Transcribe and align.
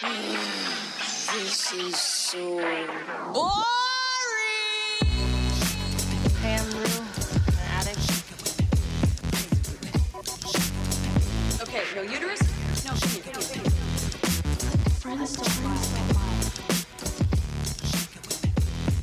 This 0.00 1.72
is 1.72 1.96
so 1.96 2.38
boring. 2.38 3.48
Pam 6.40 6.66
Rue, 6.70 7.02
attic. 7.76 7.98
Okay, 11.62 11.82
no 11.96 12.02
uterus? 12.04 12.38
No, 12.84 12.94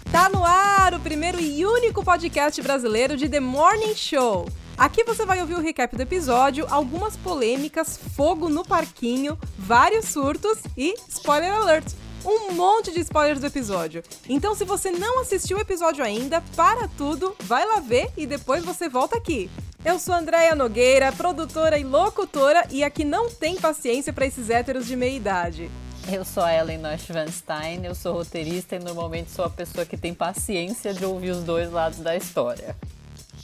Tá 0.09 0.29
no 0.29 0.45
ar 0.45 0.93
o 0.93 0.99
primeiro 1.01 1.41
e 1.41 1.65
único 1.65 2.05
podcast 2.05 2.61
brasileiro 2.61 3.17
de 3.17 3.27
The 3.27 3.41
Morning 3.41 3.95
Show. 3.95 4.47
Aqui 4.77 5.03
você 5.05 5.25
vai 5.25 5.39
ouvir 5.39 5.55
o 5.55 5.61
recap 5.61 5.95
do 5.95 6.01
episódio, 6.01 6.67
algumas 6.69 7.15
polêmicas, 7.15 7.97
fogo 8.13 8.49
no 8.49 8.63
parquinho, 8.63 9.37
vários 9.65 10.05
surtos 10.05 10.59
e 10.77 10.93
spoiler 11.09 11.51
alert. 11.51 11.91
Um 12.23 12.53
monte 12.53 12.91
de 12.91 12.99
spoilers 13.01 13.39
do 13.39 13.47
episódio. 13.47 14.03
Então, 14.29 14.55
se 14.55 14.63
você 14.63 14.91
não 14.91 15.21
assistiu 15.21 15.57
o 15.57 15.61
episódio 15.61 16.03
ainda, 16.03 16.41
para 16.55 16.87
tudo, 16.87 17.35
vai 17.43 17.65
lá 17.65 17.79
ver 17.79 18.09
e 18.15 18.25
depois 18.25 18.63
você 18.63 18.87
volta 18.87 19.17
aqui. 19.17 19.49
Eu 19.83 19.99
sou 19.99 20.15
Andréia 20.15 20.55
Nogueira, 20.55 21.11
produtora 21.11 21.77
e 21.77 21.83
locutora, 21.83 22.65
e 22.71 22.83
aqui 22.83 23.03
não 23.03 23.29
tem 23.29 23.55
paciência 23.55 24.11
para 24.11 24.25
esses 24.25 24.49
héteros 24.49 24.87
de 24.87 24.95
meia 24.95 25.15
idade. 25.15 25.69
Eu 26.11 26.23
sou 26.23 26.43
a 26.43 26.53
Ellen 26.53 26.79
Neuschwanstein, 26.79 27.85
eu 27.85 27.95
sou 27.95 28.13
roteirista 28.13 28.75
e 28.75 28.79
normalmente 28.79 29.31
sou 29.31 29.45
a 29.45 29.49
pessoa 29.49 29.85
que 29.85 29.97
tem 29.97 30.13
paciência 30.13 30.93
de 30.93 31.05
ouvir 31.05 31.31
os 31.31 31.43
dois 31.43 31.71
lados 31.71 31.99
da 31.99 32.15
história. 32.15 32.75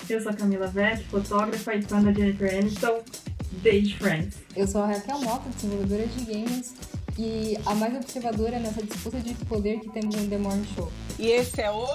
Eu 0.09 0.21
sou 0.21 0.31
a 0.31 0.35
Camila 0.35 0.67
Vett, 0.67 1.03
fotógrafa 1.05 1.75
e 1.75 1.81
fã 1.81 2.01
da 2.01 2.11
Jennifer 2.11 2.57
Aniston, 2.57 3.03
desde 3.51 3.95
Friends. 3.97 4.37
Eu 4.55 4.67
sou 4.67 4.81
a 4.81 4.87
Raquel 4.87 5.19
Mota, 5.19 5.49
desenvolvedora 5.49 6.07
de 6.07 6.25
games 6.25 6.73
e 7.17 7.57
a 7.65 7.75
mais 7.75 7.95
observadora 7.95 8.59
nessa 8.59 8.81
disputa 8.81 9.19
de 9.19 9.33
poder 9.45 9.79
que 9.79 9.89
temos 9.89 10.15
no 10.15 10.27
The 10.27 10.37
Morning 10.37 10.65
Show. 10.75 10.91
E 11.19 11.27
esse 11.27 11.61
é 11.61 11.71
o. 11.71 11.85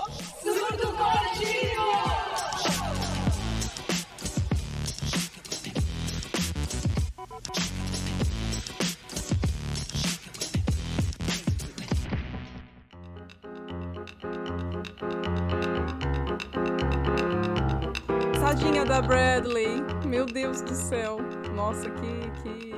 Tadinha 18.39 18.85
da 18.85 19.03
Bradley. 19.03 19.83
Meu 20.07 20.25
Deus 20.25 20.63
do 20.63 20.75
céu. 20.75 21.36
Nossa, 21.57 21.91
que. 21.91 22.31
que... 22.43 22.77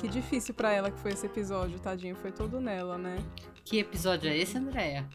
Que 0.00 0.08
difícil 0.08 0.52
pra 0.52 0.72
ela 0.72 0.90
que 0.90 0.98
foi 0.98 1.12
esse 1.12 1.24
episódio, 1.24 1.78
tadinho. 1.78 2.16
Foi 2.16 2.32
todo 2.32 2.60
nela, 2.60 2.98
né? 2.98 3.16
Que 3.64 3.78
episódio 3.78 4.28
é 4.28 4.36
esse, 4.36 4.58
Andréia? 4.58 5.08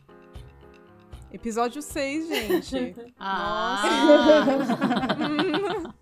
Episódio 1.31 1.81
6, 1.81 2.63
gente. 2.65 3.11
Ah! 3.19 3.83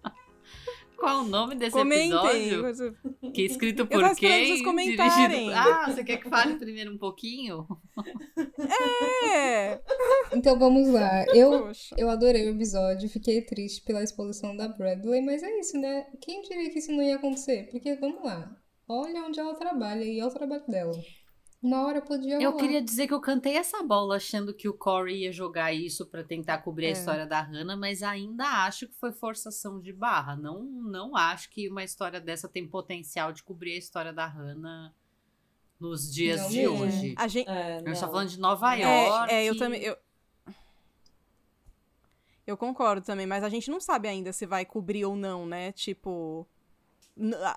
Qual 0.95 1.23
o 1.23 1.27
nome 1.27 1.55
desse 1.55 1.71
Comentem. 1.71 2.51
episódio? 2.51 2.95
Que 3.33 3.41
é 3.41 3.45
escrito 3.45 3.81
Eu 3.83 3.87
por 3.87 4.03
esperando 4.03 4.17
quem? 4.17 4.63
Dirigido... 4.95 5.51
Ah, 5.55 5.85
você 5.87 6.03
quer 6.03 6.17
que 6.17 6.29
fale 6.29 6.57
primeiro 6.57 6.93
um 6.93 6.97
pouquinho? 6.97 7.65
É! 9.25 9.81
Então 10.33 10.57
vamos 10.59 10.87
lá. 10.89 11.25
Eu, 11.33 11.67
Poxa. 11.67 11.95
eu 11.97 12.09
adorei 12.09 12.47
o 12.47 12.55
episódio, 12.55 13.09
fiquei 13.09 13.41
triste 13.41 13.81
pela 13.83 14.03
exposição 14.03 14.55
da 14.55 14.67
Bradley, 14.67 15.21
mas 15.21 15.41
é 15.43 15.59
isso, 15.59 15.77
né? 15.77 16.05
Quem 16.21 16.41
diria 16.43 16.69
que 16.69 16.79
isso 16.79 16.91
não 16.91 17.01
ia 17.01 17.15
acontecer? 17.15 17.69
Porque 17.71 17.95
vamos 17.95 18.23
lá. 18.23 18.55
Olha 18.87 19.23
onde 19.23 19.39
ela 19.39 19.53
trabalha 19.55 20.03
e 20.03 20.19
é 20.19 20.25
o 20.25 20.29
trabalho 20.31 20.63
dela. 20.67 20.93
Uma 21.61 21.85
hora 21.85 22.01
podia 22.01 22.35
Eu 22.41 22.51
rolar. 22.51 22.63
queria 22.63 22.81
dizer 22.81 23.05
que 23.05 23.13
eu 23.13 23.19
cantei 23.19 23.57
essa 23.57 23.83
bola 23.83 24.15
achando 24.15 24.53
que 24.53 24.69
o 24.69 24.73
Corey 24.73 25.23
ia 25.23 25.31
jogar 25.31 25.73
isso 25.73 26.05
pra 26.09 26.23
tentar 26.23 26.59
cobrir 26.59 26.85
a 26.85 26.89
É. 26.89 26.91
história 26.93 27.27
da 27.27 27.41
Hannah, 27.41 27.75
mas 27.75 28.01
ainda 28.01 28.45
acho 28.65 28.87
que 28.87 28.95
foi 28.95 29.11
forçação 29.11 29.79
de 29.81 29.91
barra. 29.91 30.37
Não, 30.37 30.63
não 30.63 31.17
acho 31.17 31.49
que 31.49 31.67
uma 31.69 31.83
história 31.83 32.21
dessa 32.21 32.47
tem 32.47 32.65
potencial 32.65 33.33
de 33.33 33.43
cobrir 33.43 33.73
a 33.73 33.77
história 33.77 34.13
da 34.13 34.25
Hannah 34.25 34.93
nos 35.79 36.13
dias 36.13 36.41
Não 36.41 36.49
de 36.49 36.57
mesmo. 36.57 36.81
hoje. 36.83 37.13
A 37.17 37.27
gente. 37.27 37.49
É, 37.49 37.75
A 37.75 37.77
gente 37.77 37.85
tá 37.85 38.05
não. 38.05 38.11
falando 38.11 38.29
de 38.29 38.39
Nova 38.39 38.75
York. 38.75 39.31
É, 39.33 39.43
é, 39.43 39.45
eu 39.45 39.57
também. 39.57 39.81
Eu... 39.81 39.97
eu 42.45 42.57
concordo 42.57 43.05
também, 43.05 43.25
mas 43.27 43.43
a 43.43 43.49
gente 43.49 43.69
não 43.69 43.79
sabe 43.79 44.07
ainda 44.07 44.33
se 44.33 44.45
vai 44.45 44.65
cobrir 44.65 45.05
ou 45.05 45.15
não, 45.15 45.45
né? 45.45 45.71
Tipo. 45.71 46.47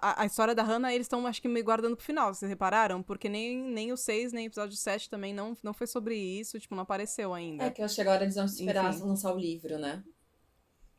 A, 0.00 0.22
a 0.22 0.26
história 0.26 0.56
da 0.56 0.62
Hannah, 0.64 0.92
eles 0.92 1.04
estão, 1.04 1.24
acho 1.24 1.40
que, 1.40 1.46
meio 1.46 1.64
guardando 1.64 1.94
pro 1.94 2.04
final, 2.04 2.34
vocês 2.34 2.48
repararam? 2.48 3.00
Porque 3.00 3.28
nem, 3.28 3.56
nem 3.62 3.92
o 3.92 3.96
6, 3.96 4.32
nem 4.32 4.46
o 4.46 4.48
episódio 4.48 4.76
7 4.76 5.08
também 5.08 5.32
não, 5.32 5.56
não 5.62 5.72
foi 5.72 5.86
sobre 5.86 6.16
isso, 6.16 6.58
tipo, 6.58 6.74
não 6.74 6.82
apareceu 6.82 7.32
ainda. 7.32 7.64
É 7.66 7.70
que 7.70 7.80
eu 7.80 7.84
acho 7.84 7.94
que 7.94 8.00
agora 8.00 8.24
eles 8.24 8.34
vão 8.34 8.44
esperar 8.44 8.92
Enfim. 8.92 9.04
lançar 9.04 9.32
o 9.32 9.38
livro, 9.38 9.78
né? 9.78 10.02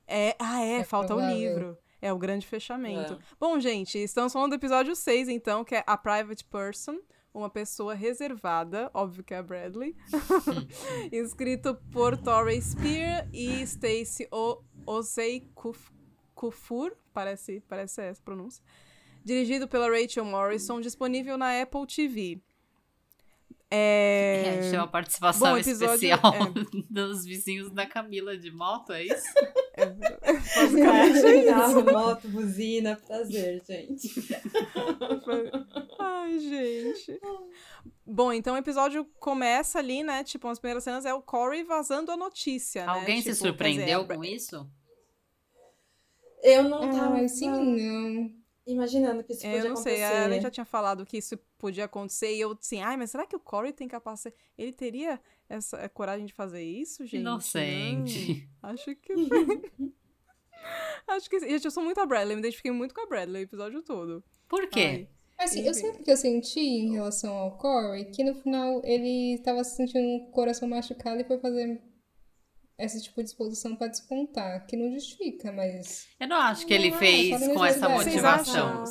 É, 0.08 0.34
ah, 0.40 0.64
é, 0.64 0.80
É 0.80 0.84
falta 0.86 1.14
o 1.14 1.18
provável. 1.18 1.38
livro. 1.38 1.78
É 2.06 2.12
o 2.12 2.18
grande 2.18 2.46
fechamento. 2.46 3.14
É. 3.14 3.18
Bom, 3.40 3.58
gente, 3.60 3.98
estamos 3.98 4.34
falando 4.34 4.50
do 4.52 4.56
episódio 4.56 4.94
6, 4.94 5.30
então, 5.30 5.64
que 5.64 5.74
é 5.76 5.84
A 5.88 5.96
Private 5.98 6.44
Person, 6.44 6.98
uma 7.34 7.50
pessoa 7.50 7.94
reservada, 7.94 8.92
óbvio 8.94 9.24
que 9.24 9.34
é 9.34 9.38
a 9.38 9.42
Bradley, 9.44 9.96
escrito 11.12 11.76
por 11.92 12.18
Torrey 12.18 12.62
Spear 12.62 13.28
e 13.34 13.66
Stacey 13.66 14.28
O- 14.32 14.62
Osei 14.86 15.50
Kuf- 15.56 15.92
Kufur, 16.36 16.92
parece, 17.14 17.62
parece 17.68 18.02
essa 18.02 18.22
pronúncia, 18.22 18.64
dirigido 19.24 19.68
pela 19.68 19.90
Rachel 19.90 20.26
Morrison, 20.26 20.82
disponível 20.82 21.38
na 21.38 21.62
Apple 21.62 21.86
TV. 21.88 22.42
É, 23.76 24.44
a 24.46 24.48
É... 24.50 24.62
gente 24.62 24.70
tem 24.70 24.80
uma 24.80 24.88
participação 24.88 25.50
Bom, 25.52 25.58
episódio- 25.58 25.94
especial 25.96 26.20
é. 26.36 26.84
dos 26.94 27.26
vizinhos 27.26 27.72
da 27.72 27.88
Camila 27.88 28.38
de 28.38 28.52
moto, 28.52 28.94
é 28.94 29.04
isso? 29.04 29.24
basicamente 30.56 31.26
é 31.26 31.36
isso. 31.38 31.48
Carro, 31.48 31.84
moto, 31.92 32.28
buzina, 32.28 32.96
prazer, 33.08 33.64
gente. 33.66 34.10
Ai, 36.00 36.40
gente. 36.40 37.20
Bom, 38.06 38.32
então 38.32 38.54
o 38.54 38.58
episódio 38.58 39.06
começa 39.20 39.80
ali, 39.80 40.04
né? 40.04 40.24
Tipo, 40.24 40.48
as 40.50 40.60
primeiras 40.60 40.84
cenas 40.84 41.06
é 41.06 41.14
o 41.14 41.22
Corey 41.22 41.64
vazando 41.64 42.12
a 42.12 42.18
notícia, 42.18 42.86
né? 42.86 42.92
Alguém 42.92 43.18
se 43.22 43.32
Tipo, 43.32 43.36
surpreendeu 43.48 44.02
dizer, 44.04 44.16
com 44.16 44.24
isso? 44.24 44.70
Eu 46.44 46.64
não 46.70 46.84
Ah, 46.84 46.92
tava 46.92 47.10
mas 47.12 47.32
sim, 47.40 47.50
não. 47.50 48.43
Imaginando 48.66 49.24
que 49.24 49.34
isso 49.34 49.46
É, 49.46 49.52
podia 49.52 49.66
eu 49.66 49.70
não 49.70 49.76
sei, 49.76 50.04
acontecer. 50.04 50.22
a 50.22 50.26
Ellen 50.26 50.42
já 50.42 50.52
tinha 50.52 50.66
falado 50.66 51.06
que 51.06 51.18
isso 51.18 51.38
podia 51.58 51.86
acontecer 51.86 52.34
e 52.34 52.42
eu 52.42 52.52
assim, 52.52 52.82
ai, 52.82 52.98
mas 52.98 53.12
será 53.12 53.26
que 53.26 53.36
o 53.36 53.40
Corey 53.40 53.74
tem 53.74 53.88
capacidade? 53.88 54.36
Ele 54.58 54.72
teria 54.74 55.20
essa 55.50 55.88
coragem 55.90 56.26
de 56.26 56.34
fazer 56.34 56.64
isso, 56.64 57.06
gente? 57.06 57.22
Inocente. 57.22 58.50
Não, 58.62 58.70
acho 58.70 58.96
que. 58.96 59.14
acho 61.08 61.30
que. 61.30 61.40
Gente, 61.40 61.66
eu 61.66 61.72
sou 61.72 61.84
muito 61.84 62.00
a 62.00 62.06
Bradley, 62.06 62.36
me 62.36 62.42
identifiquei 62.42 62.72
muito 62.72 62.94
com 62.94 63.02
a 63.02 63.06
Bradley 63.06 63.44
o 63.44 63.46
episódio 63.46 63.82
todo. 63.82 64.24
Por 64.48 64.68
quê? 64.68 65.08
Assim, 65.38 65.66
eu 65.66 65.74
sei 65.74 65.92
porque 65.92 66.12
eu 66.12 66.16
senti 66.18 66.60
em 66.60 66.94
relação 66.94 67.34
ao 67.36 67.58
Corey 67.58 68.06
que 68.06 68.24
no 68.24 68.36
final 68.36 68.82
ele 68.86 69.40
tava 69.44 69.64
se 69.64 69.76
sentindo 69.76 70.00
um 70.08 70.32
coração 70.32 70.68
machucado 70.70 71.20
e 71.22 71.24
foi 71.26 71.38
fazer 71.40 71.82
esse 72.78 73.02
tipo 73.04 73.22
de 73.22 73.30
exposição 73.30 73.76
pra 73.76 73.88
descontar, 73.88 74.66
que 74.66 74.76
não 74.76 74.92
justifica, 74.92 75.52
mas. 75.52 76.08
Eu 76.20 76.28
não 76.28 76.38
acho 76.38 76.66
que 76.66 76.74
ele 76.74 76.92
Não, 76.92 76.98
fez 76.98 77.40
só 77.40 77.48
na 77.48 77.54
com 77.54 77.66
essa 77.66 77.90
motivação. 77.90 78.84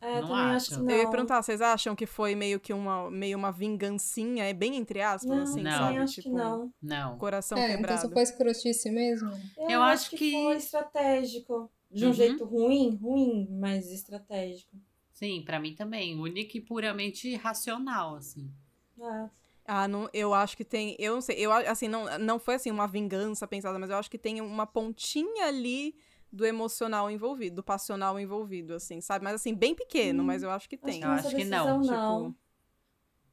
É, 0.00 0.20
Não 0.20 0.28
também 0.28 0.34
acho 0.34 0.56
acho. 0.56 0.80
que 0.80 0.82
não. 0.86 0.90
Eu 0.90 0.98
ia 1.02 1.10
perguntar, 1.10 1.40
vocês 1.42 1.60
acham 1.60 1.94
que 1.94 2.06
foi 2.06 2.34
meio 2.34 2.58
que 2.58 2.72
uma, 2.72 3.08
meio 3.08 3.38
uma 3.38 3.52
vingancinha, 3.52 4.44
é 4.44 4.52
bem 4.52 4.74
entre 4.76 5.00
aspas, 5.00 5.30
Não, 5.36 5.42
assim, 5.44 5.62
Não. 5.62 5.70
sabe? 5.70 5.98
acho 5.98 6.14
tipo, 6.14 6.28
que 6.30 6.34
não. 6.34 6.72
Não. 6.82 7.18
coração 7.18 7.56
é, 7.56 7.66
então 7.66 7.76
quebrado. 7.76 8.02
só 8.02 8.10
foi 8.10 8.22
escrotice 8.24 8.90
mesmo. 8.90 9.30
Eu, 9.56 9.80
acho 9.80 10.06
acho 10.06 10.10
que, 10.10 10.16
que- 10.18 10.32
foi 10.32 10.56
estratégico. 10.56 11.70
De 11.88 12.04
um 12.04 12.08
Uhum. 12.08 12.14
jeito 12.14 12.44
ruim, 12.46 12.96
ruim, 12.96 13.46
mas 13.60 13.92
estratégico. 13.92 14.74
Sim, 15.12 15.42
pra 15.44 15.60
mim 15.60 15.74
também. 15.74 16.18
Único 16.18 16.56
e 16.56 16.60
puramente 16.62 17.36
racional, 17.36 18.16
assim. 18.16 18.50
É. 18.98 19.30
Ah, 19.74 19.88
não, 19.88 20.06
eu 20.12 20.34
acho 20.34 20.54
que 20.54 20.66
tem, 20.66 20.94
eu 20.98 21.14
não 21.14 21.22
sei, 21.22 21.38
eu 21.38 21.50
assim, 21.50 21.88
não, 21.88 22.18
não 22.18 22.38
foi 22.38 22.56
assim 22.56 22.70
uma 22.70 22.86
vingança 22.86 23.48
pensada, 23.48 23.78
mas 23.78 23.88
eu 23.88 23.96
acho 23.96 24.10
que 24.10 24.18
tem 24.18 24.38
uma 24.42 24.66
pontinha 24.66 25.46
ali 25.46 25.96
do 26.30 26.44
emocional 26.44 27.10
envolvido, 27.10 27.56
do 27.56 27.62
passional 27.62 28.20
envolvido, 28.20 28.74
assim, 28.74 29.00
sabe? 29.00 29.24
Mas 29.24 29.36
assim, 29.36 29.54
bem 29.54 29.74
pequeno, 29.74 30.22
mas 30.22 30.42
eu 30.42 30.50
acho 30.50 30.68
que 30.68 30.76
Hum, 30.76 30.80
Acho 30.82 30.92
tem. 30.92 31.00
que 31.00 31.06
Eu 31.06 31.10
acho 31.12 31.34
que 31.34 31.44
não, 31.46 31.66
decisão, 31.68 31.80
tipo, 31.80 31.94
não. 31.94 32.36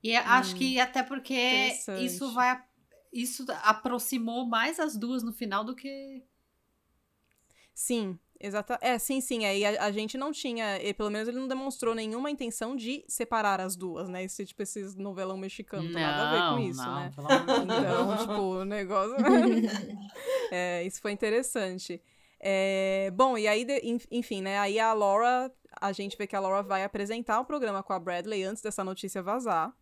E 0.01 0.11
eu 0.13 0.21
acho 0.21 0.55
que 0.55 0.79
até 0.79 1.03
porque 1.03 1.69
isso 1.97 2.31
vai. 2.31 2.63
Isso 3.11 3.45
aproximou 3.63 4.45
mais 4.45 4.79
as 4.79 4.95
duas 4.95 5.23
no 5.23 5.33
final 5.33 5.65
do 5.65 5.75
que. 5.75 6.23
Sim, 7.73 8.19
exata. 8.39 8.77
É, 8.81 8.97
sim, 8.97 9.19
sim. 9.21 9.45
Aí 9.45 9.65
a, 9.65 9.85
a 9.85 9.91
gente 9.91 10.17
não 10.17 10.31
tinha, 10.31 10.81
e 10.81 10.93
pelo 10.93 11.09
menos 11.09 11.27
ele 11.27 11.37
não 11.39 11.47
demonstrou 11.47 11.93
nenhuma 11.93 12.29
intenção 12.31 12.75
de 12.75 13.03
separar 13.07 13.59
as 13.59 13.75
duas, 13.75 14.07
né? 14.09 14.23
Esse 14.23 14.45
tipo 14.45 14.61
esses 14.63 14.95
novelão 14.95 15.37
mexicano, 15.37 15.83
não 15.83 15.91
tem 15.93 16.01
nada 16.01 16.29
a 16.29 16.31
ver 16.31 16.55
com 16.55 16.69
isso, 16.69 16.81
não, 16.85 16.95
né? 16.95 17.11
Então, 17.63 18.17
tipo, 18.17 18.41
o 18.41 18.65
negócio. 18.65 19.15
é, 20.51 20.83
isso 20.83 21.01
foi 21.01 21.11
interessante. 21.11 22.01
É, 22.39 23.11
bom, 23.13 23.37
e 23.37 23.47
aí, 23.47 23.65
de- 23.65 23.81
en- 23.83 23.99
enfim, 24.11 24.41
né? 24.41 24.57
Aí 24.59 24.79
a 24.79 24.93
Laura, 24.93 25.51
a 25.81 25.91
gente 25.91 26.17
vê 26.17 26.25
que 26.25 26.35
a 26.35 26.39
Laura 26.39 26.63
vai 26.63 26.83
apresentar 26.83 27.39
o 27.39 27.45
programa 27.45 27.83
com 27.83 27.91
a 27.93 27.99
Bradley 27.99 28.43
antes 28.43 28.61
dessa 28.63 28.83
notícia 28.83 29.21
vazar. 29.21 29.73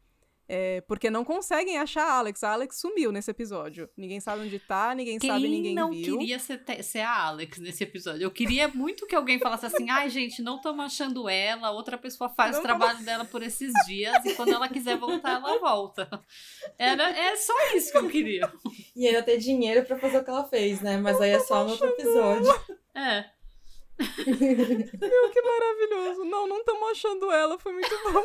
É, 0.49 0.79
porque 0.81 1.09
não 1.09 1.25
conseguem 1.25 1.77
achar 1.77 2.03
a 2.03 2.17
Alex. 2.19 2.41
A 2.43 2.53
Alex 2.53 2.79
sumiu 2.79 3.11
nesse 3.11 3.29
episódio. 3.29 3.89
Ninguém 3.97 4.19
sabe 4.21 4.43
onde 4.43 4.59
tá, 4.59 4.95
ninguém 4.95 5.19
Quem 5.19 5.29
sabe, 5.29 5.47
ninguém 5.47 5.75
não 5.75 5.91
viu. 5.91 6.17
queria 6.17 6.39
ser, 6.39 6.61
ser 6.83 6.99
a 6.99 7.25
Alex 7.25 7.57
nesse 7.59 7.83
episódio? 7.83 8.23
Eu 8.23 8.31
queria 8.31 8.67
muito 8.69 9.05
que 9.05 9.15
alguém 9.15 9.39
falasse 9.39 9.65
assim: 9.65 9.89
ai, 9.89 10.09
gente, 10.09 10.41
não 10.41 10.55
estamos 10.55 10.85
achando 10.85 11.27
ela, 11.27 11.71
outra 11.71 11.97
pessoa 11.97 12.29
faz 12.29 12.53
Não 12.53 12.59
o 12.59 12.63
trabalho 12.63 13.03
dela 13.03 13.25
por 13.25 13.43
esses 13.43 13.73
dias 13.85 14.23
e 14.25 14.35
quando 14.35 14.53
ela 14.53 14.69
quiser 14.69 14.97
voltar, 14.97 15.35
ela 15.35 15.59
volta. 15.59 16.09
Era, 16.77 17.09
é 17.09 17.35
só 17.35 17.53
isso 17.75 17.91
que 17.91 17.97
eu 17.97 18.09
queria. 18.09 18.51
E 18.95 19.05
ainda 19.05 19.23
ter 19.23 19.37
dinheiro 19.37 19.85
pra 19.85 19.99
fazer 19.99 20.19
o 20.19 20.23
que 20.23 20.29
ela 20.29 20.45
fez, 20.45 20.81
né? 20.81 20.97
Mas 20.97 21.19
aí 21.19 21.31
é 21.31 21.39
só 21.39 21.63
no 21.63 21.71
outro 21.71 21.87
episódio. 21.87 22.53
É. 22.95 23.36
Meu, 24.27 25.31
que 25.31 25.41
maravilhoso. 25.41 26.25
Não, 26.25 26.47
não 26.47 26.59
estamos 26.59 26.91
achando 26.91 27.31
ela. 27.31 27.57
Foi 27.57 27.73
muito 27.73 27.89
bom. 28.03 28.23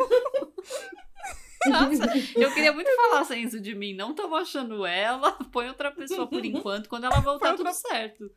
Nossa, 1.69 2.13
eu 2.35 2.53
queria 2.53 2.73
muito 2.73 2.91
falar 2.97 3.21
assim, 3.21 3.41
isso 3.41 3.61
de 3.61 3.75
mim. 3.75 3.95
Não 3.95 4.11
estamos 4.11 4.41
achando 4.41 4.85
ela, 4.85 5.33
põe 5.53 5.69
outra 5.69 5.93
pessoa 5.93 6.27
por 6.27 6.45
enquanto, 6.45 6.89
quando 6.89 7.05
ela 7.05 7.21
voltar, 7.21 7.55
tudo 7.55 7.73
certo. 7.73 8.31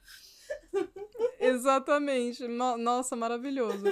Exatamente. 1.40 2.48
No- 2.48 2.78
nossa, 2.78 3.16
maravilhoso. 3.16 3.84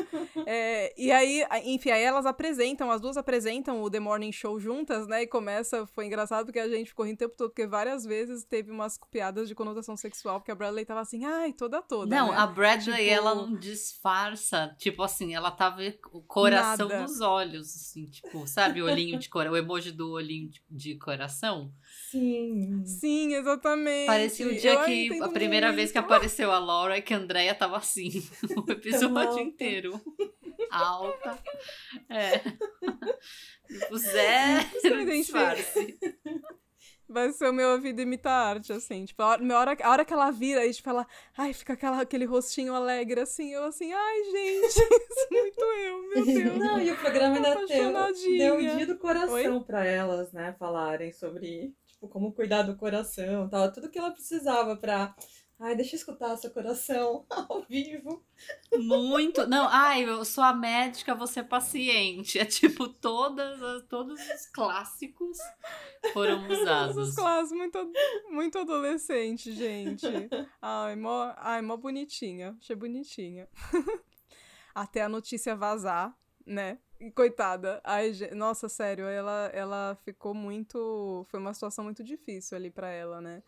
É, 0.46 0.94
e 0.98 1.12
aí, 1.12 1.44
enfim, 1.66 1.92
aí 1.92 2.02
elas 2.04 2.26
apresentam, 2.26 2.90
as 2.92 3.00
duas 3.02 3.18
apresentam 3.18 3.82
o 3.82 3.90
The 3.90 4.00
Morning 4.00 4.32
Show 4.32 4.60
juntas, 4.60 5.08
né? 5.08 5.24
E 5.24 5.28
começa, 5.28 5.86
foi 5.88 6.06
engraçado 6.06 6.46
porque 6.46 6.60
a 6.60 6.68
gente 6.68 6.88
ficou 6.90 7.06
rindo 7.06 7.16
o 7.16 7.20
tempo 7.20 7.36
todo, 7.38 7.50
porque 7.50 7.68
várias 7.68 8.04
vezes 8.06 8.44
teve 8.44 8.72
umas 8.72 9.00
piadas 9.12 9.48
de 9.48 9.56
conotação 9.56 9.96
sexual, 9.96 10.40
porque 10.40 10.52
a 10.52 10.56
Bradley 10.56 10.86
tava 10.86 11.02
assim, 11.02 11.26
ai, 11.26 11.54
toda 11.54 11.82
toda. 11.82 12.16
Não, 12.16 12.32
né? 12.32 12.38
a 12.38 12.48
Bradley, 12.48 12.98
Tipo- 12.98 13.10
ela 13.14 13.36
não 13.36 13.56
disfarça. 13.56 14.76
Tipo 14.78 15.04
assim, 15.04 15.34
ela 15.36 15.52
tava 15.52 15.82
com 16.02 16.18
o 16.18 16.22
coração 16.22 16.88
Nada. 16.88 17.02
nos 17.02 17.22
olhos, 17.22 17.68
assim, 17.76 18.06
tipo, 18.06 18.46
sabe 18.48 18.82
o 18.82 18.86
olhinho 18.86 19.20
de 19.20 19.30
coração, 19.30 19.54
o 19.54 19.58
emoji 19.58 19.92
do 19.92 20.12
olhinho 20.12 20.50
de, 20.50 20.62
de 20.70 20.96
coração? 20.96 21.72
Sim. 22.10 22.84
Sim, 22.86 23.34
exatamente. 23.34 24.08
Parecia 24.08 24.48
o 24.48 24.56
dia 24.56 24.74
Eu 24.74 24.86
que 24.86 25.22
a 25.22 25.30
primeira 25.30 25.72
vez 25.72 25.92
que 25.92 25.98
apareceu 25.98 26.52
a 26.52 26.60
Laura 26.74 27.02
que 27.02 27.14
a 27.14 27.18
Andrea 27.18 27.54
tava 27.54 27.78
assim, 27.78 28.10
o 28.68 28.72
episódio 28.72 29.18
alta. 29.18 29.42
inteiro. 29.42 30.02
Alta. 30.72 31.38
É. 32.10 32.40
Tipo, 33.66 33.98
zero 33.98 35.06
disfarce. 35.06 35.98
Vai 37.08 37.32
ser 37.32 37.50
o 37.50 37.54
meu 37.54 37.70
ouvido 37.70 38.02
imita 38.02 38.30
arte, 38.30 38.72
assim. 38.74 39.06
Tipo, 39.06 39.24
a 39.24 39.30
hora, 39.30 39.44
a 39.44 39.60
hora, 39.60 39.78
a 39.84 39.90
hora 39.92 40.06
que 40.06 40.14
ela 40.14 40.32
vira 40.32 40.66
e, 40.66 40.74
tipo, 40.74 40.90
ela... 40.90 41.08
Ai, 41.38 41.54
fica 41.54 41.74
aquela, 41.74 42.02
aquele 42.02 42.26
rostinho 42.26 42.74
alegre, 42.74 43.22
assim. 43.22 43.54
Eu, 43.54 43.64
assim, 43.64 43.92
ai, 43.92 44.24
gente, 44.26 44.68
isso 44.70 45.28
é 45.32 45.42
muito 45.42 45.62
eu, 45.62 46.10
meu 46.10 46.26
Deus. 46.26 46.58
Não, 46.58 46.80
e 46.80 46.92
o 46.92 46.98
programa 46.98 47.36
ainda 47.36 47.56
deu, 47.66 47.94
deu 48.38 48.56
o 48.58 48.78
dia 48.78 48.86
do 48.86 48.98
coração 48.98 49.58
Oi? 49.58 49.64
pra 49.64 49.86
elas, 49.86 50.32
né? 50.34 50.56
Falarem 50.60 51.12
sobre, 51.12 51.74
tipo, 51.88 52.08
como 52.08 52.34
cuidar 52.34 52.64
do 52.64 52.76
coração, 52.76 53.50
tal. 53.50 53.72
Tudo 53.72 53.90
que 53.90 53.98
ela 53.98 54.12
precisava 54.12 54.76
pra... 54.76 55.16
Ai, 55.66 55.76
deixa 55.78 55.96
eu 55.96 55.98
escutar 55.98 56.36
seu 56.36 56.52
coração 56.52 57.26
ao 57.32 57.62
vivo. 57.64 58.22
Muito. 58.78 59.48
Não, 59.48 59.68
ai, 59.70 60.04
eu 60.04 60.26
sou 60.26 60.44
a 60.44 60.54
médica, 60.54 61.16
você 61.16 61.40
é 61.40 61.44
paciente. 61.44 62.38
É 62.38 62.44
tipo, 62.46 62.90
todas 62.90 63.62
as- 63.64 63.84
todos 63.84 64.20
os 64.20 64.46
clássicos 64.48 65.38
foram 66.12 66.46
usados. 66.50 66.98
Essas 66.98 67.16
classes 67.16 67.52
muito, 67.54 67.92
muito 68.30 68.58
adolescente, 68.60 69.54
gente. 69.54 70.06
Ai, 70.62 70.96
mó, 70.98 71.34
ai, 71.38 71.62
mó 71.62 71.78
bonitinha. 71.78 72.58
Achei 72.60 72.76
bonitinha. 72.76 73.48
Até 74.76 75.02
a 75.04 75.10
notícia 75.10 75.56
vazar, 75.56 76.14
né? 76.46 76.78
E 77.00 77.12
coitada. 77.12 77.80
Ai, 77.84 78.12
nossa, 78.34 78.68
sério, 78.68 79.06
ela, 79.06 79.50
ela 79.54 79.98
ficou 80.04 80.34
muito. 80.34 81.26
Foi 81.30 81.40
uma 81.40 81.54
situação 81.54 81.84
muito 81.86 82.04
difícil 82.04 82.58
ali 82.58 82.70
pra 82.72 82.90
ela, 82.90 83.22
né? 83.22 83.44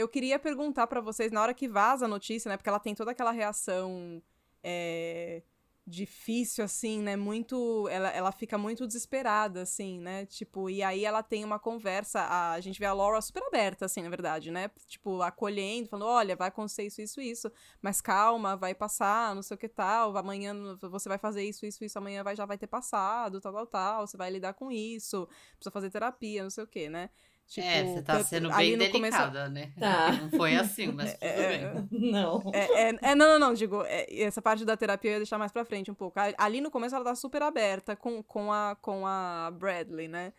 Eu 0.00 0.08
queria 0.08 0.38
perguntar 0.38 0.86
pra 0.86 1.00
vocês, 1.00 1.30
na 1.32 1.42
hora 1.42 1.54
que 1.54 1.68
vaza 1.68 2.06
a 2.06 2.08
notícia, 2.08 2.48
né? 2.48 2.56
Porque 2.56 2.68
ela 2.68 2.80
tem 2.80 2.94
toda 2.94 3.10
aquela 3.10 3.32
reação. 3.32 4.22
é, 4.62 5.42
difícil, 5.90 6.64
assim, 6.64 7.02
né? 7.02 7.16
Muito. 7.16 7.88
Ela, 7.88 8.08
ela 8.10 8.32
fica 8.32 8.56
muito 8.56 8.86
desesperada, 8.86 9.62
assim, 9.62 9.98
né? 9.98 10.24
Tipo, 10.26 10.70
e 10.70 10.82
aí 10.82 11.04
ela 11.04 11.22
tem 11.22 11.44
uma 11.44 11.58
conversa. 11.58 12.20
A, 12.20 12.52
a 12.52 12.60
gente 12.60 12.78
vê 12.78 12.86
a 12.86 12.92
Laura 12.92 13.20
super 13.20 13.42
aberta, 13.42 13.86
assim, 13.86 14.02
na 14.02 14.08
verdade, 14.08 14.50
né? 14.50 14.70
Tipo, 14.86 15.20
acolhendo, 15.22 15.88
falando: 15.88 16.06
olha, 16.08 16.36
vai 16.36 16.48
acontecer 16.48 16.84
isso, 16.84 17.02
isso, 17.02 17.20
isso. 17.20 17.52
Mas 17.82 18.00
calma, 18.00 18.56
vai 18.56 18.74
passar, 18.74 19.34
não 19.34 19.42
sei 19.42 19.54
o 19.56 19.58
que 19.58 19.68
tal. 19.68 20.16
Amanhã 20.16 20.54
você 20.80 21.08
vai 21.08 21.18
fazer 21.18 21.42
isso, 21.44 21.66
isso, 21.66 21.84
isso. 21.84 21.98
Amanhã 21.98 22.22
vai, 22.22 22.36
já 22.36 22.46
vai 22.46 22.56
ter 22.58 22.68
passado, 22.68 23.40
tal, 23.40 23.52
tal, 23.52 23.66
tal. 23.66 24.06
Você 24.06 24.16
vai 24.16 24.30
lidar 24.30 24.54
com 24.54 24.70
isso. 24.70 25.26
Precisa 25.56 25.70
fazer 25.70 25.90
terapia, 25.90 26.42
não 26.42 26.50
sei 26.50 26.64
o 26.64 26.66
que, 26.66 26.88
né? 26.88 27.10
Tipo, 27.50 27.66
é, 27.66 27.84
você 27.84 28.02
tá 28.02 28.22
sendo 28.22 28.48
bem 28.54 28.76
no 28.76 28.88
começo- 28.90 29.18
delicada, 29.18 29.48
né? 29.48 29.72
Tá. 29.76 30.12
Não 30.22 30.30
foi 30.30 30.54
assim, 30.54 30.86
mas 30.92 31.14
tudo 31.18 31.24
É, 31.24 31.58
bem. 31.58 31.88
Não. 32.12 32.40
É, 32.54 32.90
é, 32.90 32.98
é, 33.02 33.14
não, 33.16 33.26
não, 33.26 33.38
não, 33.40 33.54
digo, 33.54 33.82
é, 33.86 34.06
essa 34.22 34.40
parte 34.40 34.64
da 34.64 34.76
terapia 34.76 35.10
eu 35.10 35.14
ia 35.14 35.18
deixar 35.18 35.36
mais 35.36 35.50
pra 35.50 35.64
frente 35.64 35.90
um 35.90 35.94
pouco. 35.94 36.16
Ali 36.38 36.60
no 36.60 36.70
começo 36.70 36.94
ela 36.94 37.04
tá 37.04 37.14
super 37.16 37.42
aberta 37.42 37.96
com, 37.96 38.22
com, 38.22 38.52
a, 38.52 38.76
com 38.80 39.04
a 39.04 39.50
Bradley, 39.52 40.06
né? 40.06 40.32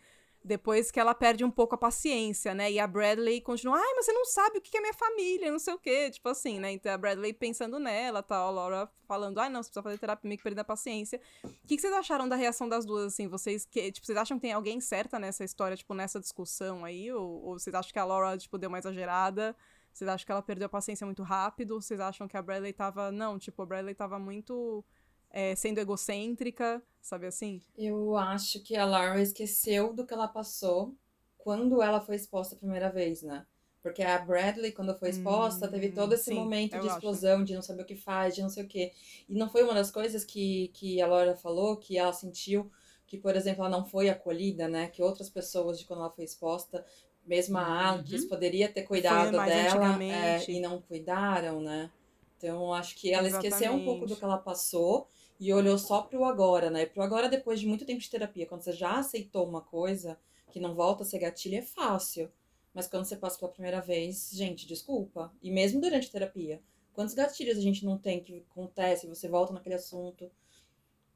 Depois 0.44 0.90
que 0.90 0.98
ela 0.98 1.14
perde 1.14 1.44
um 1.44 1.50
pouco 1.50 1.74
a 1.74 1.78
paciência, 1.78 2.54
né? 2.54 2.70
E 2.70 2.80
a 2.80 2.86
Bradley 2.86 3.40
continua, 3.40 3.76
ai, 3.76 3.94
mas 3.94 4.06
você 4.06 4.12
não 4.12 4.24
sabe 4.24 4.58
o 4.58 4.60
que 4.60 4.76
é 4.76 4.80
minha 4.80 4.92
família, 4.92 5.52
não 5.52 5.58
sei 5.58 5.74
o 5.74 5.78
quê. 5.78 6.10
Tipo 6.10 6.28
assim, 6.30 6.58
né? 6.58 6.72
Então 6.72 6.92
a 6.92 6.98
Bradley 6.98 7.32
pensando 7.32 7.78
nela, 7.78 8.22
tal, 8.22 8.48
a 8.48 8.50
Laura 8.50 8.90
falando, 9.06 9.38
ai, 9.38 9.48
não, 9.48 9.62
você 9.62 9.68
precisa 9.68 9.82
fazer 9.82 9.98
terapia, 9.98 10.28
meio 10.28 10.38
que 10.38 10.42
perdendo 10.42 10.62
a 10.62 10.64
paciência. 10.64 11.20
O 11.44 11.66
que, 11.66 11.76
que 11.76 11.80
vocês 11.80 11.92
acharam 11.92 12.28
da 12.28 12.34
reação 12.34 12.68
das 12.68 12.84
duas, 12.84 13.06
assim? 13.06 13.28
Vocês, 13.28 13.64
que, 13.64 13.92
tipo, 13.92 14.04
vocês 14.04 14.18
acham 14.18 14.36
que 14.38 14.42
tem 14.42 14.52
alguém 14.52 14.80
certa 14.80 15.18
nessa 15.18 15.44
história, 15.44 15.76
tipo, 15.76 15.94
nessa 15.94 16.18
discussão 16.18 16.84
aí? 16.84 17.12
Ou, 17.12 17.44
ou 17.44 17.58
vocês 17.58 17.74
acham 17.74 17.92
que 17.92 17.98
a 17.98 18.04
Laura, 18.04 18.36
tipo, 18.36 18.58
deu 18.58 18.68
uma 18.68 18.78
exagerada? 18.78 19.56
Vocês 19.92 20.08
acham 20.08 20.24
que 20.24 20.32
ela 20.32 20.42
perdeu 20.42 20.66
a 20.66 20.68
paciência 20.68 21.04
muito 21.04 21.22
rápido? 21.22 21.80
Vocês 21.80 22.00
acham 22.00 22.26
que 22.26 22.36
a 22.36 22.42
Bradley 22.42 22.72
tava. 22.72 23.12
Não, 23.12 23.38
tipo, 23.38 23.62
a 23.62 23.66
Bradley 23.66 23.94
tava 23.94 24.18
muito 24.18 24.84
é, 25.32 25.54
sendo 25.56 25.78
egocêntrica, 25.80 26.82
sabe 27.00 27.26
assim? 27.26 27.62
Eu 27.76 28.16
acho 28.16 28.60
que 28.62 28.76
a 28.76 28.84
Laura 28.84 29.20
esqueceu 29.20 29.92
do 29.94 30.06
que 30.06 30.12
ela 30.14 30.28
passou 30.28 30.94
quando 31.38 31.82
ela 31.82 32.00
foi 32.00 32.16
exposta 32.16 32.54
a 32.54 32.58
primeira 32.58 32.90
vez, 32.90 33.22
né? 33.22 33.46
Porque 33.82 34.02
a 34.02 34.18
Bradley, 34.18 34.70
quando 34.72 34.96
foi 34.96 35.08
exposta, 35.10 35.66
Hum, 35.66 35.68
teve 35.68 35.90
todo 35.90 36.12
esse 36.14 36.30
sim, 36.30 36.32
momento 36.32 36.78
de 36.78 36.86
acho. 36.86 36.86
explosão, 36.86 37.42
de 37.42 37.54
não 37.54 37.62
saber 37.62 37.82
o 37.82 37.86
que 37.86 37.96
faz, 37.96 38.34
de 38.34 38.42
não 38.42 38.48
sei 38.48 38.64
o 38.64 38.68
quê. 38.68 38.92
E 39.28 39.34
não 39.34 39.50
foi 39.50 39.64
uma 39.64 39.74
das 39.74 39.90
coisas 39.90 40.24
que, 40.24 40.68
que 40.68 41.00
a 41.02 41.06
Laura 41.06 41.34
falou, 41.36 41.76
que 41.76 41.98
ela 41.98 42.12
sentiu 42.12 42.70
que, 43.06 43.18
por 43.18 43.34
exemplo, 43.34 43.62
ela 43.64 43.76
não 43.76 43.84
foi 43.84 44.08
acolhida, 44.08 44.68
né? 44.68 44.88
Que 44.88 45.02
outras 45.02 45.28
pessoas, 45.28 45.78
de 45.78 45.84
quando 45.84 46.00
ela 46.00 46.10
foi 46.10 46.24
exposta, 46.24 46.84
mesmo 47.26 47.58
a 47.58 47.88
Alex, 47.88 48.24
poderia 48.24 48.68
ter 48.72 48.82
cuidado 48.84 49.40
dela 49.40 50.04
é, 50.08 50.46
e 50.48 50.60
não 50.60 50.80
cuidaram, 50.80 51.60
né? 51.60 51.90
Então, 52.38 52.72
acho 52.72 52.96
que 52.96 53.12
ela 53.12 53.28
esqueceu 53.28 53.72
um 53.72 53.80
pouco 53.80 54.06
do 54.06 54.16
Exatamente. 54.16 54.16
que 54.16 54.24
ela 54.24 54.38
passou 54.38 55.08
e 55.42 55.52
olhou 55.52 55.76
só 55.76 56.02
pro 56.02 56.24
agora, 56.24 56.70
né? 56.70 56.86
Pro 56.86 57.02
agora, 57.02 57.28
depois 57.28 57.58
de 57.58 57.66
muito 57.66 57.84
tempo 57.84 58.00
de 58.00 58.08
terapia, 58.08 58.46
quando 58.46 58.62
você 58.62 58.72
já 58.72 59.00
aceitou 59.00 59.44
uma 59.44 59.60
coisa 59.60 60.16
que 60.52 60.60
não 60.60 60.72
volta 60.72 61.02
a 61.02 61.04
ser 61.06 61.18
gatilho, 61.18 61.56
é 61.56 61.62
fácil. 61.62 62.30
Mas 62.72 62.86
quando 62.86 63.06
você 63.06 63.16
passa 63.16 63.40
pela 63.40 63.50
primeira 63.50 63.80
vez, 63.80 64.30
gente, 64.32 64.68
desculpa. 64.68 65.34
E 65.42 65.50
mesmo 65.50 65.80
durante 65.80 66.06
a 66.06 66.12
terapia, 66.12 66.62
quantos 66.92 67.12
gatilhos 67.12 67.58
a 67.58 67.60
gente 67.60 67.84
não 67.84 67.98
tem 67.98 68.22
que 68.22 68.46
acontece, 68.52 69.08
você 69.08 69.28
volta 69.28 69.52
naquele 69.52 69.74
assunto. 69.74 70.30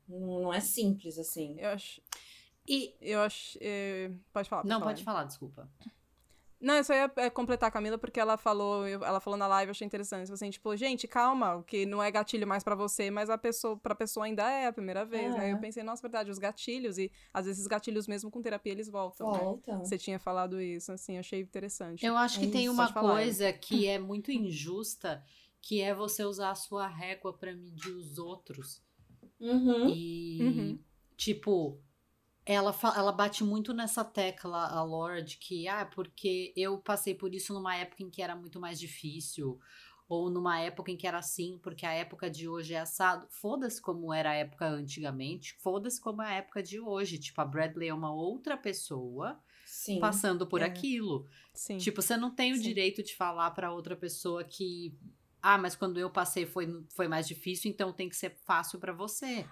Não, 0.08 0.40
não 0.40 0.52
é 0.52 0.58
simples 0.58 1.20
assim. 1.20 1.54
Eu 1.60 1.68
acho. 1.68 2.02
E. 2.66 2.96
Eu 3.00 3.20
acho. 3.20 3.56
é, 3.60 4.10
Pode 4.32 4.48
falar. 4.48 4.64
Não, 4.64 4.80
falar. 4.80 4.90
pode 4.90 5.04
falar, 5.04 5.22
desculpa. 5.24 5.70
Não, 6.58 6.74
eu 6.74 6.84
só 6.84 6.94
ia 6.94 7.12
é, 7.16 7.28
completar 7.28 7.68
a 7.68 7.70
Camila 7.70 7.98
porque 7.98 8.18
ela 8.18 8.36
falou, 8.38 8.86
ela 8.86 9.20
falou 9.20 9.36
na 9.36 9.46
live, 9.46 9.68
eu 9.68 9.72
achei 9.72 9.86
interessante. 9.86 10.32
Assim, 10.32 10.48
tipo, 10.48 10.74
gente, 10.74 11.06
calma, 11.06 11.56
o 11.56 11.62
que 11.62 11.84
não 11.84 12.02
é 12.02 12.10
gatilho 12.10 12.46
mais 12.46 12.64
pra 12.64 12.74
você, 12.74 13.10
mas 13.10 13.28
a 13.28 13.36
pessoa, 13.36 13.76
pra 13.76 13.94
pessoa 13.94 14.24
ainda 14.26 14.50
é 14.50 14.66
a 14.66 14.72
primeira 14.72 15.04
vez, 15.04 15.34
né? 15.34 15.48
É. 15.48 15.52
Eu 15.52 15.58
pensei, 15.58 15.82
nossa, 15.82 16.00
verdade, 16.00 16.30
os 16.30 16.38
gatilhos, 16.38 16.96
e 16.96 17.12
às 17.32 17.44
vezes 17.44 17.60
os 17.60 17.66
gatilhos 17.66 18.06
mesmo 18.06 18.30
com 18.30 18.40
terapia 18.40 18.72
eles 18.72 18.88
voltam. 18.88 19.30
né? 19.32 19.38
Volta. 19.38 19.78
Você 19.84 19.98
tinha 19.98 20.18
falado 20.18 20.60
isso, 20.60 20.90
assim, 20.92 21.14
eu 21.14 21.20
achei 21.20 21.40
interessante. 21.40 22.04
Eu 22.06 22.16
acho 22.16 22.38
que 22.38 22.46
É 22.46 22.48
tem 22.50 22.62
isso, 22.64 22.72
uma 22.72 22.84
pode 22.84 22.94
falar, 22.94 23.14
coisa 23.16 23.52
que 23.52 23.86
é 23.88 23.98
muito 23.98 24.32
injusta, 24.32 25.22
que 25.60 25.82
é 25.82 25.94
você 25.94 26.24
usar 26.24 26.50
a 26.52 26.54
sua 26.54 26.86
régua 26.86 27.32
pra 27.36 27.54
medir 27.54 27.90
os 27.92 28.18
outros. 28.18 28.82
Uhum. 29.38 29.90
E, 29.94 30.38
Uhum. 30.40 30.78
tipo, 31.16 31.78
ela, 32.46 32.72
ela 32.96 33.10
bate 33.10 33.42
muito 33.42 33.74
nessa 33.74 34.04
tecla, 34.04 34.68
a 34.68 34.82
Laura, 34.84 35.20
de 35.20 35.36
que, 35.36 35.66
ah, 35.66 35.84
porque 35.84 36.52
eu 36.56 36.78
passei 36.78 37.12
por 37.12 37.34
isso 37.34 37.52
numa 37.52 37.74
época 37.74 38.04
em 38.04 38.08
que 38.08 38.22
era 38.22 38.36
muito 38.36 38.60
mais 38.60 38.78
difícil, 38.78 39.58
ou 40.08 40.30
numa 40.30 40.60
época 40.60 40.92
em 40.92 40.96
que 40.96 41.08
era 41.08 41.18
assim, 41.18 41.58
porque 41.60 41.84
a 41.84 41.92
época 41.92 42.30
de 42.30 42.48
hoje 42.48 42.74
é 42.74 42.78
assado. 42.78 43.26
Foda-se 43.28 43.82
como 43.82 44.14
era 44.14 44.30
a 44.30 44.34
época 44.34 44.64
antigamente, 44.68 45.56
foda-se 45.58 46.00
como 46.00 46.22
é 46.22 46.28
a 46.28 46.34
época 46.34 46.62
de 46.62 46.78
hoje. 46.78 47.18
Tipo, 47.18 47.40
a 47.40 47.44
Bradley 47.44 47.88
é 47.88 47.94
uma 47.94 48.14
outra 48.14 48.56
pessoa 48.56 49.40
Sim. 49.64 49.98
passando 49.98 50.46
por 50.46 50.62
é. 50.62 50.64
aquilo. 50.64 51.26
Sim. 51.52 51.78
Tipo, 51.78 52.00
você 52.00 52.16
não 52.16 52.32
tem 52.32 52.52
o 52.52 52.56
Sim. 52.56 52.62
direito 52.62 53.02
de 53.02 53.16
falar 53.16 53.50
pra 53.50 53.72
outra 53.72 53.96
pessoa 53.96 54.44
que 54.44 54.96
ah, 55.42 55.58
mas 55.58 55.76
quando 55.76 55.98
eu 55.98 56.10
passei 56.10 56.46
foi, 56.46 56.84
foi 56.90 57.06
mais 57.06 57.26
difícil, 57.26 57.70
então 57.70 57.92
tem 57.92 58.08
que 58.08 58.16
ser 58.16 58.36
fácil 58.44 58.78
pra 58.78 58.92
você. 58.92 59.44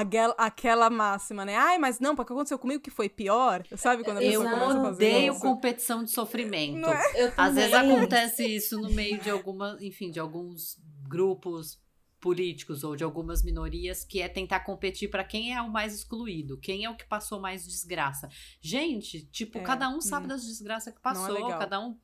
Aquela, 0.00 0.34
aquela 0.38 0.90
máxima, 0.90 1.44
né? 1.44 1.56
Ai, 1.56 1.78
mas 1.78 2.00
não, 2.00 2.14
porque 2.16 2.32
aconteceu 2.32 2.58
comigo 2.58 2.82
que 2.82 2.90
foi 2.90 3.08
pior. 3.08 3.64
Sabe 3.76 4.02
quando 4.04 4.18
a 4.18 4.22
Eu 4.22 4.40
pessoa 4.42 4.50
começa 4.50 4.78
a 4.78 4.82
fazer 4.82 5.04
odeio 5.06 5.32
isso? 5.32 5.40
competição 5.40 6.04
de 6.04 6.10
sofrimento. 6.10 6.88
É? 6.88 7.24
Eu 7.26 7.32
Às 7.36 7.54
vezes 7.54 7.74
acontece 7.74 8.44
isso 8.46 8.80
no 8.80 8.90
meio 8.90 9.18
de 9.18 9.30
alguma, 9.30 9.76
enfim, 9.80 10.10
de 10.10 10.18
alguns 10.20 10.78
grupos 11.08 11.78
políticos 12.20 12.82
ou 12.84 12.96
de 12.96 13.04
algumas 13.04 13.42
minorias 13.42 14.02
que 14.02 14.22
é 14.22 14.28
tentar 14.28 14.60
competir 14.60 15.10
pra 15.10 15.22
quem 15.22 15.54
é 15.54 15.60
o 15.60 15.70
mais 15.70 15.94
excluído, 15.94 16.58
quem 16.58 16.84
é 16.84 16.88
o 16.90 16.96
que 16.96 17.06
passou 17.06 17.38
mais 17.38 17.66
desgraça. 17.66 18.28
Gente, 18.62 19.26
tipo, 19.26 19.58
É, 19.58 19.62
cada 19.62 19.90
um 19.90 20.00
sabe 20.00 20.24
hum. 20.24 20.28
das 20.28 20.42
desgraças 20.46 20.92
que 20.92 20.98
é 20.98 21.02
passou, 21.02 21.34
legal. 21.34 21.58
cada 21.58 21.78
um 21.80 21.98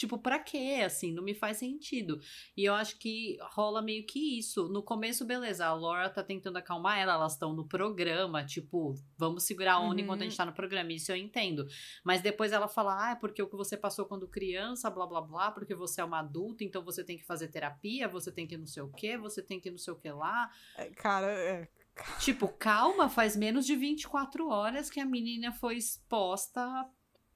Tipo, 0.00 0.16
pra 0.16 0.38
quê? 0.38 0.80
Assim, 0.82 1.12
não 1.12 1.22
me 1.22 1.34
faz 1.34 1.58
sentido. 1.58 2.18
E 2.56 2.64
eu 2.64 2.72
acho 2.72 2.98
que 2.98 3.36
rola 3.52 3.82
meio 3.82 4.06
que 4.06 4.38
isso. 4.38 4.66
No 4.70 4.82
começo, 4.82 5.26
beleza, 5.26 5.66
a 5.66 5.74
Laura 5.74 6.08
tá 6.08 6.22
tentando 6.24 6.56
acalmar 6.56 6.98
ela, 6.98 7.12
elas 7.12 7.34
estão 7.34 7.52
no 7.52 7.68
programa, 7.68 8.42
tipo, 8.42 8.94
vamos 9.18 9.42
segurar 9.44 9.74
a 9.74 9.78
onda 9.80 9.96
Uhum. 9.96 10.00
enquanto 10.00 10.22
a 10.22 10.24
gente 10.24 10.36
tá 10.38 10.46
no 10.46 10.54
programa. 10.54 10.90
Isso 10.90 11.12
eu 11.12 11.16
entendo. 11.16 11.66
Mas 12.02 12.22
depois 12.22 12.50
ela 12.50 12.66
fala, 12.66 13.08
ah, 13.08 13.10
é 13.10 13.14
porque 13.14 13.42
o 13.42 13.46
que 13.46 13.54
você 13.56 13.76
passou 13.76 14.06
quando 14.06 14.26
criança, 14.26 14.88
blá 14.88 15.06
blá 15.06 15.20
blá, 15.20 15.50
porque 15.50 15.74
você 15.74 16.00
é 16.00 16.04
uma 16.04 16.20
adulta, 16.20 16.64
então 16.64 16.82
você 16.82 17.04
tem 17.04 17.18
que 17.18 17.24
fazer 17.26 17.48
terapia, 17.48 18.08
você 18.08 18.32
tem 18.32 18.46
que 18.46 18.56
não 18.56 18.66
sei 18.66 18.82
o 18.82 18.88
quê, 18.90 19.18
você 19.18 19.42
tem 19.42 19.60
que 19.60 19.70
não 19.70 19.76
sei 19.76 19.92
o 19.92 19.96
que 19.96 20.10
lá. 20.10 20.50
É, 20.78 20.86
Cara, 20.92 21.26
é, 21.30 21.68
Tipo, 22.20 22.48
calma, 22.48 23.10
faz 23.10 23.36
menos 23.36 23.66
de 23.66 23.76
24 23.76 24.48
horas 24.48 24.88
que 24.88 24.98
a 25.00 25.04
menina 25.04 25.52
foi 25.52 25.76
exposta 25.76 26.88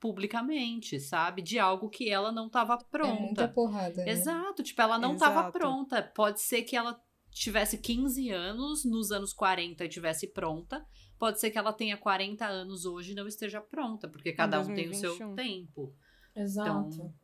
publicamente, 0.05 1.01
sabe? 1.01 1.41
De 1.41 1.59
algo 1.59 1.89
que 1.89 2.11
ela 2.11 2.31
não 2.31 2.51
tava 2.51 2.75
É 2.75 2.77
muita 2.77 2.89
pronta. 2.91 3.49
porrada. 3.49 4.05
né? 4.05 4.11
Exato, 4.11 4.63
tipo, 4.63 4.83
ela 4.83 4.99
não 4.99 5.17
tava 5.17 5.41
Exato. 5.41 5.53
pronta. 5.59 6.03
Pode 6.15 6.43
ser 6.43 6.61
que 6.63 6.77
ela 6.77 7.01
tivesse 7.31 7.79
15 7.79 8.29
anos, 8.29 8.85
nos 8.85 9.11
anos 9.11 9.33
40 9.33 9.83
e 9.83 9.89
tivesse 9.89 10.27
pronta. 10.27 10.85
Pode 11.19 11.41
ser 11.41 11.51
que 11.51 11.57
ela 11.57 11.73
tenha 11.73 11.97
40 11.97 12.45
anos 12.45 12.85
hoje 12.85 13.13
e 13.13 13.15
não 13.15 13.27
esteja 13.27 13.63
pronta, 13.63 14.07
porque 14.07 14.35
cada 14.35 14.61
um 14.61 14.75
tem 14.75 14.91
o 14.91 14.95
seu 14.95 15.17
2021. 15.17 15.35
tempo. 15.37 15.95
Exato. 16.37 16.89
Então, 16.95 17.15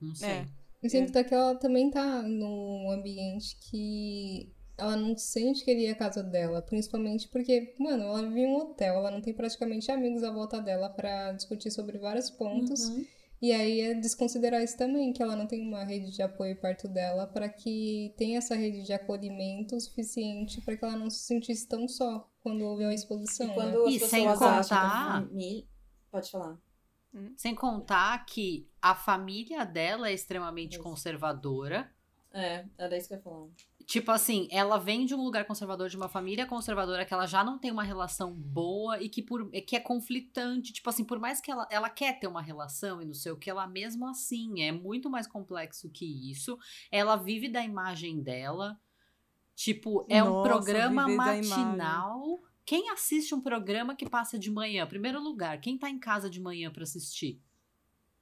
Não 0.00 0.14
sei. 0.14 0.28
é. 0.30 0.48
Eu 0.82 0.88
sinto 0.88 1.10
até 1.10 1.24
que 1.24 1.34
ela 1.34 1.54
também 1.56 1.90
tá 1.90 2.22
num 2.22 2.90
ambiente 2.90 3.54
que 3.68 4.50
ela 4.76 4.96
não 4.96 5.16
sente 5.16 5.64
que 5.64 5.70
ele 5.70 5.86
é 5.86 5.90
a 5.90 5.94
casa 5.94 6.22
dela, 6.22 6.60
principalmente 6.60 7.28
porque, 7.28 7.74
mano, 7.78 8.04
ela 8.04 8.22
vive 8.22 8.40
em 8.40 8.46
um 8.46 8.56
hotel, 8.56 8.96
ela 8.96 9.10
não 9.10 9.20
tem 9.20 9.32
praticamente 9.32 9.90
amigos 9.90 10.22
à 10.22 10.30
volta 10.30 10.60
dela 10.60 10.88
pra 10.88 11.32
discutir 11.32 11.70
sobre 11.70 11.98
vários 11.98 12.30
pontos. 12.30 12.88
Uhum. 12.88 13.06
E 13.40 13.52
aí 13.52 13.80
é 13.82 13.94
desconsiderar 13.94 14.62
isso 14.62 14.76
também, 14.76 15.12
que 15.12 15.22
ela 15.22 15.36
não 15.36 15.46
tem 15.46 15.60
uma 15.60 15.84
rede 15.84 16.10
de 16.10 16.22
apoio 16.22 16.56
perto 16.56 16.88
dela 16.88 17.26
para 17.26 17.48
que 17.48 18.14
tenha 18.16 18.38
essa 18.38 18.54
rede 18.54 18.82
de 18.82 18.92
acolhimento 18.92 19.78
suficiente 19.80 20.62
para 20.62 20.76
que 20.76 20.84
ela 20.84 20.96
não 20.96 21.10
se 21.10 21.18
sentisse 21.24 21.68
tão 21.68 21.86
só 21.86 22.26
quando 22.42 22.62
houve 22.62 22.84
a 22.84 22.94
exposição. 22.94 23.46
E 23.46 23.48
né? 23.50 23.54
quando 23.54 23.88
E 23.90 24.02
as 24.02 24.08
sem 24.08 24.26
que 24.26 24.32
contar-. 24.32 25.28
Pode 26.10 26.30
falar. 26.30 26.58
Sem 27.36 27.54
contar 27.54 28.24
que 28.24 28.68
a 28.80 28.94
família 28.94 29.64
dela 29.64 30.08
é 30.08 30.12
extremamente 30.12 30.74
Isso. 30.74 30.82
conservadora. 30.82 31.92
É, 32.32 32.64
era 32.76 32.96
isso 32.96 33.06
que 33.06 33.14
eu 33.14 33.18
ia 33.18 33.22
falar. 33.22 33.46
Tipo 33.86 34.10
assim, 34.12 34.48
ela 34.50 34.78
vem 34.78 35.04
de 35.04 35.14
um 35.14 35.22
lugar 35.22 35.44
conservador, 35.44 35.88
de 35.90 35.96
uma 35.96 36.08
família 36.08 36.46
conservadora, 36.46 37.04
que 37.04 37.12
ela 37.12 37.26
já 37.26 37.44
não 37.44 37.58
tem 37.58 37.70
uma 37.70 37.82
relação 37.82 38.32
boa 38.32 38.98
e 39.00 39.08
que, 39.10 39.20
por, 39.22 39.50
que 39.50 39.76
é 39.76 39.80
conflitante. 39.80 40.72
Tipo 40.72 40.88
assim, 40.88 41.04
por 41.04 41.18
mais 41.18 41.40
que 41.40 41.50
ela, 41.50 41.66
ela 41.70 41.90
quer 41.90 42.18
ter 42.18 42.26
uma 42.26 42.40
relação 42.40 43.02
e 43.02 43.04
não 43.04 43.12
sei 43.14 43.32
o 43.32 43.36
que, 43.36 43.50
ela 43.50 43.66
mesmo 43.66 44.06
assim 44.06 44.62
é 44.62 44.72
muito 44.72 45.10
mais 45.10 45.26
complexo 45.26 45.90
que 45.90 46.30
isso. 46.30 46.58
Ela 46.90 47.16
vive 47.16 47.48
da 47.48 47.62
imagem 47.62 48.22
dela. 48.22 48.80
Tipo, 49.54 50.06
é 50.08 50.22
um 50.22 50.30
Nossa, 50.30 50.48
programa 50.48 51.04
da 51.06 51.12
imagem. 51.12 51.48
matinal. 51.50 52.42
Quem 52.64 52.88
assiste 52.90 53.34
um 53.34 53.40
programa 53.40 53.94
que 53.94 54.08
passa 54.08 54.38
de 54.38 54.50
manhã? 54.50 54.86
Primeiro 54.86 55.20
lugar, 55.22 55.60
quem 55.60 55.76
tá 55.76 55.90
em 55.90 55.98
casa 55.98 56.30
de 56.30 56.40
manhã 56.40 56.70
pra 56.72 56.82
assistir? 56.84 57.40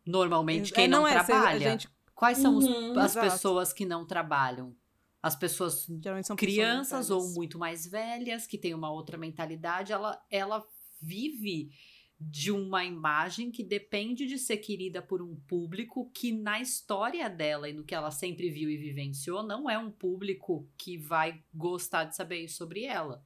Normalmente, 0.05 0.73
quem 0.73 0.85
É, 0.85 0.89
não, 0.89 1.07
é, 1.07 1.19
cê- 1.21 1.27
trabalha. 1.27 1.71
Gente, 1.71 1.89
Quais 2.15 2.39
são 2.39 2.57
os- 2.57 2.65
Uhum. 2.65 2.99
as 2.99 3.13
Exato. 3.13 3.31
pessoas 3.33 3.73
que 3.73 3.85
não 3.85 4.07
trabalham? 4.07 4.77
As 5.23 5.37
pessoas 5.37 5.83
são 5.83 6.01
pessoas 6.01 6.39
crianças 6.39 7.09
mais 7.09 7.11
ou 7.11 7.29
muito 7.31 7.59
mais 7.59 7.87
velhas, 7.87 8.47
que 8.47 8.59
têm 8.59 8.75
uma 8.75 8.91
outra 8.91 9.17
mentalidade, 9.17 9.93
ela, 9.93 10.21
ela 10.29 10.67
vive 11.01 11.71
de 12.19 12.51
uma 12.53 12.85
imagem 12.85 13.51
que 13.51 13.65
depende 13.65 14.27
de 14.27 14.39
ser 14.39 14.59
querida 14.59 15.03
por 15.03 15.21
um 15.23 15.35
público 15.35 16.11
que, 16.15 16.33
na 16.33 16.61
história 16.61 17.29
dela 17.29 17.69
e 17.69 17.73
no 17.73 17.85
que 17.85 17.95
ela 17.95 18.11
sempre 18.11 18.51
viu 18.51 18.71
e 18.71 18.77
vivenciou, 18.77 19.43
não 19.43 19.69
é 19.69 19.77
um 19.79 19.91
público 19.91 20.69
que 20.77 20.97
vai 20.97 21.43
gostar 21.53 22.05
de 22.05 22.17
saber 22.17 22.49
sobre 22.49 22.85
ela. 22.85 23.25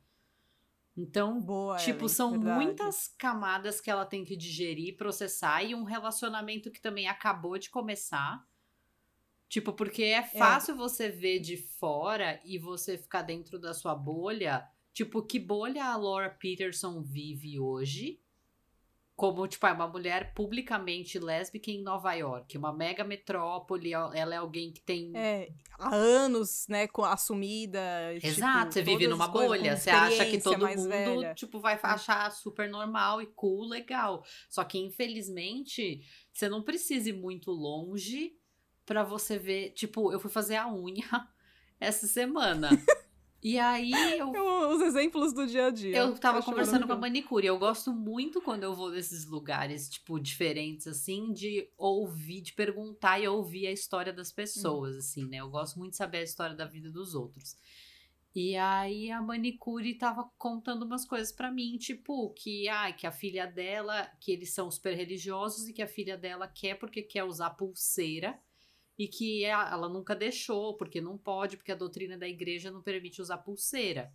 Então, 0.97 1.41
Boa, 1.41 1.76
Tipo, 1.76 2.05
Ellen, 2.05 2.09
são 2.09 2.31
verdade. 2.33 2.65
muitas 2.65 3.09
camadas 3.19 3.81
que 3.81 3.91
ela 3.91 4.07
tem 4.07 4.25
que 4.25 4.35
digerir, 4.35 4.97
processar 4.97 5.62
e 5.62 5.75
um 5.75 5.85
relacionamento 5.85 6.71
que 6.71 6.81
também 6.81 7.07
acabou 7.07 7.59
de 7.59 7.69
começar. 7.69 8.43
Tipo, 9.49 9.73
porque 9.73 10.03
é 10.05 10.23
fácil 10.23 10.76
você 10.76 11.09
ver 11.09 11.38
de 11.38 11.57
fora 11.57 12.41
e 12.45 12.59
você 12.59 12.99
ficar 12.99 13.23
dentro 13.23 13.59
da 13.59 13.73
sua 13.73 13.95
bolha. 13.95 14.67
Tipo, 14.93 15.23
que 15.23 15.38
bolha 15.38 15.85
a 15.85 15.97
Laura 15.97 16.31
Peterson 16.31 17.00
vive 17.03 17.61
hoje? 17.61 18.21
Como, 19.15 19.47
tipo, 19.47 19.67
é 19.67 19.73
uma 19.73 19.88
mulher 19.88 20.35
publicamente 20.35 21.19
lésbica 21.19 21.71
em 21.71 21.81
Nova 21.83 22.12
York, 22.12 22.59
uma 22.59 22.71
mega 22.71 23.03
metrópole, 23.03 23.95
ela 23.95 24.35
é 24.35 24.37
alguém 24.37 24.71
que 24.71 24.83
tem 24.83 25.11
É, 25.15 25.49
há 25.79 25.95
anos, 25.95 26.67
né, 26.69 26.87
assumida. 27.05 27.81
Exato, 28.23 28.69
tipo, 28.69 28.73
você 28.73 28.83
vive 28.83 29.09
numa 29.09 29.29
bolha, 29.29 29.75
você 29.75 29.88
acha 29.88 30.26
que 30.26 30.38
todo 30.38 30.69
mundo, 30.69 30.88
velha. 30.88 31.35
tipo, 31.35 31.59
vai 31.61 31.79
achar 31.83 32.31
super 32.31 32.69
normal 32.69 33.23
e 33.23 33.26
cool, 33.26 33.67
legal. 33.67 34.23
Só 34.50 34.62
que, 34.65 34.76
infelizmente, 34.76 36.03
você 36.31 36.47
não 36.47 36.62
precisa 36.62 37.09
ir 37.09 37.15
muito 37.15 37.50
longe 37.50 38.37
pra 38.87 39.02
você 39.05 39.37
ver, 39.38 39.71
tipo, 39.73 40.12
eu 40.12 40.19
fui 40.21 40.31
fazer 40.31 40.57
a 40.57 40.73
unha 40.73 41.05
essa 41.78 42.07
semana. 42.07 42.71
e 43.43 43.59
aí 43.59 43.93
eu 44.19 44.33
Eu- 44.35 44.57
Os 44.71 44.81
exemplos 44.83 45.33
do 45.33 45.47
dia 45.47 45.66
a 45.66 45.71
dia. 45.71 45.97
eu 45.97 46.19
tava 46.19 46.43
conversando 46.43 46.87
com 46.87 46.93
a 46.93 46.97
manicure. 46.97 47.47
Eu 47.47 47.59
gosto 47.59 47.93
muito 47.93 48.40
quando 48.40 48.62
eu 48.64 48.75
vou 48.75 48.90
nesses 48.90 49.26
lugares, 49.26 49.88
tipo, 49.88 50.19
diferentes, 50.19 50.87
assim, 50.87 51.33
de 51.33 51.69
ouvir, 51.76 52.40
de 52.43 52.52
perguntar 52.52 53.19
e 53.21 53.28
ouvir 53.28 53.66
a 53.66 53.73
história 53.73 54.12
das 54.12 54.33
pessoas, 54.33 54.97
assim, 54.97 55.26
né? 55.28 55.38
Eu 55.38 55.49
gosto 55.50 55.78
muito 55.78 55.93
de 55.93 55.97
saber 55.99 56.19
a 56.19 56.23
história 56.23 56.55
da 56.57 56.64
vida 56.64 56.90
dos 56.90 57.14
outros. 57.14 57.57
E 58.35 58.55
aí 58.57 59.11
a 59.11 59.23
manicure 59.23 59.95
tava 59.95 60.28
contando 60.37 60.83
umas 60.85 61.07
coisas 61.07 61.33
pra 61.33 61.50
mim, 61.50 61.78
tipo, 61.78 62.35
que, 62.35 62.69
ah, 62.69 62.93
que 62.93 63.07
a 63.07 63.11
filha 63.12 63.47
dela, 63.47 64.11
que 64.21 64.31
eles 64.31 64.52
são 64.52 64.71
super 64.71 64.95
religiosos 64.95 65.66
e 65.69 65.73
que 65.73 65.81
a 65.81 65.87
filha 65.88 66.19
dela 66.19 66.47
quer 66.47 66.75
porque 66.75 67.00
quer 67.02 67.25
usar 67.25 67.50
pulseira 67.50 68.38
e 68.99 69.07
que 69.09 69.45
a- 69.47 69.71
ela 69.73 69.88
nunca 69.88 70.15
deixou, 70.15 70.75
porque 70.76 71.00
não 71.00 71.19
pode, 71.19 71.57
porque 71.57 71.73
a 71.73 71.76
doutrina 71.76 72.17
da 72.17 72.29
igreja 72.29 72.71
não 72.71 72.83
permite 72.83 73.21
usar 73.21 73.38
pulseira. 73.38 74.12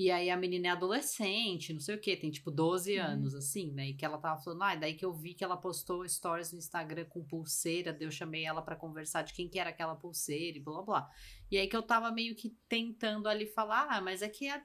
E 0.00 0.12
aí 0.12 0.30
a 0.30 0.36
menina 0.36 0.68
é 0.68 0.70
adolescente, 0.70 1.72
não 1.72 1.80
sei 1.80 1.96
o 1.96 2.00
que, 2.00 2.16
tem 2.16 2.30
tipo 2.30 2.52
12 2.52 2.96
anos, 2.96 3.34
assim, 3.34 3.72
né? 3.72 3.88
E 3.88 3.94
que 3.94 4.04
ela 4.04 4.16
tava 4.16 4.40
falando, 4.40 4.62
ah, 4.62 4.76
daí 4.76 4.94
que 4.94 5.04
eu 5.04 5.12
vi 5.12 5.34
que 5.34 5.42
ela 5.42 5.56
postou 5.56 6.08
stories 6.08 6.52
no 6.52 6.58
Instagram 6.60 7.04
com 7.06 7.24
pulseira, 7.24 7.92
daí 7.92 8.04
eu 8.06 8.10
chamei 8.12 8.44
ela 8.44 8.62
pra 8.62 8.76
conversar 8.76 9.22
de 9.22 9.34
quem 9.34 9.48
que 9.48 9.58
era 9.58 9.70
aquela 9.70 9.96
pulseira 9.96 10.56
e 10.56 10.60
blá 10.60 10.74
blá 10.74 10.82
blá. 10.84 11.10
E 11.50 11.58
aí 11.58 11.66
que 11.66 11.76
eu 11.76 11.82
tava 11.82 12.12
meio 12.12 12.36
que 12.36 12.50
tentando 12.68 13.28
ali 13.28 13.44
falar, 13.46 13.88
ah, 13.90 14.00
mas 14.00 14.22
é 14.22 14.28
que 14.28 14.48
a- 14.48 14.62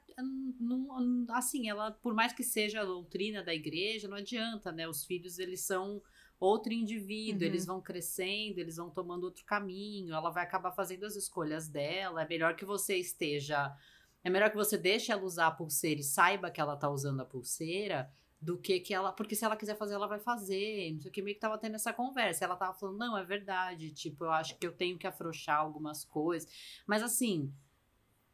não- 0.59 1.25
assim, 1.31 1.67
ela, 1.67 1.89
por 1.91 2.13
mais 2.13 2.31
que 2.31 2.43
seja 2.43 2.81
a 2.81 2.85
doutrina 2.85 3.41
da 3.43 3.55
igreja, 3.55 4.07
não 4.07 4.17
adianta, 4.17 4.71
né? 4.71 4.87
Os 4.87 5.03
filhos, 5.03 5.39
eles 5.39 5.61
são 5.61 5.99
outro 6.39 6.73
indivíduo, 6.73 7.41
Uhum. 7.41 7.47
eles 7.47 7.65
vão 7.65 7.81
crescendo, 7.81 8.59
eles 8.59 8.75
vão 8.77 8.89
tomando 8.89 9.23
outro 9.23 9.45
caminho, 9.45 10.13
ela 10.13 10.29
vai 10.29 10.43
acabar 10.43 10.71
fazendo 10.71 11.05
as 11.05 11.15
escolhas 11.15 11.67
dela. 11.67 12.21
É 12.23 12.27
melhor 12.27 12.55
que 12.55 12.65
você 12.65 12.97
esteja. 12.97 13.75
É 14.23 14.29
melhor 14.29 14.49
que 14.49 14.55
você 14.55 14.77
deixe 14.77 15.11
ela 15.11 15.23
usar 15.23 15.47
a 15.47 15.51
pulseira 15.51 15.99
e 15.99 16.03
saiba 16.03 16.49
que 16.51 16.59
ela 16.61 16.75
tá 16.77 16.89
usando 16.89 17.21
a 17.21 17.25
pulseira 17.25 18.09
do 18.41 18.57
que 18.57 18.79
que 18.79 18.93
ela. 18.93 19.11
Porque 19.11 19.35
se 19.35 19.45
ela 19.45 19.55
quiser 19.55 19.77
fazer, 19.77 19.93
ela 19.95 20.07
vai 20.07 20.19
fazer. 20.19 20.91
Não 20.93 21.01
sei 21.01 21.09
o 21.09 21.13
que, 21.13 21.21
meio 21.21 21.35
que 21.35 21.41
tava 21.41 21.57
tendo 21.57 21.75
essa 21.75 21.93
conversa. 21.93 22.43
Ela 22.45 22.55
tava 22.55 22.73
falando, 22.73 22.97
não, 22.97 23.17
é 23.17 23.23
verdade. 23.23 23.91
Tipo, 23.91 24.25
eu 24.25 24.31
acho 24.31 24.57
que 24.57 24.67
eu 24.67 24.71
tenho 24.73 24.97
que 24.97 25.07
afrouxar 25.07 25.59
algumas 25.59 26.03
coisas. 26.03 26.49
Mas 26.85 27.01
assim, 27.03 27.53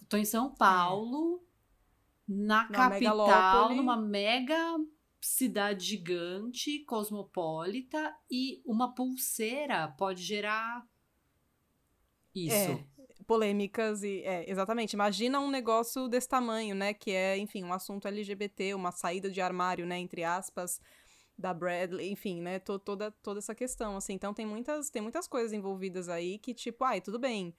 tô 0.08 0.18
em 0.18 0.26
São 0.26 0.54
Paulo, 0.54 1.44
na 2.28 2.64
Numa 2.64 2.72
capital, 2.76 3.76
numa 3.76 3.98
mega 3.98 4.78
cidade 5.22 5.86
gigante, 5.86 6.84
cosmopolita, 6.86 8.16
e 8.30 8.62
uma 8.66 8.94
pulseira 8.94 9.88
pode 9.98 10.24
gerar 10.24 10.88
isso. 12.34 12.56
É, 12.56 12.86
polêmicas 13.28 14.04
e 14.04 14.22
é, 14.24 14.50
exatamente. 14.50 14.94
Imagina 14.94 15.40
um 15.40 15.50
negócio 15.52 16.08
desse 16.08 16.28
tamanho, 16.30 16.74
né, 16.76 16.94
que 16.94 17.12
é, 17.12 17.38
enfim, 17.38 17.64
um 17.64 17.74
assunto 17.74 18.08
LGBT, 18.08 18.74
uma 18.74 18.92
saída 18.92 19.30
de 19.30 19.42
armário, 19.42 19.86
né, 19.86 19.98
entre 20.00 20.24
aspas. 20.24 20.80
da 21.38 21.54
Bradley, 21.54 22.12
enfim, 22.12 22.42
né, 22.42 22.60
to, 22.60 22.78
toda, 22.80 23.12
toda 23.24 23.40
essa 23.40 23.56
questão, 23.56 23.96
assim, 23.96 24.14
então 24.14 24.34
tem 24.34 24.46
muitas, 24.46 24.90
tem 24.90 25.02
muitas 25.02 25.26
coisas 25.26 25.54
envolvidas 25.54 26.10
aí 26.10 26.38
que, 26.38 26.54
tipo, 26.54 26.84
ai, 26.84 27.00
tudo 27.00 27.18
bem, 27.18 27.56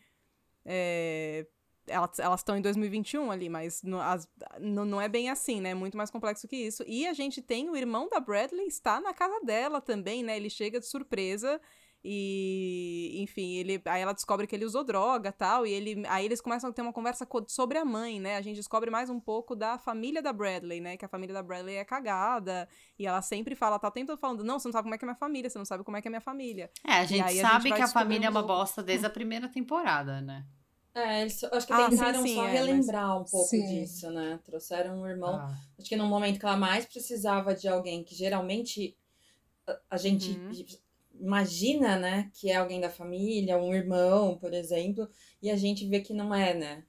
é, 0.66 1.46
elas 1.90 2.40
estão 2.40 2.56
em 2.56 2.62
2021 2.62 3.30
ali, 3.30 3.48
mas 3.48 3.82
no, 3.82 4.00
as, 4.00 4.28
no, 4.60 4.84
não 4.84 5.00
é 5.00 5.08
bem 5.08 5.28
assim, 5.28 5.60
né? 5.60 5.70
É 5.70 5.74
muito 5.74 5.96
mais 5.96 6.10
complexo 6.10 6.48
que 6.48 6.56
isso. 6.56 6.84
E 6.86 7.06
a 7.06 7.12
gente 7.12 7.42
tem 7.42 7.68
o 7.68 7.76
irmão 7.76 8.08
da 8.08 8.20
Bradley 8.20 8.66
está 8.66 9.00
na 9.00 9.12
casa 9.12 9.40
dela 9.44 9.80
também, 9.80 10.22
né? 10.22 10.36
Ele 10.36 10.48
chega 10.48 10.78
de 10.78 10.86
surpresa 10.86 11.60
e, 12.02 13.20
enfim, 13.22 13.56
ele, 13.56 13.80
aí 13.84 14.00
ela 14.00 14.14
descobre 14.14 14.46
que 14.46 14.56
ele 14.56 14.64
usou 14.64 14.82
droga 14.82 15.30
tal, 15.30 15.66
e 15.66 15.72
ele, 15.72 16.02
aí 16.08 16.24
eles 16.24 16.40
começam 16.40 16.70
a 16.70 16.72
ter 16.72 16.80
uma 16.80 16.94
conversa 16.94 17.28
sobre 17.46 17.76
a 17.76 17.84
mãe, 17.84 18.18
né? 18.18 18.36
A 18.36 18.40
gente 18.40 18.56
descobre 18.56 18.90
mais 18.90 19.10
um 19.10 19.20
pouco 19.20 19.54
da 19.54 19.78
família 19.78 20.22
da 20.22 20.32
Bradley, 20.32 20.80
né? 20.80 20.96
Que 20.96 21.04
a 21.04 21.08
família 21.08 21.34
da 21.34 21.42
Bradley 21.42 21.76
é 21.76 21.84
cagada, 21.84 22.66
e 22.98 23.06
ela 23.06 23.20
sempre 23.20 23.54
fala, 23.54 23.78
tá 23.78 23.88
o 23.88 23.90
tempo 23.90 24.06
todo 24.06 24.18
falando, 24.18 24.42
não, 24.42 24.58
você 24.58 24.68
não 24.68 24.72
sabe 24.72 24.84
como 24.84 24.94
é 24.94 24.98
que 24.98 25.04
é 25.04 25.08
minha 25.08 25.16
família, 25.16 25.50
você 25.50 25.58
não 25.58 25.64
sabe 25.66 25.84
como 25.84 25.96
é 25.96 26.00
que 26.00 26.08
é 26.08 26.10
minha 26.10 26.22
família. 26.22 26.70
É, 26.86 26.94
a 26.94 27.04
gente 27.04 27.18
sabe 27.18 27.34
a 27.34 27.60
gente 27.60 27.74
que 27.74 27.82
a 27.82 27.88
família 27.88 28.26
é 28.26 28.30
uma 28.30 28.42
um 28.42 28.46
bosta 28.46 28.82
desde 28.82 29.04
a 29.04 29.10
primeira 29.10 29.48
temporada, 29.48 30.22
né? 30.22 30.46
É, 30.94 31.22
eles, 31.22 31.42
acho 31.44 31.66
que 31.66 31.72
Ah, 31.72 31.84
sim, 31.84 31.90
tentaram 31.90 32.22
sim, 32.22 32.34
só 32.34 32.48
é, 32.48 32.52
relembrar 32.52 33.20
um 33.20 33.24
pouco 33.24 33.48
Sim. 33.48 33.66
disso, 33.66 34.10
né? 34.10 34.40
Trouxeram 34.44 35.00
um 35.00 35.06
irmão. 35.06 35.36
Ah. 35.36 35.54
Acho 35.78 35.88
que 35.88 35.96
no 35.96 36.06
momento 36.06 36.38
que 36.38 36.44
ela 36.44 36.56
mais 36.56 36.84
precisava 36.84 37.54
de 37.54 37.68
alguém 37.68 38.02
que 38.02 38.14
geralmente 38.14 38.96
a, 39.88 39.96
gente 39.96 40.32
Uhum. 40.32 40.64
imagina, 41.20 41.96
né, 41.98 42.30
que 42.34 42.50
é 42.50 42.56
alguém 42.56 42.80
da 42.80 42.90
família, 42.90 43.58
um 43.58 43.74
irmão, 43.74 44.36
por 44.36 44.52
exemplo, 44.52 45.08
e 45.40 45.50
a 45.50 45.56
gente 45.56 45.86
vê 45.86 46.00
que 46.00 46.12
não 46.12 46.34
é, 46.34 46.54
né? 46.54 46.84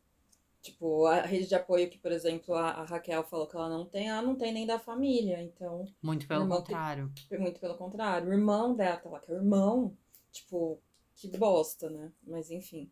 Tipo, 0.62 1.08
a 1.08 1.22
rede 1.22 1.48
de 1.48 1.56
apoio 1.56 1.90
que, 1.90 1.98
por 1.98 2.12
exemplo, 2.12 2.54
a, 2.54 2.84
Raquel 2.84 3.24
falou 3.24 3.48
que 3.48 3.56
ela 3.56 3.68
não 3.68 3.84
tem, 3.84 4.10
ela 4.10 4.22
não 4.22 4.36
tem 4.36 4.54
nem 4.54 4.66
da 4.66 4.78
família. 4.78 5.42
Então, 5.42 5.86
Muito 6.04 6.28
pelo 6.28 6.48
contrário. 6.48 7.12
muito 7.40 7.60
pelo 7.60 7.76
contrário. 7.76 8.30
O 8.30 8.34
irmão 8.34 8.76
dela 8.76 8.98
tá 8.98 9.10
lá, 9.10 9.20
que 9.20 9.32
é 9.32 9.34
o 9.34 9.38
irmão, 9.38 9.98
tipo, 10.32 10.80
que 11.16 11.28
bosta, 11.36 11.90
né? 11.90 12.12
Mas 12.24 12.52
enfim. 12.52 12.92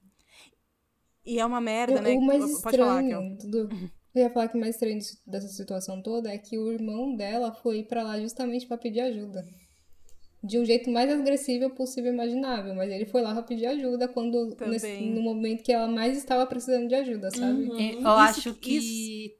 E 1.26 1.40
é 1.40 1.46
uma 1.46 1.62
merda, 1.62 2.02
né? 2.02 2.12
O 2.14 2.22
mais 2.22 2.40
Pode 2.62 2.76
estranho 2.76 3.38
do... 3.38 3.70
Eu 4.16 4.24
ia 4.24 4.30
falar 4.32 4.48
que 4.48 4.58
o 4.58 4.60
mais 4.60 4.74
estranho 4.74 4.98
dessa 5.28 5.48
situação 5.48 6.02
toda 6.02 6.32
é 6.34 6.38
que 6.38 6.58
o 6.58 6.72
irmão 6.72 7.16
dela 7.16 7.54
foi 7.54 7.84
pra 7.84 8.02
lá 8.02 8.20
justamente 8.20 8.66
pra 8.66 8.76
pedir 8.76 9.02
ajuda. 9.02 9.46
De 10.44 10.58
um 10.58 10.66
jeito 10.66 10.90
mais 10.90 11.12
agressivo 11.12 11.70
possível 11.76 12.12
e 12.12 12.14
imaginável. 12.16 12.74
Mas 12.74 12.90
ele 12.92 13.06
foi 13.06 13.22
lá 13.22 13.34
pra 13.34 13.44
pedir 13.44 13.68
ajuda 13.68 14.08
quando 14.08 14.56
nesse- 14.62 15.02
no 15.02 15.22
momento 15.22 15.64
que 15.64 15.72
ela 15.72 15.88
mais 15.88 16.18
estava 16.18 16.46
precisando 16.48 16.88
de 16.88 16.96
ajuda, 16.96 17.30
sabe? 17.30 17.70
Uhum. 17.70 17.80
Eu 17.80 18.00
Isso- 18.00 18.08
acho 18.08 18.54
que. 18.56 19.36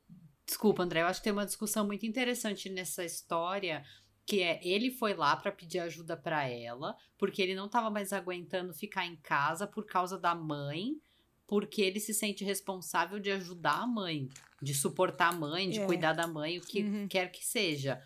Desculpa, 0.46 0.84
André, 0.84 1.02
eu 1.02 1.08
acho 1.08 1.20
que 1.20 1.24
tem 1.24 1.34
uma 1.34 1.46
discussão 1.46 1.86
muito 1.88 2.06
interessante 2.06 2.70
nessa 2.70 3.04
história. 3.04 3.82
Que 4.26 4.44
é, 4.44 4.60
ele 4.62 4.92
foi 4.92 5.16
lá 5.16 5.36
pra 5.36 5.52
pedir 5.52 5.80
ajuda 5.80 6.16
pra 6.16 6.48
ela, 6.48 6.96
porque 7.18 7.42
ele 7.42 7.56
não 7.56 7.68
tava 7.68 7.90
mais 7.90 8.14
aguentando 8.14 8.72
ficar 8.76 9.08
em 9.08 9.16
casa 9.16 9.66
por 9.66 9.88
causa 9.88 10.20
da 10.20 10.36
mãe, 10.36 10.92
porque 11.50 11.82
ele 11.82 12.00
se 12.00 12.14
sente 12.14 12.44
responsável 12.46 13.20
de 13.20 13.32
ajudar 13.32 13.82
a 13.82 13.88
mãe, 13.88 14.30
de 14.62 14.74
suportar 14.76 15.34
a 15.34 15.36
mãe, 15.36 15.68
de 15.70 15.80
É. 15.80 15.86
cuidar 15.86 16.14
da 16.14 16.28
mãe, 16.28 16.60
o 16.60 16.62
que 16.62 16.84
Uhum. 16.84 17.08
quer 17.10 17.32
que 17.32 17.44
seja. 17.44 18.00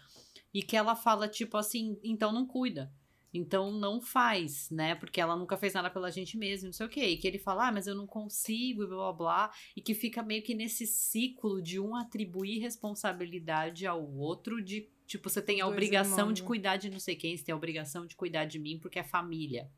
E 0.53 0.63
que 0.63 0.77
ela 0.77 0.95
fala, 0.95 1.27
tipo 1.27 1.57
assim, 1.57 1.99
então 2.03 2.31
não 2.31 2.47
cuida. 2.47 2.89
Então 3.33 3.71
não 3.71 3.99
faz, 3.99 4.69
né? 4.69 4.93
Porque 4.95 5.19
ela 5.19 5.35
nunca 5.35 5.57
fez 5.57 5.73
nada 5.73 5.89
pela 5.89 6.11
gente 6.11 6.37
mesmo, 6.37 6.67
não 6.67 6.73
sei 6.73 6.85
o 6.85 6.89
quê. 6.89 7.03
E 7.07 7.17
que 7.17 7.27
ele 7.27 7.39
fala, 7.39 7.67
ah, 7.67 7.71
mas 7.71 7.87
eu 7.87 7.95
não 7.95 8.05
consigo, 8.07 8.83
e 8.83 8.87
blá 8.87 8.95
blá 8.95 9.13
blá. 9.13 9.51
E 9.75 9.81
que 9.81 9.93
fica 9.95 10.21
meio 10.23 10.43
que 10.43 10.53
nesse 10.53 10.85
ciclo 10.85 11.59
de 11.61 11.79
um 11.79 11.95
atribuir 11.95 12.59
responsabilidade 12.59 13.85
ao 13.85 14.07
outro, 14.15 14.63
de 14.63 14.87
tipo, 15.07 15.29
você 15.29 15.41
tem 15.41 15.61
a 15.61 15.65
Dois 15.65 15.73
obrigação 15.75 16.19
irmãos, 16.19 16.33
de 16.35 16.41
né? 16.43 16.47
cuidar 16.47 16.77
de 16.77 16.89
não 16.89 16.99
sei 16.99 17.15
quem, 17.15 17.35
você 17.35 17.43
tem 17.43 17.53
a 17.53 17.57
obrigação 17.57 18.05
de 18.05 18.15
cuidar 18.15 18.45
de 18.45 18.57
mim 18.59 18.79
porque 18.79 18.99
é 18.99 19.03
família. 19.03 19.69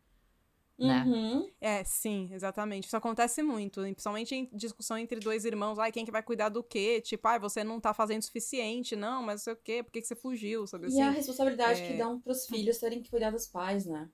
Né? 0.77 1.03
Uhum. 1.05 1.49
É, 1.61 1.83
sim, 1.83 2.29
exatamente. 2.33 2.85
Isso 2.87 2.97
acontece 2.97 3.41
muito, 3.41 3.81
principalmente 3.81 4.35
em 4.35 4.49
discussão 4.53 4.97
entre 4.97 5.19
dois 5.19 5.45
irmãos. 5.45 5.79
Ai, 5.79 5.91
quem 5.91 6.03
que 6.05 6.11
vai 6.11 6.21
cuidar 6.21 6.49
do 6.49 6.61
quê? 6.63 7.01
Tipo, 7.01 7.27
ai, 7.29 7.39
você 7.39 7.63
não 7.63 7.79
tá 7.79 7.93
fazendo 7.93 8.21
o 8.21 8.25
suficiente, 8.25 8.95
não, 8.95 9.23
mas 9.23 9.41
não 9.41 9.43
sei 9.45 9.53
o 9.53 9.57
quê, 9.57 9.81
por 9.83 9.91
que, 9.91 10.01
que 10.01 10.07
você 10.07 10.15
fugiu, 10.15 10.67
sabe 10.67 10.87
assim? 10.87 10.97
E 10.97 11.01
a 11.01 11.09
responsabilidade 11.11 11.81
é- 11.81 11.87
que 11.87 11.93
dão 11.97 12.19
pros 12.19 12.45
filhos 12.45 12.77
terem 12.77 13.01
que 13.01 13.09
cuidar 13.09 13.31
dos 13.31 13.47
pais, 13.47 13.85
né? 13.85 14.09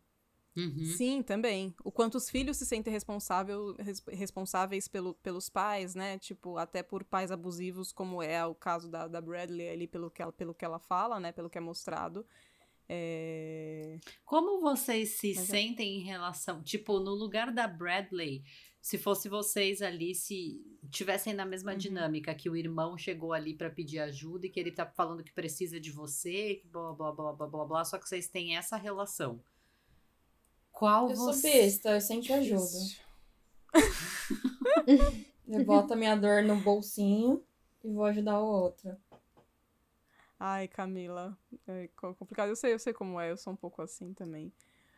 Uhum. 0.55 0.83
Sim, 0.83 1.23
também. 1.23 1.73
O 1.83 1.91
quanto 1.91 2.15
os 2.15 2.29
filhos 2.29 2.57
se 2.57 2.65
sentem 2.65 2.91
responsável, 2.91 3.73
res- 3.79 4.03
responsáveis 4.09 4.85
pelo, 4.87 5.13
pelos 5.15 5.49
pais, 5.49 5.95
né? 5.95 6.19
Tipo, 6.19 6.57
até 6.57 6.83
por 6.83 7.05
pais 7.05 7.31
abusivos, 7.31 7.93
como 7.93 8.21
é 8.21 8.45
o 8.45 8.53
caso 8.53 8.89
da, 8.89 9.07
da 9.07 9.21
Bradley 9.21 9.69
ali, 9.69 9.87
pelo 9.87 10.11
que, 10.11 10.21
ela, 10.21 10.31
pelo 10.33 10.53
que 10.53 10.65
ela 10.65 10.77
fala, 10.77 11.19
né? 11.21 11.31
Pelo 11.31 11.49
que 11.49 11.57
é 11.57 11.61
mostrado. 11.61 12.25
É... 12.89 13.97
Como 14.25 14.59
vocês 14.61 15.17
se 15.17 15.33
Mas 15.35 15.43
é- 15.43 15.45
sentem 15.51 15.97
em 15.97 16.03
relação, 16.03 16.61
tipo, 16.61 16.99
no 16.99 17.11
lugar 17.11 17.51
da 17.53 17.67
Bradley, 17.67 18.43
se 18.81 18.97
fosse 18.97 19.29
vocês 19.29 19.81
ali, 19.81 20.13
se 20.15 20.59
tivessem 20.89 21.33
na 21.33 21.45
mesma 21.45 21.71
Uhum. 21.73 21.77
dinâmica, 21.77 22.33
que 22.33 22.49
o 22.49 22.55
irmão 22.55 22.97
chegou 22.97 23.31
ali 23.31 23.53
pra 23.53 23.69
pedir 23.69 23.99
ajuda 23.99 24.47
e 24.47 24.49
que 24.49 24.59
ele 24.59 24.71
tá 24.71 24.85
falando 24.85 25.23
que 25.23 25.31
precisa 25.31 25.79
de 25.79 25.91
você, 25.91 26.55
que 26.55 26.67
blá 26.67 26.91
blá 26.93 27.11
blá 27.11 27.33
blá 27.33 27.47
blá 27.47 27.65
blá, 27.65 27.85
só 27.85 27.97
que 27.97 28.09
vocês 28.09 28.27
têm 28.27 28.57
essa 28.57 28.75
relação. 28.77 29.39
Qual 30.71 31.09
Eu 31.09 31.15
você... 31.15 31.41
sou 31.41 31.51
besta, 31.51 31.89
eu 31.91 32.01
sempre 32.01 32.33
ajudo. 32.33 32.61
Eu 35.47 35.65
boto 35.65 35.93
a 35.93 35.95
minha 35.97 36.15
dor 36.15 36.43
no 36.43 36.55
bolsinho 36.57 37.43
e 37.83 37.91
vou 37.91 38.05
ajudar 38.05 38.39
o 38.39 38.45
outro. 38.45 38.95
Ai, 40.43 40.67
Camila, 40.67 41.37
é 41.67 41.87
co- 41.95 42.15
complicado. 42.15 42.49
Eu 42.49 42.55
sei, 42.55 42.73
eu 42.73 42.79
sei 42.79 42.93
como 42.93 43.19
é, 43.19 43.29
eu 43.31 43.37
sou 43.37 43.53
um 43.53 43.55
pouco 43.55 43.81
assim 43.81 44.11
também. 44.13 44.51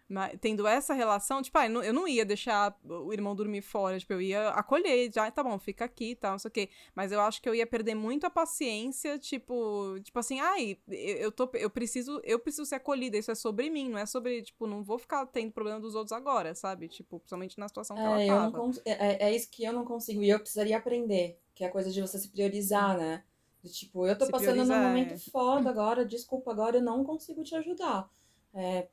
Mas 0.07 0.37
tendo 0.39 0.67
essa 0.67 0.93
relação, 0.93 1.41
tipo, 1.41 1.57
ah, 1.57 1.65
eu 1.65 1.93
não- 1.93 2.07
ia 2.07 2.25
deixar 2.25 2.77
o 2.85 3.11
irmão 3.13 3.35
dormir 3.35 3.61
fora, 3.61 3.99
tipo, 3.99 4.13
eu 4.13 4.21
ia 4.21 4.49
acolher, 4.49 5.11
já, 5.13 5.29
tá 5.31 5.43
bom, 5.43 5.57
fica 5.59 5.85
aqui 5.85 6.11
e 6.11 6.15
tal, 6.15 6.33
não 6.33 6.39
sei 6.39 6.49
o 6.49 6.51
quê. 6.51 6.69
Mas 6.95 7.11
eu 7.11 7.19
acho 7.21 7.41
que 7.41 7.49
eu 7.49 7.55
ia 7.55 7.65
perder 7.67 7.95
muito 7.95 8.25
a 8.25 8.29
paciência, 8.29 9.17
tipo, 9.19 9.97
tipo 10.03 10.19
assim, 10.19 10.39
ai, 10.39 10.77
eu, 10.87 11.31
tô, 11.31 11.49
eu 11.55 11.69
preciso, 11.69 12.21
eu 12.23 12.37
preciso 12.39 12.65
ser 12.65 12.75
acolhida, 12.75 13.17
isso 13.17 13.31
é 13.31 13.35
sobre 13.35 13.69
mim, 13.69 13.89
não 13.89 13.97
é 13.97 14.05
sobre, 14.05 14.43
tipo, 14.43 14.67
não 14.67 14.83
vou 14.83 14.99
ficar 14.99 15.25
tendo 15.25 15.51
problema 15.51 15.79
dos 15.79 15.95
outros 15.95 16.11
agora, 16.13 16.53
sabe? 16.53 16.87
Tipo, 16.89 17.19
principalmente 17.19 17.57
na 17.57 17.67
situação 17.67 17.97
que 17.97 18.05
ela 18.05 18.19
É, 18.21 18.27
não 18.29 18.51
tava. 18.51 18.51
cons- 18.59 18.81
é, 18.85 19.25
é 19.29 19.35
isso 19.35 19.49
que 19.49 19.63
eu 19.63 19.73
não 19.73 19.85
consigo. 19.85 20.21
E 20.23 20.29
eu 20.29 20.39
precisaria 20.39 20.77
aprender. 20.77 21.39
Que 21.55 21.63
é 21.63 21.67
a 21.67 21.71
coisa 21.71 21.91
de 21.91 22.01
você 22.01 22.17
se 22.17 22.29
priorizar, 22.29 22.97
né? 22.97 23.23
Tipo, 23.71 24.05
eu 24.05 24.17
tô 24.17 24.25
Se 24.25 24.31
passando 24.31 24.65
num 24.65 24.79
momento 24.79 25.13
é. 25.13 25.17
foda 25.31 25.69
agora, 25.69 26.05
desculpa, 26.05 26.51
agora 26.51 26.77
eu 26.77 26.81
não 26.83 27.03
consigo 27.03 27.43
te 27.43 27.55
ajudar. 27.55 28.09
É, 28.53 28.87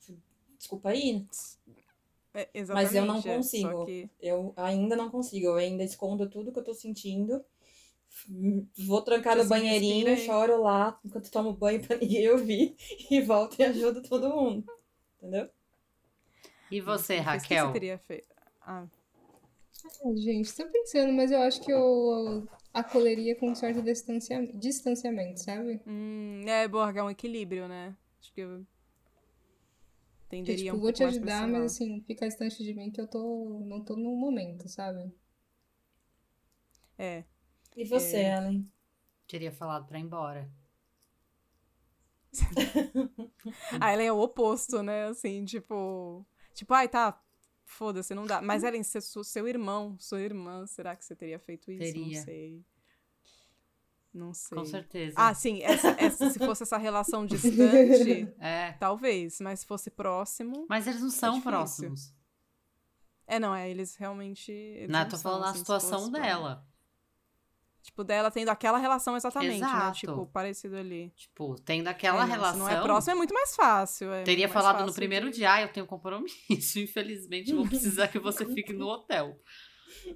tipo, 0.00 0.18
desculpa 0.58 0.90
aí, 0.90 1.26
É, 2.34 2.48
exatamente. 2.52 2.92
mas 2.92 2.94
eu 2.94 3.06
não 3.06 3.16
é, 3.16 3.36
consigo. 3.36 3.84
que- 3.86 4.10
Eu 4.20 4.52
ainda 4.56 4.96
não 4.96 5.10
consigo. 5.10 5.46
Eu 5.46 5.54
ainda 5.56 5.82
escondo 5.84 6.28
tudo 6.28 6.52
que 6.52 6.58
eu 6.58 6.64
tô 6.64 6.74
sentindo. 6.74 7.44
Vou 8.86 9.02
trancar 9.02 9.36
no 9.36 9.42
Você 9.42 9.48
se 9.48 9.48
banheirinho, 9.48 10.16
choro 10.16 10.62
lá 10.62 10.98
enquanto 11.04 11.30
tomo 11.30 11.52
banho 11.52 11.82
pra 11.86 11.96
ninguém 11.96 12.28
ouvir. 12.30 12.76
E 13.10 13.20
volto 13.20 13.58
e 13.60 13.64
ajudo 13.64 14.02
todo 14.02 14.28
mundo. 14.30 14.64
Entendeu? 15.18 15.48
E 16.70 16.78
você, 16.80 17.18
Nossa, 17.26 17.46
o 17.46 17.48
que 17.48 17.56
Raquel? 17.56 17.66
você 17.66 17.72
teria 17.72 17.98
feito? 17.98 18.28
Ah, 18.60 18.86
Ai, 20.04 20.16
Gente, 20.16 20.54
tô 20.54 20.66
pensando, 20.70 21.12
mas 21.12 21.30
eu 21.32 21.40
acho 21.42 21.60
que 21.60 21.70
eu 21.72 22.48
acolheria 22.74 23.36
com 23.36 23.50
um 23.50 23.54
certo 23.54 23.82
distancia... 23.82 24.46
distanciamento, 24.54 25.40
sabe? 25.40 25.82
Hum, 25.86 26.42
é, 26.46 26.66
bom, 26.68 26.86
é 26.88 27.02
um 27.02 27.10
equilíbrio, 27.10 27.68
né? 27.68 27.96
Acho 28.20 28.32
que 28.32 28.40
eu 28.40 28.66
Que, 30.44 30.54
tenderia 30.54 30.56
tipo, 30.56 30.76
um 30.76 30.80
vou 30.80 30.92
pouco 30.92 30.92
te 30.92 31.02
ajudar, 31.04 31.48
mas 31.48 31.64
assim, 31.64 32.00
fica 32.02 32.26
distante 32.28 32.62
de 32.62 32.72
mim 32.74 32.90
que 32.90 33.00
eu 33.00 33.06
tô. 33.08 33.60
não 33.66 33.84
tô 33.84 33.96
no 33.96 34.14
momento, 34.16 34.68
sabe? 34.68 35.12
É, 36.98 37.24
E 37.76 37.84
você, 37.84 38.18
Ellen? 38.24 38.68
Teria 39.28 39.52
falado 39.52 39.86
pra 39.86 39.98
ir 39.98 40.02
embora. 40.02 40.50
a 43.80 43.92
Ellen 43.92 44.08
é 44.08 44.12
o 44.12 44.20
oposto, 44.20 44.82
né? 44.82 45.06
Assim, 45.06 45.44
tipo... 45.44 46.26
Tipo, 46.52 46.74
ai, 46.74 46.88
tá, 46.88 47.20
foda-se, 47.74 48.14
não 48.14 48.24
dá. 48.26 48.40
Mas 48.40 48.62
Ellen, 48.62 48.82
se 48.82 49.00
seu, 49.00 49.22
seu 49.24 49.46
irmão, 49.48 49.96
sua 49.98 50.20
irmã, 50.20 50.66
será 50.66 50.94
que 50.96 51.04
você 51.04 51.14
teria 51.14 51.38
feito 51.38 51.70
isso? 51.70 51.80
Teria. 51.92 52.16
Não 52.18 52.24
sei. 52.24 52.64
Não 54.12 54.32
sei. 54.34 54.58
Com 54.58 54.64
certeza. 54.64 55.14
Ah, 55.18 55.34
sim, 55.34 55.60
essa, 55.62 55.88
essa- 55.98 56.30
se 56.30 56.38
fosse 56.38 56.62
essa 56.62 56.76
relação 56.78 57.26
distante, 57.26 58.32
É. 58.38 58.72
talvez. 58.78 59.40
Mas 59.40 59.60
se 59.60 59.66
fosse 59.66 59.90
próximo... 59.90 60.66
Mas 60.68 60.86
eles 60.86 61.00
não 61.02 61.10
são 61.10 61.32
difícil. 61.34 61.50
próximos. 61.50 62.14
É, 63.26 63.40
não, 63.40 63.54
é, 63.54 63.68
eles 63.70 63.96
realmente... 63.96 64.52
Eles 64.52 64.88
Não, 64.90 65.00
não 65.00 65.08
tô 65.08 65.16
são, 65.16 65.32
falando 65.32 65.48
assim, 65.50 65.58
situação 65.58 66.10
dela. 66.10 66.66
Tipo, 67.84 68.02
dela 68.02 68.30
tendo 68.30 68.48
aquela 68.48 68.78
relação 68.78 69.14
exatamente, 69.14 69.60
né? 69.60 69.66
Exato. 69.66 69.98
Tipo, 69.98 70.26
parecido 70.26 70.74
ali. 70.76 71.10
Tipo, 71.14 71.54
tendo 71.60 71.86
aquela 71.88 72.16
É, 72.16 72.20
não, 72.20 72.26
se 72.26 72.32
relação. 72.32 72.58
não 72.60 72.68
é 72.70 72.80
próximo, 72.82 73.12
é 73.12 73.14
muito 73.14 73.34
mais 73.34 73.54
fácil. 73.54 74.10
é 74.10 74.22
Teria 74.22 74.46
mais 74.48 74.52
falado 74.54 74.76
no 74.76 74.86
fácil 74.86 74.94
primeiro 74.94 75.26
de- 75.30 75.36
dia, 75.36 75.52
ah, 75.52 75.60
eu 75.60 75.68
tenho 75.70 75.84
compromisso. 75.86 76.32
Infelizmente, 76.80 77.52
vou 77.52 77.68
precisar 77.68 78.08
que 78.08 78.18
você 78.18 78.46
fique 78.46 78.72
no 78.72 78.86
hotel. 78.88 79.38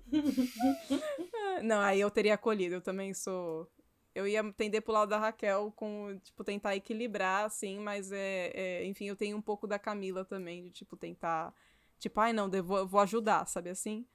Não, 1.63 1.81
aí 1.81 2.01
eu 2.01 2.11
teria 2.11 2.35
acolhido. 2.35 2.77
Eu 2.77 2.81
também 2.81 3.13
sou. 3.13 3.71
eu 4.15 4.27
ia 4.27 4.43
tender 4.53 4.83
pro 4.83 4.93
lado 4.93 5.11
da 5.11 5.19
Raquel 5.19 5.73
com, 5.77 6.19
tipo, 6.23 6.43
tentar 6.43 6.75
equilibrar, 6.75 7.45
assim, 7.45 7.79
mas 7.79 8.11
é, 8.11 8.51
é, 8.55 8.85
enfim, 8.87 9.05
eu 9.07 9.17
tenho 9.17 9.37
um 9.37 9.43
pouco 9.43 9.67
da 9.67 9.79
Camila 9.79 10.25
também, 10.25 10.65
de, 10.65 10.71
tipo, 10.71 10.97
tentar, 10.97 11.53
tipo, 11.99 12.19
ai, 12.21 12.33
não, 12.33 12.49
devo, 12.49 12.87
vou 12.87 13.01
ajudar, 13.01 13.47
sabe 13.47 13.71
assim? 13.71 14.07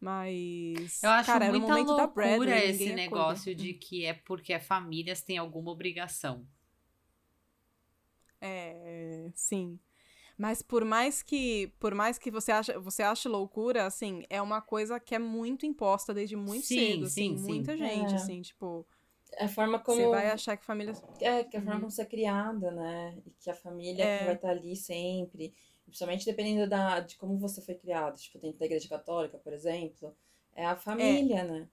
Mas. 0.00 1.02
Eu 1.02 1.10
acho 1.10 1.26
cara, 1.26 1.44
era 1.46 1.56
o 1.56 1.60
muita 1.60 1.72
da 1.94 2.06
loucura 2.06 2.06
Bradley, 2.06 2.70
esse 2.70 2.92
negócio 2.92 3.54
cuidar. 3.54 3.54
de 3.54 3.74
que 3.74 4.04
é 4.06 4.14
porque 4.14 4.58
famílias 4.60 5.22
têm 5.22 5.38
alguma 5.38 5.70
obrigação. 5.70 6.46
É, 8.40 9.30
sim. 9.34 9.78
Mas 10.38 10.62
por 10.62 10.84
mais 10.84 11.22
que, 11.22 11.68
por 11.80 11.94
mais 11.94 12.18
que 12.18 12.30
você 12.30 12.52
ache, 12.52 12.72
você 12.78 13.02
ache 13.02 13.28
loucura, 13.28 13.86
assim, 13.86 14.24
é 14.30 14.42
uma 14.42 14.62
coisa 14.62 15.00
que 15.00 15.14
é 15.14 15.18
muito 15.18 15.66
imposta 15.66 16.14
desde 16.14 16.36
muito 16.36 16.66
Sim, 16.66 16.76
cedo, 16.76 17.08
sim, 17.08 17.34
assim, 17.34 17.38
sim. 17.38 17.52
muita 17.52 17.76
gente, 17.76 18.14
É. 18.14 18.16
assim, 18.16 18.42
tipo, 18.42 18.86
É 19.32 19.44
a 19.44 19.48
forma 19.48 19.78
como. 19.78 20.00
você 20.00 20.08
vai 20.08 20.30
achar 20.30 20.56
que 20.56 20.64
família 20.64 20.94
É, 21.20 21.44
que 21.44 21.56
a 21.56 21.60
forma 21.60 21.74
Uhum. 21.74 21.80
como 21.80 21.90
você 21.90 22.02
é 22.02 22.06
criada, 22.06 22.70
né? 22.70 23.18
E 23.26 23.30
que 23.32 23.50
a 23.50 23.54
família 23.54 24.04
É. 24.04 24.18
que 24.18 24.24
vai 24.24 24.34
estar 24.34 24.50
ali 24.50 24.74
sempre. 24.76 25.54
Principalmente 25.90 26.24
dependendo 26.24 26.68
da, 26.68 27.00
de 27.00 27.16
como 27.16 27.36
você 27.36 27.60
foi 27.60 27.74
criado. 27.74 28.16
Tipo, 28.16 28.38
dentro 28.38 28.58
da 28.58 28.66
igreja 28.66 28.88
católica, 28.88 29.38
por 29.38 29.52
exemplo. 29.52 30.16
É 30.54 30.64
a 30.64 30.76
família, 30.76 31.44
né? 31.44 31.68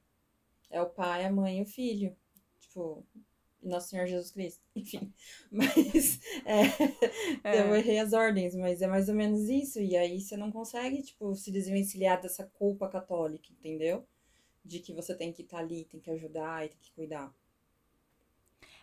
É 0.69 0.81
o 0.81 0.89
pai, 0.89 1.25
a 1.25 1.31
mãe 1.31 1.59
e 1.59 1.61
o 1.61 1.65
filho. 1.65 2.15
Tipo, 2.59 3.05
Nosso 3.61 3.89
Senhor 3.89 4.07
Jesus 4.07 4.31
Cristo. 4.31 4.63
Enfim. 4.75 5.13
Mas. 5.51 6.19
É, 6.45 6.63
É. 7.43 7.61
Eu 7.61 7.75
errei 7.75 7.99
as 7.99 8.13
ordens, 8.13 8.55
mas 8.55 8.81
é 8.81 8.87
mais 8.87 9.07
ou 9.07 9.15
menos 9.15 9.47
isso. 9.49 9.79
E 9.79 9.95
aí 9.95 10.19
você 10.19 10.35
não 10.35 10.51
consegue, 10.51 11.01
tipo, 11.01 11.33
se 11.35 11.51
desvencilhar 11.51 12.19
dessa 12.21 12.45
culpa 12.45 12.89
católica, 12.89 13.47
entendeu? 13.51 14.05
De 14.65 14.79
que 14.79 14.93
você 14.93 15.15
tem 15.15 15.31
que 15.31 15.43
estar 15.43 15.59
ali, 15.59 15.85
tem 15.85 15.99
que 15.99 16.11
ajudar 16.11 16.65
e 16.65 16.69
tem 16.69 16.79
que 16.79 16.91
cuidar. 16.91 17.33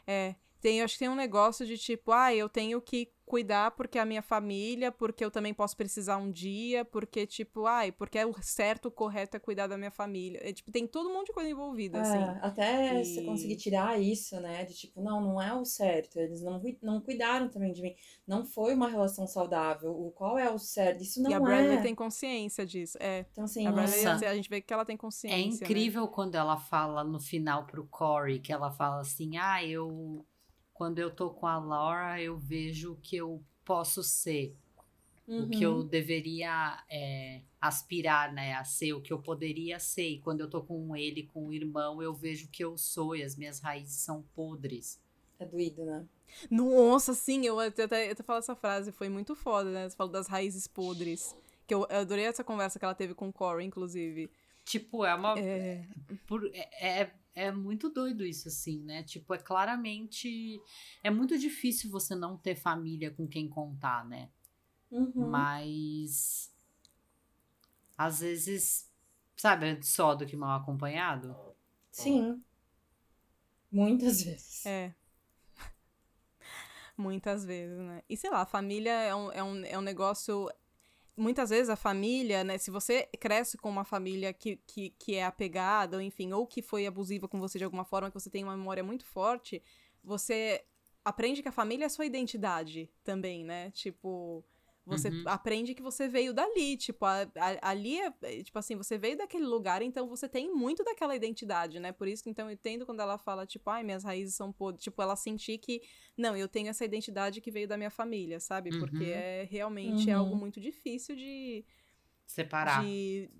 É, 0.06 0.34
tem, 0.60 0.82
acho 0.82 0.94
que 0.94 1.00
tem 1.00 1.08
um 1.08 1.14
negócio 1.14 1.66
de 1.66 1.76
tipo, 1.76 2.10
ah, 2.12 2.34
eu 2.34 2.48
tenho 2.48 2.80
que 2.80 3.12
cuidar 3.26 3.70
porque 3.72 3.98
é 3.98 4.00
a 4.00 4.04
minha 4.04 4.22
família, 4.22 4.92
porque 4.92 5.24
eu 5.24 5.30
também 5.30 5.54
posso 5.54 5.76
precisar 5.76 6.16
um 6.18 6.30
dia, 6.30 6.84
porque 6.84 7.26
tipo, 7.26 7.66
ai, 7.66 7.90
porque 7.90 8.18
é 8.18 8.26
o 8.26 8.34
certo, 8.42 8.86
o 8.86 8.90
correto 8.90 9.36
é 9.36 9.40
cuidar 9.40 9.66
da 9.66 9.76
minha 9.78 9.90
família. 9.90 10.40
É, 10.42 10.52
tipo, 10.52 10.70
tem 10.70 10.86
todo 10.86 11.08
um 11.08 11.14
monte 11.14 11.28
de 11.28 11.32
coisa 11.32 11.48
envolvida, 11.50 11.98
É, 11.98 12.00
assim. 12.00 12.38
até 12.42 13.00
E- 13.00 13.04
você 13.04 13.22
conseguir 13.22 13.56
tirar 13.56 13.98
isso, 14.00 14.38
né? 14.40 14.64
De 14.64 14.74
tipo, 14.74 15.00
não, 15.02 15.20
não 15.20 15.40
é 15.42 15.54
o 15.54 15.64
certo. 15.64 16.18
Eles 16.18 16.42
não, 16.42 16.60
não 16.82 17.00
cuidaram 17.00 17.48
também 17.48 17.72
de 17.72 17.82
mim. 17.82 17.94
Não 18.26 18.44
foi 18.44 18.74
uma 18.74 18.88
relação 18.88 19.26
saudável. 19.26 19.90
O 19.90 20.10
qual 20.12 20.38
é 20.38 20.50
o 20.50 20.58
certo? 20.58 21.02
Isso 21.02 21.22
não 21.22 21.30
e 21.30 21.34
a 21.34 21.40
Bradley 21.40 21.78
é. 21.78 21.82
tem 21.82 21.94
consciência 21.94 22.66
disso. 22.66 22.98
É, 23.00 23.24
Então, 23.32 23.44
assim, 23.44 23.66
a 23.66 23.72
Bradley, 23.72 24.04
Nossa. 24.04 24.28
a 24.28 24.34
gente 24.34 24.48
vê 24.48 24.60
que 24.60 24.72
ela 24.72 24.84
tem 24.84 24.94
É 24.94 24.98
consciência. 24.98 25.60
né? 25.66 25.72
incrível 25.72 26.06
quando 26.08 26.34
ela 26.34 26.56
fala 26.56 27.02
no 27.04 27.20
final 27.20 27.66
pro 27.66 27.86
Corey, 27.86 28.38
que 28.40 28.52
ela 28.52 28.70
fala 28.70 29.00
assim: 29.00 29.36
ah, 29.36 29.64
eu. 29.64 30.24
Quando 30.74 30.98
eu 31.00 31.10
tô 31.10 31.30
com 31.30 31.46
a 31.46 31.58
Laura, 31.58 32.20
eu 32.22 32.38
vejo 32.38 32.92
o 32.94 32.96
que 32.96 33.16
eu 33.16 33.42
posso 33.64 34.02
ser, 34.02 34.56
o 35.36 35.48
que 35.48 35.64
eu 35.64 35.78
Uhum. 35.78 35.84
deveria 35.84 36.84
é, 36.90 37.42
aspirar, 37.60 38.32
né, 38.32 38.54
a 38.54 38.64
ser, 38.64 38.92
o 38.94 39.00
que 39.02 39.12
eu 39.12 39.20
poderia 39.22 39.78
ser. 39.80 40.08
E 40.10 40.20
quando 40.20 40.40
eu 40.40 40.50
tô 40.50 40.62
com 40.62 40.96
ele, 40.96 41.24
com 41.24 41.48
o 41.48 41.52
irmão, 41.54 42.02
eu 42.02 42.14
vejo 42.14 42.46
o 42.46 42.50
que 42.50 42.64
eu 42.64 42.76
sou 42.78 43.16
e 43.16 43.22
as 43.22 43.36
minhas 43.36 43.60
raízes 43.60 43.96
são 43.96 44.22
podres. 44.34 45.00
É 45.38 45.46
doído, 45.46 45.84
né? 45.84 46.08
Nossa, 46.50 47.14
sim, 47.14 47.44
eu 47.46 47.58
até, 47.60 47.84
até, 47.84 48.08
eu 48.08 48.12
até 48.12 48.22
falo 48.22 48.38
essa 48.38 48.54
frase, 48.56 48.92
foi 48.92 49.08
muito 49.08 49.34
foda, 49.34 49.70
né? 49.70 49.88
Você 49.88 49.96
falou 49.96 50.12
das 50.12 50.26
raízes 50.26 50.66
podres. 50.66 51.34
Que 51.66 51.74
eu, 51.74 51.86
eu 51.90 52.00
adorei 52.00 52.24
essa 52.26 52.44
conversa 52.44 52.78
que 52.78 52.84
ela 52.84 52.94
teve 52.94 53.14
com 53.14 53.28
o 53.28 53.32
Corey, 53.32 53.66
inclusive. 53.66 54.30
Tipo, 54.64 55.04
é 55.04 55.14
uma. 55.14 55.34
É, 55.38 55.86
por- 56.26 56.46
é, 56.54 57.02
é, 57.02 57.14
é 57.34 57.52
muito 57.52 57.90
doido 57.90 58.24
isso, 58.24 58.48
assim, 58.48 58.80
né? 58.82 59.02
Tipo, 59.02 59.34
é 59.34 59.38
claramente. 59.38 60.60
É 61.02 61.10
muito 61.10 61.38
difícil 61.38 61.90
você 61.90 62.14
não 62.14 62.36
ter 62.36 62.56
família 62.56 63.10
com 63.10 63.26
quem 63.28 63.48
contar, 63.48 64.04
né? 64.06 64.30
Uhum. 64.90 65.30
Mas. 65.30 66.50
Às 67.98 68.20
vezes. 68.20 68.90
Sabe, 69.36 69.82
só 69.82 70.14
do 70.14 70.24
que 70.26 70.36
mal 70.36 70.60
acompanhado? 70.60 71.34
Sim. 71.90 72.44
Muitas 73.70 74.22
vezes. 74.22 74.64
É. 74.64 74.94
Muitas 76.96 77.44
vezes, 77.44 77.78
né? 77.78 78.02
E 78.08 78.16
sei 78.16 78.30
lá, 78.30 78.42
a 78.42 78.46
família 78.46 78.92
é 78.92 79.14
um, 79.14 79.32
é 79.32 79.42
um, 79.42 79.64
é 79.64 79.78
um 79.78 79.82
negócio. 79.82 80.48
Muitas 81.16 81.50
vezes 81.50 81.68
a 81.68 81.76
família, 81.76 82.42
né? 82.42 82.58
Se 82.58 82.70
você 82.70 83.08
cresce 83.20 83.56
com 83.56 83.68
uma 83.68 83.84
família 83.84 84.32
que, 84.32 84.56
que, 84.66 84.90
que 84.90 85.14
é 85.14 85.24
apegada, 85.24 85.96
ou 85.96 86.02
enfim, 86.02 86.32
ou 86.32 86.46
que 86.46 86.60
foi 86.60 86.86
abusiva 86.86 87.28
com 87.28 87.38
você 87.38 87.58
de 87.58 87.64
alguma 87.64 87.84
forma, 87.84 88.10
que 88.10 88.18
você 88.18 88.28
tem 88.28 88.42
uma 88.42 88.56
memória 88.56 88.82
muito 88.82 89.04
forte, 89.04 89.62
você 90.02 90.64
aprende 91.04 91.42
que 91.42 91.48
a 91.48 91.52
família 91.52 91.84
é 91.84 91.88
sua 91.88 92.06
identidade 92.06 92.90
também, 93.04 93.44
né? 93.44 93.70
Tipo. 93.70 94.44
Você 94.86 95.08
Uhum. 95.08 95.24
aprende 95.26 95.74
que 95.74 95.82
você 95.82 96.06
veio 96.06 96.34
dali, 96.34 96.76
tipo, 96.76 97.06
a- 97.06 97.22
a- 97.36 97.70
ali 97.70 97.98
é, 98.00 98.12
é, 98.22 98.42
tipo 98.42 98.58
assim, 98.58 98.76
você 98.76 98.98
veio 98.98 99.16
daquele 99.16 99.46
lugar, 99.46 99.80
então 99.80 100.06
você 100.06 100.28
tem 100.28 100.52
muito 100.54 100.84
daquela 100.84 101.16
identidade, 101.16 101.80
né? 101.80 101.90
Por 101.90 102.06
isso, 102.06 102.28
então, 102.28 102.48
eu 102.48 102.52
entendo 102.52 102.84
quando 102.84 103.00
ela 103.00 103.16
fala, 103.16 103.46
tipo, 103.46 103.70
ai, 103.70 103.82
minhas 103.82 104.04
raízes 104.04 104.34
são 104.34 104.52
podres, 104.52 104.84
tipo, 104.84 105.00
ela 105.00 105.16
sentir 105.16 105.56
que, 105.56 105.80
não, 106.18 106.36
eu 106.36 106.46
tenho 106.46 106.68
essa 106.68 106.84
identidade 106.84 107.40
que 107.40 107.50
veio 107.50 107.66
da 107.66 107.78
minha 107.78 107.90
família, 107.90 108.38
sabe? 108.40 108.70
Porque 108.78 109.04
Uhum. 109.04 109.10
é 109.10 109.48
realmente 109.50 110.10
é 110.10 110.14
Uhum. 110.14 110.20
algo 110.20 110.36
muito 110.36 110.60
difícil 110.60 111.16
de, 111.16 111.64
Separar. 112.26 112.82
de, 112.84 113.30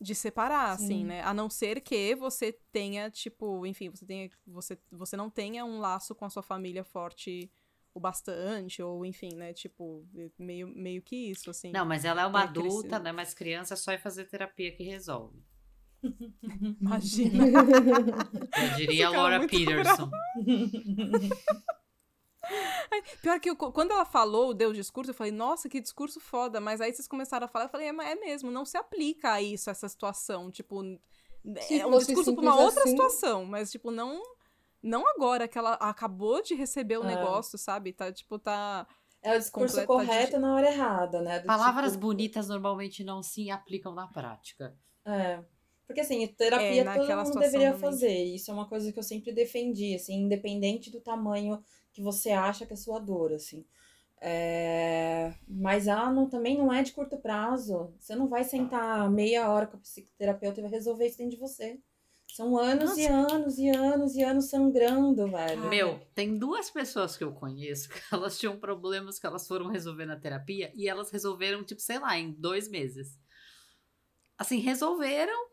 de 0.00 0.14
separar, 0.14 0.70
assim, 0.72 0.86
Sim. 0.86 1.04
né? 1.04 1.22
A 1.22 1.34
não 1.34 1.50
ser 1.50 1.80
que 1.82 2.14
você 2.14 2.52
tenha, 2.72 3.10
tipo, 3.10 3.66
enfim, 3.66 3.90
você 3.90 4.06
tenha, 4.06 4.30
você, 4.46 4.78
você 4.90 5.14
não 5.16 5.28
tenha 5.28 5.62
um 5.64 5.78
laço 5.78 6.14
com 6.14 6.24
a 6.24 6.30
sua 6.30 6.42
família 6.42 6.84
forte 6.84 7.50
o 7.96 8.00
bastante, 8.00 8.82
ou 8.82 9.06
enfim, 9.06 9.30
né? 9.34 9.54
Tipo, 9.54 10.04
meio, 10.38 10.68
meio 10.68 11.00
que 11.00 11.16
isso, 11.30 11.48
assim. 11.50 11.72
Não, 11.72 11.86
mas 11.86 12.04
ela 12.04 12.22
é 12.22 12.26
uma 12.26 12.40
É, 12.40 12.44
adulta, 12.44 12.98
né? 12.98 13.10
Mas 13.10 13.32
criança 13.32 13.72
é 13.72 13.76
só 13.76 13.90
ir 13.92 13.98
fazer 13.98 14.24
terapia 14.26 14.70
que 14.70 14.82
resolve. 14.84 15.42
Imagina. 16.80 17.44
Eu 18.62 18.76
diria 18.76 19.08
a 19.08 19.10
cara 19.12 19.22
Laura 19.38 19.48
Peterson. 19.48 20.10
Pior 23.20 23.40
que 23.40 23.50
eu- 23.50 23.56
quando 23.56 23.90
ela 23.90 24.04
falou, 24.04 24.54
deu 24.54 24.70
o 24.70 24.74
discurso, 24.74 25.10
eu 25.10 25.14
falei, 25.14 25.32
nossa, 25.32 25.68
que 25.68 25.80
discurso 25.80 26.20
foda. 26.20 26.60
Mas 26.60 26.80
aí 26.80 26.92
vocês 26.92 27.08
começaram 27.08 27.46
a 27.46 27.48
falar, 27.48 27.64
eu 27.64 27.68
falei, 27.68 27.88
é, 27.88 27.92
mas 27.92 28.08
é 28.08 28.14
mesmo, 28.14 28.50
não 28.50 28.64
se 28.64 28.76
aplica 28.76 29.32
a 29.32 29.42
isso, 29.42 29.68
essa 29.68 29.88
situação. 29.88 30.50
Tipo, 30.50 30.82
Se 31.62 31.80
é 31.80 31.86
um 31.86 31.98
discurso 31.98 32.34
pra 32.34 32.42
uma 32.42 32.60
outra 32.60 32.80
assim- 32.82 32.90
situação, 32.90 33.44
mas, 33.44 33.70
tipo, 33.72 33.90
não. 33.90 34.22
Não 34.82 35.06
agora 35.08 35.48
que 35.48 35.58
ela 35.58 35.74
acabou 35.74 36.42
de 36.42 36.54
receber 36.54 36.98
o 36.98 37.04
É. 37.04 37.06
negócio, 37.06 37.58
sabe? 37.58 37.92
Tá, 37.92 38.12
tipo, 38.12 38.38
tá. 38.38 38.86
É 39.22 39.34
o 39.34 39.38
discurso 39.38 39.84
Completa 39.84 39.86
correto 39.86 40.32
de- 40.34 40.38
na 40.38 40.54
hora 40.54 40.68
errada, 40.72 41.20
né? 41.20 41.40
Do 41.40 41.46
Palavras 41.46 41.92
tipo, 41.92 42.06
bonitas 42.06 42.48
normalmente 42.48 43.02
não 43.04 43.22
se 43.22 43.50
aplicam 43.50 43.94
na 43.94 44.06
prática. 44.06 44.76
É. 45.04 45.42
Porque 45.86 46.00
assim, 46.00 46.26
terapia 46.28 46.82
É, 46.82 46.84
todo 46.84 47.06
mundo 47.16 47.38
deveria 47.38 47.58
realmente. 47.60 47.80
fazer. 47.80 48.24
Isso 48.24 48.50
é 48.50 48.54
uma 48.54 48.68
coisa 48.68 48.92
que 48.92 48.98
eu 48.98 49.02
sempre 49.02 49.32
defendi, 49.32 49.94
assim, 49.94 50.14
independente 50.22 50.90
do 50.90 51.00
tamanho 51.00 51.62
que 51.92 52.02
você 52.02 52.30
acha 52.30 52.66
que 52.66 52.72
é 52.72 52.76
sua 52.76 52.98
dor, 52.98 53.32
assim. 53.32 53.64
É, 54.20 55.34
Mas 55.48 55.86
ela 55.86 56.10
não, 56.12 56.28
também 56.28 56.58
não 56.58 56.72
é 56.72 56.82
de 56.82 56.92
curto 56.92 57.16
prazo. 57.18 57.94
Você 58.00 58.16
não 58.16 58.28
vai 58.28 58.44
sentar 58.44 59.10
meia 59.10 59.50
hora 59.50 59.66
com 59.66 59.76
a 59.76 59.80
psicoterapeuta 59.80 60.60
e 60.60 60.62
vai 60.62 60.70
resolver 60.72 61.06
isso 61.06 61.18
dentro 61.18 61.32
de 61.36 61.40
você. 61.40 61.80
São 62.36 62.58
anos 62.58 62.98
e 62.98 63.06
anos 63.06 63.56
e 63.58 63.68
anos 63.70 64.14
e 64.14 64.22
anos 64.22 64.50
sangrando, 64.50 65.26
velho. 65.30 65.70
Meu, 65.70 65.98
tem 66.14 66.36
duas 66.38 66.68
pessoas 66.68 67.16
que 67.16 67.24
eu 67.24 67.32
conheço 67.32 67.88
que 67.88 67.98
elas 68.12 68.38
tinham 68.38 68.58
problemas 68.58 69.18
que 69.18 69.26
elas 69.26 69.48
foram 69.48 69.68
resolver 69.68 70.04
na 70.04 70.16
terapia 70.20 70.70
e 70.74 70.86
elas 70.86 71.10
resolveram, 71.10 71.64
tipo, 71.64 71.80
sei 71.80 71.98
lá, 71.98 72.14
em 72.18 72.32
dois 72.32 72.68
meses. 72.68 73.18
Assim, 74.36 74.58
resolveram, 74.58 75.48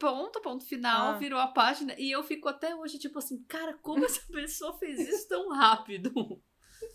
ponto, 0.00 0.40
ponto 0.40 0.64
final, 0.66 1.14
Ah. 1.14 1.18
virou 1.18 1.38
a 1.38 1.46
página. 1.46 1.94
E 1.96 2.10
eu 2.10 2.24
fico 2.24 2.48
até 2.48 2.74
hoje, 2.74 2.98
tipo 2.98 3.20
assim, 3.20 3.44
cara, 3.44 3.74
como 3.80 4.04
essa 4.04 4.20
pessoa 4.32 4.76
fez 4.78 4.98
isso 4.98 5.28
tão 5.28 5.48
rápido? 5.50 6.12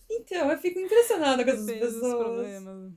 Então, 0.09 0.51
eu 0.51 0.57
fico 0.57 0.77
impressionada 0.77 1.45
com 1.45 1.51
essas 1.51 1.65
pessoas. 1.71 2.17
problemas. 2.25 2.91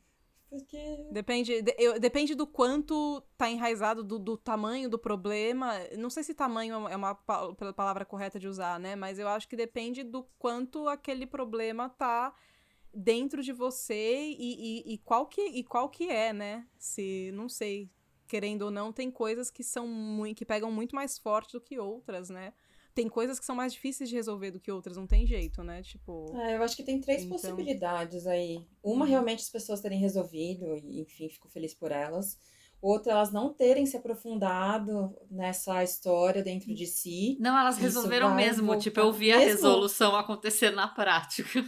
Porque. 0.58 1.08
Depende, 1.10 1.62
de- 1.62 1.74
eu- 1.78 1.98
depende 1.98 2.34
do 2.34 2.46
quanto 2.46 3.20
tá 3.36 3.50
enraizado, 3.50 4.04
do, 4.04 4.18
do 4.18 4.36
tamanho 4.36 4.88
do 4.88 4.98
problema. 4.98 5.72
Não 5.98 6.08
sei 6.10 6.22
se 6.22 6.34
tamanho 6.34 6.86
é 6.88 6.96
uma 6.96 7.14
pa- 7.14 7.52
palavra 7.74 8.04
correta 8.04 8.38
de 8.38 8.46
usar, 8.46 8.78
né? 8.78 8.94
Mas 8.94 9.18
eu 9.18 9.28
acho 9.28 9.48
que 9.48 9.56
depende 9.56 10.02
do 10.04 10.22
quanto 10.38 10.88
aquele 10.88 11.26
problema 11.26 11.88
tá 11.88 12.34
dentro 12.92 13.42
de 13.42 13.52
você 13.52 14.34
e, 14.38 14.82
e, 14.88 14.94
e 14.94 14.98
qual, 14.98 15.26
que, 15.26 15.40
e 15.42 15.64
qual 15.64 15.88
que 15.88 16.08
é, 16.08 16.32
né? 16.32 16.66
Se, 16.78 17.30
não 17.32 17.48
sei, 17.48 17.90
querendo 18.28 18.62
ou 18.62 18.70
não, 18.70 18.92
tem 18.92 19.10
coisas 19.10 19.50
que 19.50 19.64
são 19.64 19.86
muito, 19.88 20.38
que 20.38 20.44
pegam 20.44 20.70
muito 20.70 20.94
mais 20.94 21.18
forte 21.18 21.52
do 21.52 21.60
que 21.60 21.78
outras, 21.78 22.30
né? 22.30 22.52
Tem 22.94 23.09
coisas 23.09 23.40
que 23.40 23.44
são 23.44 23.57
mais 23.57 23.72
difíceis 23.72 24.09
de 24.09 24.14
resolver 24.14 24.50
do 24.52 24.61
que 24.61 24.70
outras, 24.70 24.96
não 24.96 25.07
tem 25.07 25.26
jeito, 25.26 25.62
né? 25.64 25.83
Tipo. 25.83 26.26
É, 26.38 26.57
eu 26.57 26.62
acho 26.62 26.76
que 26.76 26.83
tem 26.85 27.00
três 27.00 27.22
Então- 27.24 27.37
possibilidades 27.37 28.26
aí. 28.26 28.64
Uma, 28.83 29.04
Uhum. 29.04 29.11
realmente, 29.11 29.40
as 29.42 29.50
pessoas 29.50 29.80
terem 29.80 29.98
resolvido, 29.98 30.76
e 30.76 31.00
enfim, 31.00 31.28
fico 31.28 31.48
feliz 31.48 31.74
por 31.74 31.90
elas. 31.90 32.38
Outra, 32.80 33.12
elas 33.12 33.33
não 33.33 33.52
terem 33.52 33.87
se 33.87 33.96
aprofundado 33.96 35.16
nessa 35.30 35.83
história 35.83 36.42
dentro 36.42 36.72
de 36.74 36.87
si. 36.87 37.37
Não, 37.40 37.59
elas 37.59 37.78
resolveram 37.78 38.28
vai 38.35 38.44
mesmo. 38.44 38.66
voltar. 38.66 38.80
Tipo, 38.83 39.00
eu 39.00 39.11
vi 39.12 39.33
a 39.33 39.38
Mesmo? 39.38 39.52
resolução 39.52 40.14
acontecer 40.14 40.70
na 40.70 40.87
prática. 40.87 41.64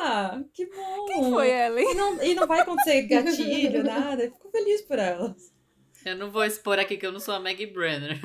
Ah, 0.00 0.42
que 0.52 0.66
bom! 0.66 1.04
Quem 1.06 1.30
foi, 1.30 1.48
Ellen? 1.50 1.90
E 1.90 1.94
não, 1.94 2.22
e 2.22 2.34
não 2.34 2.46
vai 2.46 2.60
acontecer 2.60 3.02
gatilho, 3.02 3.84
nada. 4.18 4.24
Eu 4.24 4.32
fico 4.32 4.50
feliz 4.50 4.82
por 4.82 4.98
elas. 4.98 5.52
Eu 6.04 6.16
não 6.16 6.30
vou 6.30 6.44
expor 6.44 6.78
aqui 6.78 6.96
que 6.96 7.06
eu 7.06 7.12
não 7.12 7.20
sou 7.20 7.34
a 7.34 7.38
Maggie 7.40 7.66
Brenner. 7.66 8.20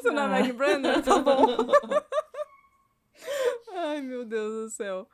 Você 0.00 0.10
não 0.10 0.22
é. 0.24 0.28
Maggie 0.28 0.52
Brenner? 0.52 1.02
Tá 1.02 1.18
bom. 1.18 1.46
Ai, 3.74 4.00
meu 4.00 4.24
Deus 4.24 4.52
do 4.64 4.70
céu. 4.70 5.08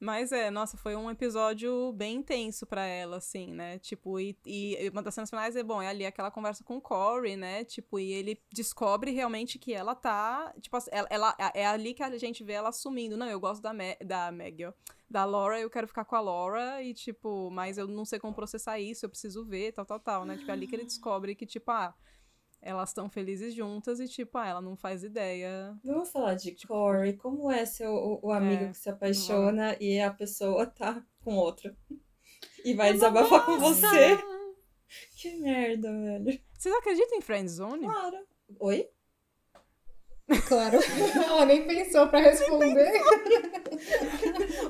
Mas 0.00 0.32
é, 0.32 0.50
nossa, 0.50 0.76
foi 0.76 0.96
um 0.96 1.08
episódio 1.08 1.92
bem 1.92 2.16
intenso 2.16 2.66
pra 2.66 2.84
ela, 2.84 3.18
assim, 3.18 3.52
né? 3.52 3.78
Tipo, 3.78 4.18
e, 4.18 4.36
e 4.44 4.88
uma 4.92 5.00
das 5.00 5.14
cenas 5.14 5.30
finais 5.30 5.54
é, 5.54 5.62
bom, 5.62 5.80
é 5.80 5.86
ali 5.86 6.04
aquela 6.04 6.28
conversa 6.28 6.64
com 6.64 6.78
o 6.78 6.80
Corey, 6.80 7.36
né? 7.36 7.64
Tipo, 7.64 8.00
e 8.00 8.10
ele 8.12 8.42
descobre 8.52 9.12
realmente 9.12 9.60
que 9.60 9.72
ela 9.72 9.94
tá. 9.94 10.52
Tipo, 10.60 10.76
assim, 10.76 10.90
ela, 10.92 11.06
ela- 11.08 11.36
é 11.54 11.64
ali 11.64 11.94
que 11.94 12.02
a 12.02 12.18
gente 12.18 12.42
vê 12.42 12.54
ela 12.54 12.70
assumindo. 12.70 13.16
Não, 13.16 13.28
eu 13.30 13.38
gosto 13.38 13.62
da, 13.62 13.72
Ma 13.72 13.94
da 14.04 14.32
Maggie, 14.32 14.66
ó. 14.66 14.72
Da 15.08 15.24
Laura, 15.24 15.60
eu 15.60 15.70
quero 15.70 15.86
ficar 15.86 16.04
com 16.04 16.16
a 16.16 16.20
Laura, 16.20 16.82
e, 16.82 16.94
tipo, 16.94 17.48
mas 17.52 17.78
eu 17.78 17.86
não 17.86 18.04
sei 18.04 18.18
como 18.18 18.34
processar 18.34 18.80
isso, 18.80 19.04
eu 19.04 19.10
preciso 19.10 19.44
ver, 19.44 19.70
tal, 19.72 19.84
tal, 19.84 20.00
tal, 20.00 20.24
né? 20.24 20.36
Tipo, 20.36 20.50
é 20.50 20.54
ali 20.54 20.66
que 20.66 20.74
ele 20.74 20.84
descobre 20.84 21.34
que, 21.36 21.46
tipo, 21.46 21.70
ah, 21.70 21.94
elas 22.62 22.90
estão 22.90 23.10
felizes 23.10 23.52
juntas 23.52 23.98
e, 23.98 24.06
tipo, 24.06 24.38
ah, 24.38 24.46
ela 24.46 24.60
não 24.60 24.76
faz 24.76 25.02
ideia. 25.02 25.76
Vamos 25.84 26.10
falar 26.10 26.34
de 26.34 26.54
Corey. 26.66 27.14
Como 27.14 27.50
é 27.50 27.66
ser 27.66 27.88
o, 27.88 28.20
o 28.22 28.30
amigo 28.30 28.64
É, 28.64 28.68
que 28.68 28.76
se 28.76 28.88
apaixona 28.88 29.76
e 29.80 30.00
a 30.00 30.12
pessoa 30.12 30.64
tá 30.66 31.04
com 31.24 31.34
outro? 31.36 31.74
E 32.64 32.74
vai 32.74 32.92
desabafar 32.92 33.44
com 33.44 33.58
você? 33.58 34.16
Que 35.16 35.36
merda, 35.40 35.90
velho. 35.90 36.40
Vocês 36.56 36.74
acreditam 36.76 37.18
em 37.18 37.20
friendzone? 37.20 37.86
Claro. 37.86 38.16
Oi? 38.60 38.88
Claro. 40.46 40.78
Ela 41.26 41.44
nem 41.44 41.66
pensou 41.66 42.08
pra 42.08 42.20
responder. 42.20 42.92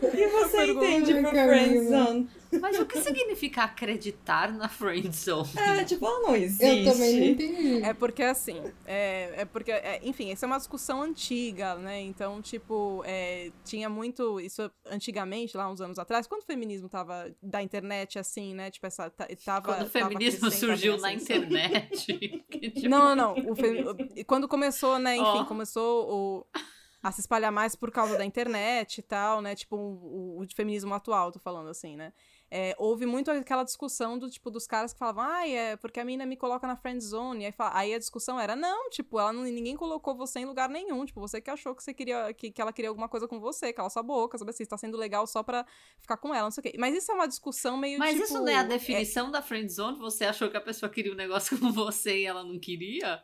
O 0.02 0.10
que 0.10 0.26
você 0.28 0.66
entende 0.66 1.14
por 1.20 1.30
friendzone? 1.30 2.30
Mas 2.60 2.78
o 2.78 2.86
que 2.86 3.00
significa 3.00 3.64
acreditar 3.64 4.52
na 4.52 4.68
friendzone? 4.68 5.48
É, 5.56 5.84
tipo, 5.84 6.06
ela 6.06 6.20
não 6.20 6.36
existe. 6.36 6.64
Eu 6.64 6.92
também 6.92 7.20
não 7.20 7.26
entendi. 7.26 7.82
É 7.84 7.94
porque 7.94 8.22
assim, 8.22 8.62
é, 8.84 9.32
é 9.38 9.44
porque, 9.44 9.70
é, 9.72 10.00
enfim, 10.02 10.30
essa 10.30 10.44
é 10.44 10.48
uma 10.48 10.58
discussão 10.58 11.02
antiga, 11.02 11.76
né? 11.76 12.00
Então, 12.00 12.40
tipo, 12.42 13.02
é, 13.06 13.50
tinha 13.64 13.88
muito 13.88 14.38
isso 14.40 14.70
antigamente, 14.86 15.56
lá 15.56 15.70
uns 15.70 15.80
anos 15.80 15.98
atrás, 15.98 16.26
quando 16.26 16.42
o 16.42 16.46
feminismo 16.46 16.88
tava 16.88 17.34
da 17.42 17.62
internet, 17.62 18.18
assim, 18.18 18.54
né? 18.54 18.70
Tipo, 18.70 18.86
essa 18.86 19.08
ta- 19.10 19.28
tava. 19.44 19.62
Quando 19.74 19.86
o 19.86 19.88
feminismo 19.90 20.50
surgiu 20.50 20.92
tava 20.96 21.02
na 21.08 21.12
internet. 21.14 22.44
que, 22.50 22.70
tipo, 22.70 22.88
Não, 22.88 23.14
não, 23.14 23.34
não. 23.34 23.50
O 23.50 23.56
fe- 23.56 24.24
Quando 24.24 24.46
começou, 24.46 24.98
né, 24.98 25.16
enfim, 25.16 25.40
Ó. 25.40 25.44
começou 25.44 26.10
o... 26.12 26.46
a 27.02 27.10
se 27.10 27.20
espalhar 27.20 27.50
mais 27.50 27.74
por 27.74 27.90
causa 27.90 28.16
da 28.16 28.24
internet 28.24 28.98
e 28.98 29.02
tal, 29.02 29.40
né? 29.40 29.54
Tipo, 29.54 29.76
o, 29.76 30.40
o 30.40 30.46
feminismo 30.54 30.94
atual, 30.94 31.32
tô 31.32 31.38
falando 31.40 31.68
assim, 31.68 31.96
né? 31.96 32.12
É, 32.54 32.74
houve 32.78 33.06
muito 33.06 33.30
aquela 33.30 33.64
discussão 33.64 34.18
do 34.18 34.28
tipo 34.28 34.50
dos 34.50 34.66
caras 34.66 34.92
que 34.92 34.98
falavam, 34.98 35.24
ai, 35.24 35.56
é 35.56 35.76
porque 35.78 35.98
a 35.98 36.04
mina 36.04 36.26
me 36.26 36.36
coloca 36.36 36.66
na 36.66 36.76
friend 36.76 37.02
zone. 37.02 37.46
Aí, 37.46 37.52
fala- 37.52 37.70
aí 37.74 37.94
a 37.94 37.98
discussão 37.98 38.38
era, 38.38 38.54
não, 38.54 38.90
tipo, 38.90 39.18
ela 39.18 39.32
não, 39.32 39.42
ninguém 39.44 39.74
colocou 39.74 40.14
você 40.14 40.40
em 40.40 40.44
lugar 40.44 40.68
nenhum. 40.68 41.06
Tipo, 41.06 41.18
você 41.18 41.40
que 41.40 41.48
achou 41.48 41.74
que 41.74 41.82
você 41.82 41.94
queria 41.94 42.34
que, 42.34 42.50
que 42.50 42.60
ela 42.60 42.70
queria 42.70 42.90
alguma 42.90 43.08
coisa 43.08 43.26
com 43.26 43.40
você, 43.40 43.72
cala 43.72 43.88
sua 43.88 44.02
boca, 44.02 44.36
sabe 44.36 44.50
assim, 44.50 44.64
está 44.64 44.76
sendo 44.76 44.98
legal 44.98 45.26
só 45.26 45.42
pra 45.42 45.64
ficar 45.98 46.18
com 46.18 46.34
ela, 46.34 46.44
não 46.44 46.50
sei 46.50 46.60
o 46.60 46.64
quê. 46.64 46.74
Mas 46.78 46.94
isso 46.94 47.10
é 47.10 47.14
uma 47.14 47.26
discussão 47.26 47.78
meio 47.78 47.98
Mas 47.98 48.12
tipo. 48.12 48.24
isso 48.24 48.34
não 48.34 48.48
é 48.48 48.56
a 48.56 48.62
definição 48.64 49.30
da 49.30 49.40
friendzone? 49.40 49.96
Você 49.98 50.26
achou 50.26 50.50
que 50.50 50.56
a 50.58 50.60
pessoa 50.60 50.90
queria 50.90 51.12
um 51.12 51.16
negócio 51.16 51.56
com 51.58 51.72
você 51.72 52.18
e 52.18 52.26
ela 52.26 52.44
não 52.44 52.58
queria? 52.58 53.22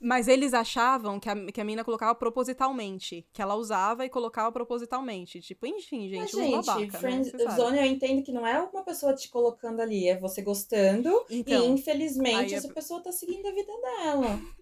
Mas 0.00 0.28
eles 0.28 0.54
achavam 0.54 1.18
que 1.20 1.28
a, 1.28 1.34
que 1.52 1.60
a 1.60 1.64
mina 1.64 1.84
colocava 1.84 2.14
propositalmente. 2.14 3.26
Que 3.32 3.42
ela 3.42 3.54
usava 3.54 4.04
e 4.04 4.08
colocava 4.08 4.50
propositalmente. 4.52 5.40
Tipo, 5.40 5.66
enfim, 5.66 6.08
gente, 6.08 6.20
Mas, 6.20 6.34
um 6.34 6.38
gente, 6.42 6.66
babaca, 6.66 6.80
né? 6.80 6.98
friend 6.98 7.30
Você 7.30 7.38
sabe. 7.38 7.56
zone 7.56 7.78
eu 7.78 7.84
entendo 7.84 8.22
que 8.22 8.32
não 8.32 8.46
é 8.46 8.60
uma 8.60 8.82
pessoa 8.82 9.14
te 9.14 9.28
colocando 9.28 9.80
ali, 9.80 10.08
é 10.08 10.16
você 10.18 10.42
gostando 10.42 11.24
e 11.30 11.38
Então, 11.40 11.74
infelizmente 11.74 12.36
aí 12.36 12.52
é- 12.54 12.56
essa 12.56 12.68
pessoa 12.72 13.00
tá 13.02 13.12
seguindo 13.12 13.46
a 13.46 13.52
vida 13.52 13.72
dela. 13.80 14.40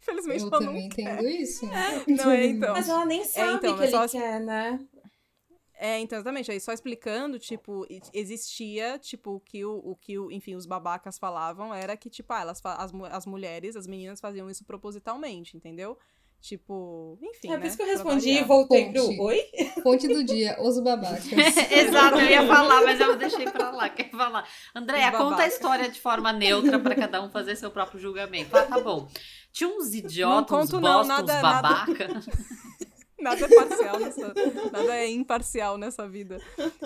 infelizmente 0.00 0.40
Eu 0.42 0.48
ela 0.48 0.60
não 0.60 0.66
também 0.66 0.88
quer. 0.88 1.02
entendo 1.14 1.28
isso. 1.28 1.66
Não, 2.06 2.30
é, 2.30 2.46
então. 2.46 2.72
Mas 2.72 2.88
ela 2.88 3.04
nem 3.04 3.24
sabe 3.24 3.54
então, 3.56 3.76
que 3.76 3.82
é 3.82 3.86
ele 3.86 3.90
só- 3.90 4.08
quer, 4.08 4.40
né? 4.40 4.80
É, 5.80 5.98
então, 6.00 6.18
exatamente. 6.18 6.50
Aí 6.50 6.58
só 6.60 6.72
explicando, 6.72 7.38
tipo, 7.38 7.86
existia, 8.12 8.98
tipo, 8.98 9.36
o 9.36 9.40
que 9.40 9.64
o, 9.64 9.76
o 9.78 9.94
que, 9.94 10.18
o, 10.18 10.30
enfim, 10.30 10.56
os 10.56 10.66
babacas 10.66 11.18
falavam 11.18 11.72
era 11.72 11.96
que, 11.96 12.10
tipo, 12.10 12.32
ah, 12.32 12.40
elas, 12.40 12.60
as, 12.64 12.92
as 13.12 13.26
mulheres, 13.26 13.76
as 13.76 13.86
meninas 13.86 14.20
faziam 14.20 14.50
isso 14.50 14.64
propositalmente, 14.64 15.56
entendeu? 15.56 15.96
Tipo, 16.40 17.18
enfim, 17.20 17.48
é 17.48 17.54
por 17.54 17.60
né? 17.60 17.66
isso 17.66 17.76
que 17.76 17.82
eu 17.82 17.86
respondi 17.86 18.30
e 18.30 18.44
voltei 18.44 18.92
pro 18.92 19.02
Ponte. 19.06 19.20
oi. 19.20 19.40
Fonte 19.82 20.06
do 20.06 20.22
dia, 20.22 20.56
os 20.60 20.78
babacas. 20.80 21.26
Exato, 21.72 22.16
eu 22.18 22.28
ia 22.28 22.46
falar, 22.46 22.82
mas 22.82 23.00
eu 23.00 23.16
deixei 23.16 23.50
pra 23.50 23.70
lá. 23.70 23.88
Quer 23.88 24.10
falar? 24.10 24.48
Andréia, 24.74 25.10
conta 25.12 25.42
a 25.42 25.46
história 25.48 25.88
de 25.88 26.00
forma 26.00 26.32
neutra 26.32 26.78
pra 26.78 26.94
cada 26.94 27.20
um 27.22 27.28
fazer 27.28 27.56
seu 27.56 27.72
próprio 27.72 27.98
julgamento. 28.00 28.56
Ah, 28.56 28.62
tá 28.62 28.80
bom. 28.80 29.08
Tinha 29.52 29.68
uns 29.68 29.92
idiotas, 29.92 30.56
uns 30.56 30.70
conto 30.70 30.80
não, 30.80 30.98
bosta, 30.98 31.14
uns 31.14 31.26
nada- 31.26 31.42
nada- 31.42 31.62
babaca. 31.62 32.08
Nada 32.08 32.20
é 33.20 33.48
parcial 33.48 33.98
nessa. 33.98 34.34
nada 34.72 34.96
é 34.96 35.08
imparcial 35.10 35.76
nessa 35.78 36.08
vida. 36.08 36.38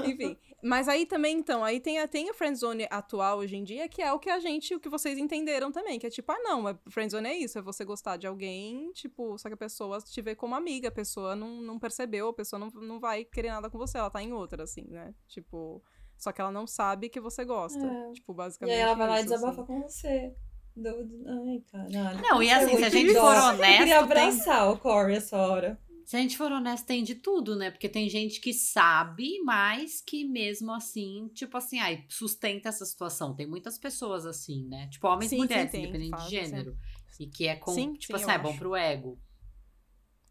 Enfim. 0.05 0.37
Mas 0.63 0.89
aí 0.89 1.05
também, 1.05 1.37
então, 1.37 1.65
aí 1.65 1.81
tem 1.81 1.99
a, 1.99 2.07
tem 2.09 2.31
a 2.31 2.35
friendzone 2.35 2.87
atual 2.91 3.39
hoje 3.39 3.57
em 3.57 3.65
dia, 3.65 3.89
que 3.89 4.01
é 4.01 4.13
o 4.13 4.19
que 4.19 4.31
a 4.31 4.39
gente, 4.39 4.75
o 4.75 4.81
que 4.81 4.89
vocês 4.89 5.19
entenderam 5.19 5.73
também, 5.73 5.99
que 5.99 6.07
é 6.07 6.11
tipo, 6.11 6.31
ah, 6.31 6.39
não, 6.39 6.67
a 6.69 6.79
friendzone 6.89 7.29
é 7.29 7.37
isso, 7.37 7.59
é 7.59 7.63
você 7.63 7.85
gostar 7.85 8.17
de 8.17 8.27
alguém, 8.27 8.93
tipo, 8.93 9.37
só 9.39 9.49
que 9.49 9.55
a 9.55 9.57
pessoa 9.57 9.99
te 10.01 10.23
vê 10.23 10.35
como 10.37 10.55
amiga, 10.55 10.89
a 10.89 10.93
pessoa 10.93 11.35
não, 11.35 11.61
não 11.61 11.79
percebeu, 11.79 12.29
a 12.29 12.33
pessoa 12.33 12.61
não, 12.61 12.69
não 12.71 13.01
vai 13.01 13.25
querer 13.25 13.49
nada 13.51 13.69
com 13.69 13.77
você, 13.77 13.99
ela 13.99 14.09
tá 14.11 14.23
em 14.23 14.33
outra, 14.33 14.63
assim, 14.63 14.85
né? 14.89 15.13
Tipo, 15.27 15.83
só 16.17 16.31
que 16.31 16.41
ela 16.41 16.53
não 16.53 16.67
sabe 16.67 17.09
que 17.09 17.21
você 17.21 17.45
gosta. 17.45 17.85
É. 17.85 18.13
Tipo, 18.13 18.33
E 18.33 18.37
basicamente. 18.37 18.75
aí 18.77 18.81
ela 18.81 18.95
vai 18.95 19.09
lá 19.09 19.17
e 19.17 19.25
isso, 19.25 19.31
desabafa 19.35 19.63
assim. 19.63 19.67
com 19.67 19.83
você. 19.83 20.35
Do, 20.77 21.05
do- 21.05 21.25
Ai, 21.29 21.63
caralho. 21.71 22.23
Não, 22.23 22.43
e 22.43 22.49
é 22.49 22.55
assim, 22.55 22.77
se 22.79 22.85
a 22.85 22.89
gente 22.89 23.13
for 23.13 23.35
Eu 23.35 23.43
honesto, 23.43 23.79
queria 23.79 23.85
tem- 23.85 23.95
abraçar 23.95 24.71
o 24.73 24.79
Corey 24.79 25.17
essa 25.17 25.37
hora. 25.37 25.79
Se 26.05 26.17
a 26.17 26.21
gente 26.21 26.37
for 26.37 26.51
honesto, 26.53 26.87
tem 26.87 27.03
de 27.03 27.15
tudo, 27.15 27.57
né? 27.57 27.71
Porque 27.71 27.89
tem 27.89 28.09
gente 28.09 28.41
que 28.41 28.53
sabe, 28.53 29.41
mas 29.45 30.01
que 30.01 30.25
mesmo 30.25 30.73
assim, 30.73 31.29
tipo 31.35 31.57
assim, 31.57 31.79
ai, 31.79 32.05
sustenta 32.09 32.69
essa 32.69 32.85
situação. 32.85 33.35
Tem 33.35 33.47
muitas 33.47 33.79
pessoas 33.79 34.27
assim, 34.27 34.67
né? 34.69 34.89
Tipo, 34.91 35.07
homens 35.09 35.33
Sim, 35.33 35.33
e 35.33 35.37
sim, 35.49 35.67
mulheres, 35.67 35.69
tem, 35.69 35.81
independente 35.81 36.11
faz, 36.11 36.25
de 36.25 36.31
gênero. 36.31 36.77
E 37.19 37.27
que 37.29 37.47
é 37.47 37.57
com, 37.57 37.75
Sim, 37.75 37.97
tipo 37.97 38.17
sim, 38.17 38.17
assim, 38.17 38.31
ah, 38.31 38.35
é 38.35 38.39
bom 38.39 38.55
acho. 38.55 38.57
pro 38.57 38.75
ego. 38.77 39.19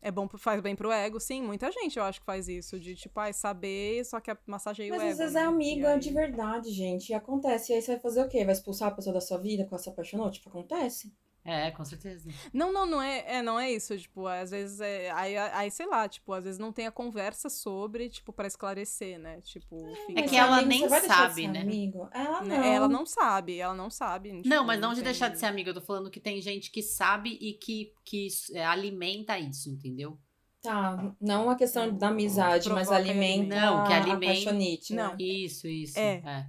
É 0.02 0.12
bom, 0.12 0.28
pro- 0.28 0.38
faz 0.40 0.62
bem 0.62 0.76
pro 0.76 0.92
ego, 0.92 1.20
sim. 1.20 1.42
Muita 1.44 1.72
gente 1.72 1.98
eu 1.98 2.04
acho 2.04 2.20
que 2.20 2.26
faz 2.26 2.48
isso, 2.48 2.80
de 2.80 2.96
tipo, 2.96 3.20
ai, 3.20 3.34
saber, 3.34 4.04
só 4.06 4.20
que 4.20 4.36
massageia 4.48 4.94
Mas 4.94 4.96
o 4.96 5.00
ego. 5.00 5.12
às 5.12 5.18
vezes 5.18 5.34
né? 5.34 5.36
é 5.36 5.42
amigo, 5.44 5.86
aí- 5.86 5.88
é 5.88 5.98
de 5.98 6.12
verdade, 6.14 6.70
gente. 6.72 7.10
E 7.10 7.14
acontece. 7.16 7.72
E 7.72 7.76
aí 7.76 7.82
você 7.82 7.94
vai 7.94 8.00
fazer 8.00 8.22
o 8.22 8.30
quê? 8.30 8.46
Vai 8.46 8.54
expulsar 8.54 8.90
a 8.90 8.96
pessoa 8.96 9.12
da 9.14 9.20
sua 9.22 9.40
vida 9.40 9.64
porque 9.64 9.74
ela 9.74 9.82
se 9.82 9.90
apaixonou? 9.90 10.30
Tipo, 10.30 10.50
acontece. 10.50 11.12
É, 11.44 11.72
com 11.72 11.84
certeza. 11.84 12.30
Não, 12.54 12.72
não, 12.72 12.86
não 12.86 13.02
é, 13.02 13.38
é, 13.38 13.42
não 13.42 13.60
é 13.60 13.72
isso, 13.72 13.98
tipo, 13.98 14.28
às 14.28 14.52
vezes 14.52 14.80
é, 14.80 15.10
aí, 15.12 15.36
aí, 15.38 15.72
sei 15.72 15.88
lá, 15.88 16.08
tipo, 16.08 16.32
às 16.34 16.44
vezes 16.44 16.60
não 16.60 16.72
tem 16.72 16.86
a 16.86 16.92
conversa 16.92 17.50
sobre, 17.50 18.10
tipo, 18.10 18.32
pra 18.32 18.46
esclarecer, 18.48 19.18
né, 19.18 19.42
tipo, 19.42 19.78
fica- 20.06 20.20
É 20.20 20.22
Mas 20.22 20.30
que 20.30 20.38
ela 20.38 20.58
amigo, 20.58 20.70
nem 20.70 20.84
de 21.02 21.08
sabe, 21.08 21.48
né? 21.48 21.62
Amigo? 21.62 22.08
Ela 22.14 22.42
né, 22.44 22.58
não. 22.58 22.64
ela 22.64 22.88
não 22.88 23.06
sabe, 23.08 23.58
ela 23.58 23.74
não 23.74 23.90
sabe. 23.90 24.32
Não, 24.34 24.42
tipo, 24.42 24.64
mas 24.66 24.80
não 24.80 24.90
de 24.90 24.98
tem- 24.98 25.06
deixar 25.06 25.30
de 25.30 25.40
ser 25.40 25.48
amiga. 25.48 25.72
Eu 25.72 25.74
tô 25.74 25.82
falando 25.82 26.12
que 26.12 26.20
tem 26.20 26.40
gente 26.42 26.70
que 26.70 26.84
sabe 26.84 27.38
e 27.42 27.54
que, 27.54 27.92
que 28.06 28.28
é, 28.54 28.64
alimenta 28.64 29.40
isso, 29.40 29.70
entendeu? 29.72 30.20
Tá, 30.62 31.12
não 31.20 31.50
a 31.50 31.56
questão 31.56 31.92
da 31.92 32.10
amizade, 32.10 32.70
mas 32.70 32.88
Provoca 32.88 33.10
alimenta 33.10 33.60
Não, 33.60 33.84
que 33.88 33.94
alimenta- 33.94 34.12
a 34.12 34.30
apaixonite, 34.30 34.94
né? 34.94 35.04
Não. 35.04 35.16
Isso, 35.18 35.68
isso. 35.68 35.98
É. 35.98 36.22
é. 36.24 36.46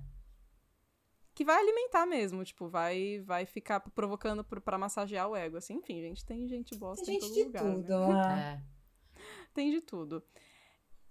Que 1.35 1.45
vai 1.45 1.57
alimentar 1.59 2.05
mesmo, 2.07 2.45
tipo, 2.45 2.69
vai, 2.69 3.21
vai 3.21 3.47
ficar 3.47 3.81
provocando 3.81 4.45
pro- 4.45 4.61
pra 4.61 4.77
massagear 4.77 5.29
o 5.29 5.35
ego, 5.37 5.57
assim, 5.57 5.75
enfim, 5.75 6.01
gente, 6.01 6.25
tem 6.25 6.47
gente 6.47 6.77
bosta 6.77 7.05
Tem 7.07 7.17
em 7.17 7.21
gente 7.21 7.29
todo 7.29 7.35
de 7.39 7.45
lugar, 7.45 7.63
tudo. 7.63 7.99
né? 8.13 8.35
né? 8.35 8.63
é. 8.69 9.23
Tem 9.55 9.71
de 9.71 9.81
tudo. 9.81 10.23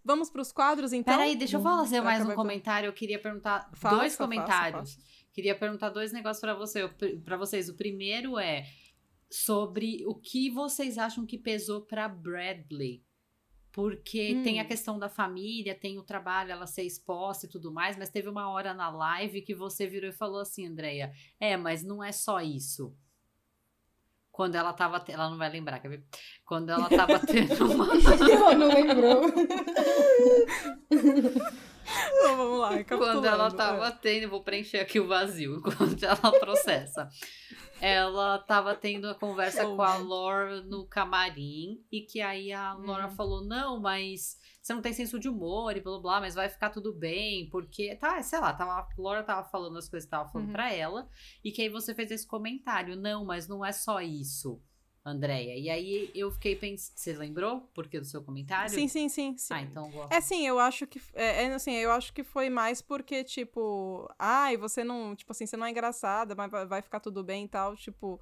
Vamos 0.04 0.30
pros 0.32 0.52
quadros, 0.52 0.94
então? 0.94 1.14
Peraí, 1.16 1.36
deixa 1.36 1.58
eu 1.58 1.62
fazer 1.62 2.02
Pra 2.02 2.06
mais 2.06 2.28
um 2.28 2.34
comentário. 2.34 2.88
Eu 2.88 2.94
queria 2.94 3.20
perguntar 3.20 3.70
Faça, 3.74 3.96
dois 3.96 4.14
faça, 4.14 4.24
comentários. 4.24 4.98
Queria 5.32 5.56
perguntar 5.58 5.90
dois 5.90 6.12
negócios 6.12 6.42
pra 6.42 6.56
você, 6.56 6.88
para 7.24 7.38
vocês. 7.38 7.70
O 7.70 7.76
primeiro 7.76 8.38
é 8.40 8.66
sobre 9.30 10.04
o 10.08 10.16
que 10.16 10.50
vocês 10.50 10.98
acham 10.98 11.26
que 11.26 11.38
pesou 11.38 11.82
pra 11.82 12.08
Bradley. 12.10 13.04
Porque 13.72 14.36
Hum. 14.36 14.44
tem 14.44 14.60
a 14.60 14.66
questão 14.66 15.00
da 15.00 15.08
família, 15.08 15.74
tem 15.74 15.98
o 15.98 16.04
trabalho, 16.04 16.52
ela 16.52 16.68
ser 16.68 16.84
exposta 16.84 17.46
e 17.46 17.50
tudo 17.50 17.72
mais, 17.72 17.98
mas 17.98 18.10
teve 18.10 18.28
uma 18.28 18.50
hora 18.50 18.74
na 18.74 18.90
live 18.90 19.42
que 19.42 19.56
você 19.56 19.88
virou 19.88 20.10
e 20.10 20.14
falou 20.14 20.42
assim, 20.42 20.68
Andreia, 20.68 21.14
é, 21.40 21.56
mas 21.56 21.84
não 21.84 22.04
é 22.04 22.12
só 22.12 22.42
isso. 22.42 22.94
Quando 24.32 24.56
ela 24.56 24.74
tava. 24.74 25.04
Ela 25.10 25.30
não 25.30 25.38
vai 25.38 25.50
lembrar, 25.50 25.80
quer 25.80 25.90
ver? 25.90 26.04
Quando 26.46 26.70
ela 26.70 26.90
tava 26.90 27.20
tendo 27.20 27.54
uma. 27.70 27.88
Ela 28.32 28.56
não 28.56 28.68
lembrou. 28.70 29.24
Então, 32.14 32.38
vamos 32.38 32.60
lá, 32.60 32.84
Quando 32.86 33.26
ela 33.26 33.52
tava 33.52 33.88
é. 33.88 33.92
tendo, 33.92 34.30
vou 34.30 34.44
preencher 34.44 34.80
aqui 34.80 35.00
o 35.00 35.08
vazio 35.08 35.58
enquanto 35.66 36.04
ela 36.04 36.40
processa. 36.40 37.10
Ela 37.80 38.38
tava 38.40 38.76
tendo 38.76 39.08
a 39.10 39.16
conversa 39.16 39.66
com 39.66 39.82
a. 39.82 39.98
Laura 39.98 40.62
no 40.62 40.86
camarim 40.86 41.84
e 41.92 42.02
que 42.02 42.22
aí 42.22 42.54
a 42.54 42.74
Laura 42.74 43.08
Hum. 43.08 43.16
falou: 43.16 43.44
Não, 43.44 43.80
mas 43.80 44.38
você 44.62 44.74
não 44.74 44.82
tem 44.84 44.94
senso 44.94 45.20
de 45.20 45.28
humor 45.28 45.76
e 45.76 45.82
blá 45.82 45.94
blá, 45.94 46.02
blá 46.02 46.20
mas 46.22 46.36
vai 46.36 46.48
ficar 46.48 46.70
tudo 46.70 46.94
bem, 46.94 47.50
porque 47.50 47.96
tá, 47.96 48.22
sei 48.22 48.40
lá, 48.40 48.54
tava, 48.54 48.72
a 48.74 48.88
Laura 48.98 49.24
tava 49.24 49.44
falando 49.50 49.78
as 49.80 49.90
coisas 49.90 50.06
que 50.06 50.12
tava 50.12 50.30
falando 50.30 50.48
Uhum. 50.48 50.54
pra 50.54 50.72
ela 50.72 51.10
e 51.44 51.52
que 51.52 51.64
aí 51.64 51.70
você 51.70 51.96
fez 51.96 52.12
esse 52.12 52.28
comentário: 52.28 52.96
Não, 52.96 53.26
mas 53.26 53.48
não 53.48 53.66
é 53.66 53.72
só 53.72 54.00
isso, 54.00 54.62
Andréia. 55.04 55.58
E 55.58 55.70
aí 55.70 56.12
eu 56.14 56.32
fiquei 56.32 56.56
pensando: 56.56 56.96
Você 56.96 57.14
lembrou? 57.14 57.62
Por 57.74 57.88
que 57.88 58.00
do 58.00 58.06
seu 58.06 58.22
comentário? 58.24 58.70
Sim, 58.70 58.88
sim, 58.88 59.10
sim, 59.10 59.36
sim. 59.38 59.54
Ah, 59.54 59.62
então 59.62 59.90
vou. 59.90 60.08
É 60.12 60.22
sim, 60.22 60.46
eu 60.46 60.60
acho 60.60 60.86
que 60.86 61.02
é, 61.14 61.46
é, 61.46 61.54
assim, 61.54 61.74
eu 61.74 61.92
acho 61.92 62.14
que 62.14 62.24
foi 62.24 62.50
mais 62.50 62.82
porque 62.82 63.24
tipo, 63.24 64.08
ai, 64.20 64.58
você 64.58 64.84
não, 64.84 65.16
tipo 65.16 65.32
assim, 65.32 65.46
você 65.48 65.58
não 65.58 65.66
é 65.66 65.72
engraçada, 65.72 66.36
mas 66.36 66.52
vai- 66.68 66.82
ficar 66.82 67.00
tudo 67.00 67.24
bem 67.24 67.46
e 67.46 67.48
tal, 67.48 67.76
tipo, 67.76 68.22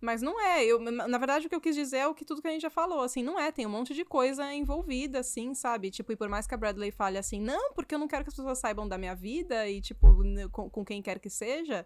mas 0.00 0.22
não 0.22 0.40
é. 0.40 0.64
Eu, 0.64 0.78
na 0.80 1.18
verdade 1.18 1.46
o 1.46 1.48
que 1.48 1.54
eu 1.56 1.60
quis 1.60 1.74
dizer 1.74 1.98
é 1.98 2.06
o 2.06 2.14
que 2.14 2.24
tudo 2.24 2.40
que 2.40 2.48
a 2.48 2.52
gente 2.52 2.62
já 2.62 2.70
falou, 2.70 3.00
assim, 3.00 3.22
não 3.22 3.38
é, 3.38 3.50
tem 3.50 3.66
um 3.66 3.70
monte 3.70 3.92
de 3.92 4.04
coisa 4.04 4.52
envolvida 4.54 5.18
assim, 5.20 5.54
sabe? 5.54 5.90
Tipo, 5.90 6.12
e 6.12 6.16
por 6.16 6.28
mais 6.28 6.46
que 6.46 6.54
a 6.54 6.56
Bradley 6.56 6.92
fale 6.92 7.18
assim, 7.18 7.40
não, 7.40 7.72
porque 7.74 7.94
eu 7.94 7.98
não 7.98 8.06
quero 8.08 8.22
que 8.22 8.28
as 8.30 8.36
pessoas 8.36 8.58
saibam 8.58 8.86
da 8.86 8.96
minha 8.96 9.14
vida 9.14 9.68
e 9.68 9.80
tipo, 9.80 10.06
com, 10.50 10.70
com 10.70 10.84
quem 10.84 11.02
quer 11.02 11.18
que 11.18 11.30
seja, 11.30 11.84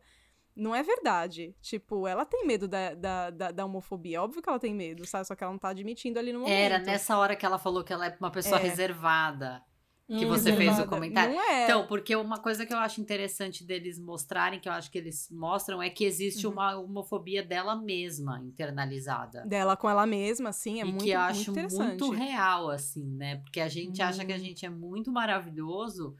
não 0.56 0.74
é 0.74 0.82
verdade. 0.82 1.54
Tipo, 1.60 2.06
ela 2.08 2.24
tem 2.24 2.46
medo 2.46 2.66
da, 2.66 2.94
da, 2.94 3.30
da, 3.30 3.50
da 3.52 3.64
homofobia. 3.66 4.22
Óbvio 4.22 4.40
que 4.42 4.48
ela 4.48 4.58
tem 4.58 4.74
medo, 4.74 5.06
sabe? 5.06 5.26
Só 5.26 5.34
que 5.36 5.44
ela 5.44 5.52
não 5.52 5.58
tá 5.58 5.68
admitindo 5.68 6.18
ali 6.18 6.32
no 6.32 6.40
momento. 6.40 6.54
Era 6.56 6.78
nessa 6.78 7.18
hora 7.18 7.36
que 7.36 7.44
ela 7.44 7.58
falou 7.58 7.84
que 7.84 7.92
ela 7.92 8.06
é 8.06 8.16
uma 8.18 8.30
pessoa 8.30 8.58
É. 8.58 8.62
reservada. 8.62 9.62
Que 10.08 10.24
Hum, 10.24 10.28
você 10.28 10.52
fez 10.56 10.78
o 10.78 10.86
comentário. 10.86 11.34
Não 11.34 11.42
é. 11.42 11.64
Então, 11.64 11.84
porque 11.88 12.14
uma 12.14 12.38
coisa 12.38 12.64
que 12.64 12.72
eu 12.72 12.78
acho 12.78 13.00
interessante 13.00 13.64
deles 13.64 13.98
mostrarem, 13.98 14.60
que 14.60 14.68
eu 14.68 14.72
acho 14.72 14.88
que 14.88 14.98
eles 14.98 15.28
mostram, 15.32 15.82
é 15.82 15.90
que 15.90 16.04
existe 16.04 16.46
Uhum. 16.46 16.52
uma 16.52 16.76
homofobia 16.78 17.42
dela 17.42 17.74
mesma 17.74 18.40
internalizada. 18.40 19.44
Dela 19.44 19.76
com 19.76 19.90
ela 19.90 20.06
mesma, 20.06 20.50
assim, 20.50 20.80
é 20.80 20.84
e 20.84 20.84
muito, 20.84 21.02
que 21.02 21.10
eu 21.10 21.18
muito 21.18 21.30
acho 21.32 21.50
interessante. 21.50 21.88
muito 22.04 22.10
real, 22.10 22.70
assim, 22.70 23.04
né? 23.16 23.36
Porque 23.38 23.60
a 23.60 23.66
gente 23.66 24.00
acha 24.00 24.24
que 24.24 24.32
a 24.32 24.36
Hum. 24.36 24.38
gente 24.38 24.64
é 24.64 24.70
muito 24.70 25.10
maravilhoso 25.10 26.14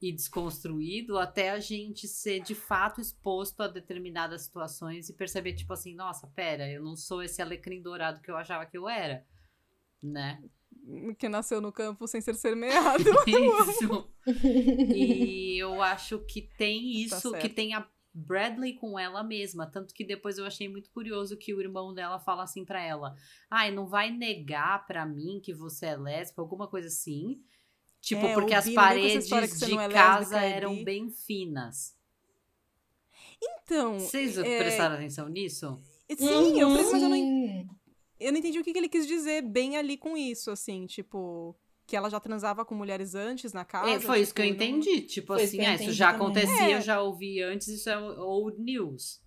e 0.00 0.10
desconstruído 0.12 1.18
até 1.18 1.50
a 1.50 1.58
gente 1.58 2.08
ser 2.08 2.40
de 2.40 2.54
fato 2.54 3.00
exposto 3.00 3.60
a 3.62 3.68
determinadas 3.68 4.42
situações 4.42 5.08
e 5.08 5.12
perceber, 5.12 5.52
tipo 5.52 5.72
assim, 5.72 5.94
nossa, 5.94 6.26
pera, 6.28 6.70
eu 6.70 6.82
não 6.82 6.96
sou 6.96 7.22
esse 7.22 7.42
alecrim 7.42 7.82
dourado 7.82 8.20
que 8.22 8.30
eu 8.30 8.36
achava 8.36 8.64
que 8.64 8.78
eu 8.78 8.88
era, 8.88 9.26
né? 10.02 10.42
Que 11.18 11.28
nasceu 11.28 11.60
no 11.60 11.70
campo 11.70 12.06
sem 12.08 12.20
ser 12.20 12.34
semeado. 12.34 13.04
Isso. 13.28 14.10
E 14.94 15.58
eu 15.60 15.82
acho 15.82 16.18
que 16.20 16.42
tem 16.56 16.80
Tá 17.08 17.16
isso, 17.16 17.32
que 17.32 17.40
certo. 17.42 17.54
tem 17.54 17.74
a 17.74 17.86
Bradley 18.12 18.74
com 18.74 18.98
ela 18.98 19.22
mesma. 19.22 19.66
Tanto 19.66 19.94
que 19.94 20.04
depois 20.04 20.38
eu 20.38 20.46
achei 20.46 20.68
muito 20.68 20.90
curioso 20.90 21.36
que 21.36 21.54
o 21.54 21.60
irmão 21.60 21.92
dela 21.92 22.18
fala 22.18 22.42
assim 22.42 22.64
pra 22.64 22.82
ela: 22.82 23.14
Ai, 23.50 23.70
não 23.70 23.86
vai 23.86 24.10
negar 24.10 24.86
pra 24.86 25.04
mim 25.06 25.40
que 25.42 25.52
você 25.52 25.86
é 25.86 25.96
lésbica, 25.96 26.40
alguma 26.40 26.66
coisa 26.66 26.88
assim. 26.88 27.40
Tipo, 28.00 28.26
É, 28.26 28.34
porque 28.34 28.54
as 28.54 28.64
ouvi, 28.64 28.74
paredes 28.74 29.28
de 29.28 29.34
é 29.34 29.88
casa 29.88 30.36
lésbica, 30.36 30.40
é 30.44 30.50
eram 30.52 30.74
bi. 30.76 30.84
bem 30.84 31.10
finas. 31.10 31.96
Então, 33.42 33.98
Vocês 33.98 34.36
é, 34.38 34.58
prestaram 34.58 34.94
atenção 34.96 35.28
nisso? 35.28 35.78
sim, 36.16 36.58
eu, 36.60 36.68
Uhum. 36.68 36.74
preciso, 36.74 36.92
mas 36.92 37.02
eu 37.02 37.08
não, 37.08 37.16
Sim. 37.16 37.68
eu 38.18 38.32
não 38.32 38.38
entendi 38.38 38.58
o 38.58 38.64
que, 38.64 38.72
que 38.72 38.78
ele 38.78 38.88
quis 38.88 39.06
dizer 39.06 39.42
bem 39.42 39.76
ali 39.76 39.96
com 39.96 40.16
isso, 40.16 40.50
assim, 40.50 40.86
tipo, 40.86 41.56
que 41.86 41.96
ela 41.96 42.10
já 42.10 42.18
transava 42.20 42.64
com 42.64 42.74
mulheres 42.74 43.14
antes 43.14 43.52
na 43.52 43.64
casa. 43.64 43.90
É, 43.90 44.00
foi 44.00 44.20
isso 44.20 44.34
que 44.34 44.42
eu 44.42 44.46
tipo, 44.46 44.58
não- 44.58 44.66
entendi. 44.66 45.02
Tipo 45.02 45.34
Foi 45.34 45.44
isso 45.44 45.56
assim, 45.56 45.64
eu 45.64 45.70
ah, 45.70 45.74
isso 45.74 45.92
já 45.92 46.12
também. 46.12 46.26
acontecia, 46.26 46.70
É. 46.70 46.76
eu 46.76 46.80
já 46.80 47.00
ouvi 47.02 47.42
antes, 47.42 47.68
isso 47.68 47.88
é 47.88 47.98
old 47.98 48.60
news. 48.60 49.22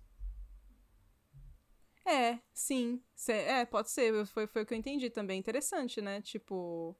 É, 2.06 2.38
sim. 2.52 3.02
Cê- 3.14 3.32
É, 3.32 3.64
pode 3.64 3.90
ser. 3.90 4.26
Foi, 4.26 4.46
foi 4.46 4.62
o 4.62 4.66
que 4.66 4.74
eu 4.74 4.78
entendi 4.78 5.08
também. 5.10 5.38
Interessante, 5.38 6.00
né? 6.02 6.20
Tipo. 6.20 6.94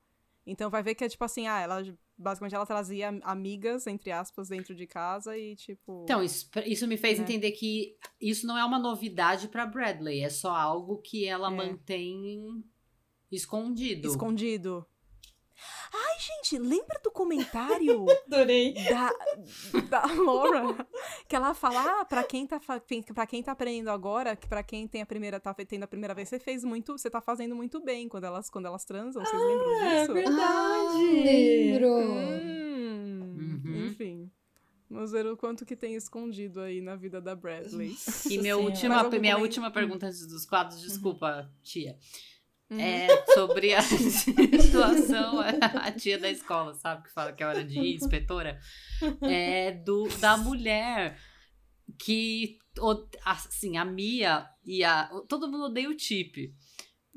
Então 0.46 0.70
vai 0.70 0.82
ver 0.82 0.94
que 0.94 1.04
é 1.04 1.08
tipo 1.08 1.24
assim, 1.24 1.46
ah, 1.46 1.60
ela 1.60 1.82
basicamente 2.16 2.54
ela 2.54 2.66
trazia 2.66 3.08
amigas, 3.22 3.86
entre 3.86 4.12
aspas, 4.12 4.48
dentro 4.48 4.74
de 4.74 4.86
casa 4.86 5.36
e 5.36 5.56
tipo. 5.56 6.02
Então, 6.04 6.22
isso, 6.22 6.48
isso 6.66 6.86
me 6.86 6.96
fez 6.96 7.18
Né? 7.18 7.24
entender 7.24 7.52
que 7.52 7.96
isso 8.20 8.46
não 8.46 8.56
é 8.58 8.64
uma 8.64 8.78
novidade 8.78 9.48
pra 9.48 9.66
Bradley, 9.66 10.20
é 10.20 10.28
só 10.30 10.54
algo 10.54 10.98
que 10.98 11.26
ela 11.26 11.48
É. 11.48 11.56
mantém 11.56 12.62
escondido. 13.32 14.06
escondido. 14.08 14.86
Ai, 15.92 16.18
gente, 16.18 16.58
lembra 16.58 17.00
do 17.02 17.10
comentário 17.10 18.04
Adorei. 18.26 18.74
da, 18.74 19.12
da 19.88 20.06
Laura? 20.06 20.86
Que 21.28 21.36
ela 21.36 21.54
fala, 21.54 22.00
ah, 22.00 22.04
pra 22.04 22.24
quem 22.24 22.46
tá, 22.46 22.60
pra 23.14 23.26
quem 23.26 23.42
tá 23.42 23.52
aprendendo 23.52 23.90
agora, 23.90 24.34
que 24.36 24.48
pra 24.48 24.62
quem 24.62 24.86
tem 24.88 25.02
a 25.02 25.06
primeira, 25.06 25.38
tá 25.38 25.54
tendo 25.54 25.84
a 25.84 25.86
primeira 25.86 26.14
vez, 26.14 26.28
você 26.28 26.38
fez 26.38 26.64
muito, 26.64 26.92
você 26.98 27.08
tá 27.08 27.20
fazendo 27.20 27.54
muito 27.54 27.80
bem 27.80 28.08
quando 28.08 28.24
elas, 28.24 28.50
quando 28.50 28.66
elas 28.66 28.84
transam, 28.84 29.24
vocês 29.24 29.42
lembram 29.42 29.70
É 29.86 30.00
disso? 30.00 30.12
verdade. 30.14 30.40
Ah, 30.42 30.98
lembro. 31.22 31.94
Hum, 31.98 33.60
Uhum. 33.64 33.86
Enfim. 33.86 34.30
Vamos 34.90 35.10
ver 35.12 35.26
o 35.26 35.36
quanto 35.36 35.64
que 35.64 35.74
tem 35.74 35.94
escondido 35.96 36.60
aí 36.60 36.80
na 36.80 36.94
vida 36.94 37.20
da 37.20 37.34
Bradley. 37.34 37.96
E 38.30 38.38
minha 38.38 38.54
Nossa 38.54 38.66
última, 38.66 39.08
minha 39.18 39.38
última 39.38 39.70
pergunta 39.70 40.06
antes 40.06 40.26
dos 40.26 40.44
quadros, 40.46 40.80
desculpa, 40.80 41.50
tia. 41.62 41.96
Uhum. 42.70 42.80
É 42.80 43.24
sobre 43.34 43.74
a 43.74 43.82
situação, 44.60 45.38
a 45.40 45.92
tia 45.92 46.18
da 46.18 46.30
escola, 46.30 46.74
sabe? 46.74 47.04
Que 47.04 47.12
fala 47.12 47.32
que 47.32 47.42
é 47.42 47.46
hora 47.46 47.64
de 47.64 47.78
ir, 47.78 47.94
inspetora. 47.96 48.58
É 49.22 49.72
do, 49.72 50.08
da 50.18 50.36
mulher 50.36 51.18
que, 51.98 52.58
assim, 53.24 53.76
a 53.76 53.84
Mia 53.84 54.46
e 54.64 54.82
a. 54.82 55.08
Todo 55.28 55.50
mundo 55.50 55.64
odeia 55.66 55.88
o 55.90 55.98
Chip. 55.98 56.52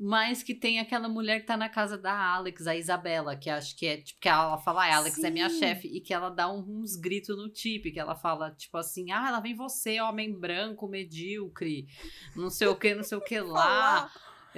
Mas 0.00 0.44
que 0.44 0.54
tem 0.54 0.78
aquela 0.78 1.08
mulher 1.08 1.40
que 1.40 1.46
tá 1.46 1.56
na 1.56 1.68
casa 1.68 1.98
da 1.98 2.12
Alex, 2.12 2.68
a 2.68 2.76
Isabela, 2.76 3.34
que 3.34 3.50
acho 3.50 3.76
que 3.76 3.84
é, 3.84 3.96
tipo, 3.96 4.20
que 4.20 4.28
ela 4.28 4.56
fala, 4.58 4.84
ah, 4.86 4.94
Alex 4.98 5.18
é 5.24 5.28
minha 5.28 5.50
Sim. 5.50 5.58
chefe, 5.58 5.88
e 5.88 6.00
que 6.00 6.14
ela 6.14 6.28
dá 6.30 6.48
um- 6.48 6.82
uns 6.82 6.94
gritos 6.94 7.36
no 7.36 7.50
Chip, 7.52 7.90
que 7.90 7.98
ela 7.98 8.14
fala, 8.14 8.52
tipo 8.52 8.76
assim, 8.78 9.10
ah, 9.10 9.28
lá 9.32 9.40
vem 9.40 9.56
você, 9.56 10.00
homem 10.00 10.32
branco, 10.32 10.86
medíocre, 10.86 11.88
não 12.36 12.48
sei 12.48 12.68
o 12.68 12.76
que, 12.76 12.94
não 12.94 13.02
sei 13.02 13.18
o 13.18 13.20
que 13.20 13.40
lá. 13.42 14.08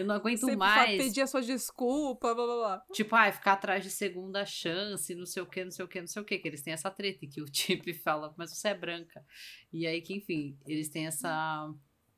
Eu 0.00 0.06
não 0.06 0.14
aguento 0.14 0.40
Sempre 0.40 0.56
mais. 0.56 0.96
pedir 0.96 1.20
a 1.20 1.26
sua 1.26 1.42
desculpa, 1.42 2.34
blá 2.34 2.46
blá 2.46 2.56
blá. 2.56 2.84
Tipo, 2.90 3.14
ai, 3.14 3.32
ficar 3.32 3.52
atrás 3.52 3.84
de 3.84 3.90
segunda 3.90 4.46
chance, 4.46 5.14
não 5.14 5.26
sei 5.26 5.42
o 5.42 5.46
que, 5.46 5.62
não 5.62 5.70
sei 5.70 5.84
o 5.84 5.88
que, 5.88 6.00
não 6.00 6.06
sei 6.06 6.22
o 6.22 6.24
que. 6.24 6.38
Que 6.38 6.48
eles 6.48 6.62
têm 6.62 6.72
essa 6.72 6.90
treta 6.90 7.26
que 7.26 7.42
o 7.42 7.46
Chip 7.52 7.92
fala, 7.94 8.34
mas 8.38 8.50
você 8.50 8.68
é 8.68 8.74
branca. 8.74 9.22
E 9.70 9.86
aí 9.86 10.00
que, 10.00 10.14
enfim, 10.14 10.58
eles 10.66 10.88
têm 10.88 11.06
essa, 11.06 11.70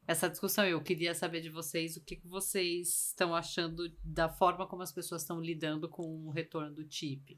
essa 0.06 0.30
discussão. 0.30 0.64
Eu 0.64 0.80
queria 0.80 1.12
saber 1.12 1.40
de 1.40 1.50
vocês 1.50 1.96
o 1.96 2.04
que, 2.04 2.14
que 2.14 2.28
vocês 2.28 3.08
estão 3.08 3.34
achando 3.34 3.92
da 4.04 4.28
forma 4.28 4.64
como 4.68 4.82
as 4.82 4.92
pessoas 4.92 5.22
estão 5.22 5.40
lidando 5.40 5.88
com 5.88 6.26
o 6.26 6.30
retorno 6.30 6.72
do 6.72 6.86
Chip. 6.88 7.36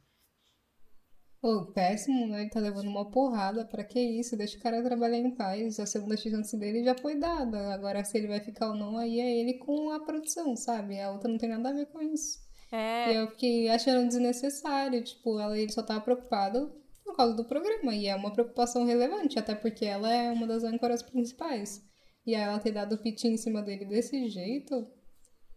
Pô, 1.44 1.66
péssimo, 1.66 2.26
né? 2.26 2.40
Ele 2.40 2.48
tá 2.48 2.59
levando 2.59 2.88
uma 2.88 3.11
porrada. 3.11 3.66
Pra 3.66 3.85
que 3.85 4.00
isso? 4.00 4.35
Deixa 4.35 4.57
o 4.57 4.61
cara 4.62 4.83
trabalhar 4.83 5.18
em 5.18 5.30
paz. 5.30 5.78
A 5.78 5.85
segunda 5.85 6.16
chance 6.16 6.57
dele 6.57 6.83
já 6.83 6.96
foi 6.96 7.16
dada. 7.18 7.74
Agora, 7.74 8.02
se 8.02 8.16
ele 8.16 8.28
vai 8.28 8.40
ficar 8.40 8.70
ou 8.70 8.74
não, 8.74 8.96
aí 8.96 9.20
é 9.20 9.40
ele 9.40 9.59
com 9.59 9.90
a 9.90 10.00
produção, 10.00 10.57
sabe? 10.57 10.98
A 10.98 11.12
outra 11.12 11.30
não 11.30 11.37
tem 11.37 11.50
nada 11.50 11.68
a 11.68 11.72
ver 11.74 11.85
com 11.92 12.00
isso. 12.00 12.38
E 12.72 12.74
É, 12.74 13.20
eu 13.20 13.28
fiquei 13.28 13.68
achando 13.68 14.09
desnecessário. 14.09 15.04
Tipo, 15.04 15.38
ela, 15.38 15.59
ele 15.59 15.70
só 15.70 15.83
tava 15.83 16.00
preocupado 16.00 16.72
por 17.04 17.14
causa 17.14 17.35
do 17.37 17.44
programa. 17.44 17.94
E 17.94 18.07
é 18.07 18.16
uma 18.16 18.33
preocupação 18.33 18.87
relevante, 18.87 19.38
até 19.38 19.54
porque 19.54 19.85
ela 19.85 20.11
é 20.11 20.33
uma 20.33 20.46
das 20.46 20.64
âncoras 20.64 21.02
principais. 21.02 21.83
E 22.26 22.35
aí 22.35 22.40
ela 22.40 22.59
ter 22.59 22.72
dado 22.72 22.94
o 22.94 23.02
piti 23.02 23.28
em 23.28 23.37
cima 23.37 23.61
dele 23.61 23.85
desse 23.85 24.30
jeito. 24.30 24.90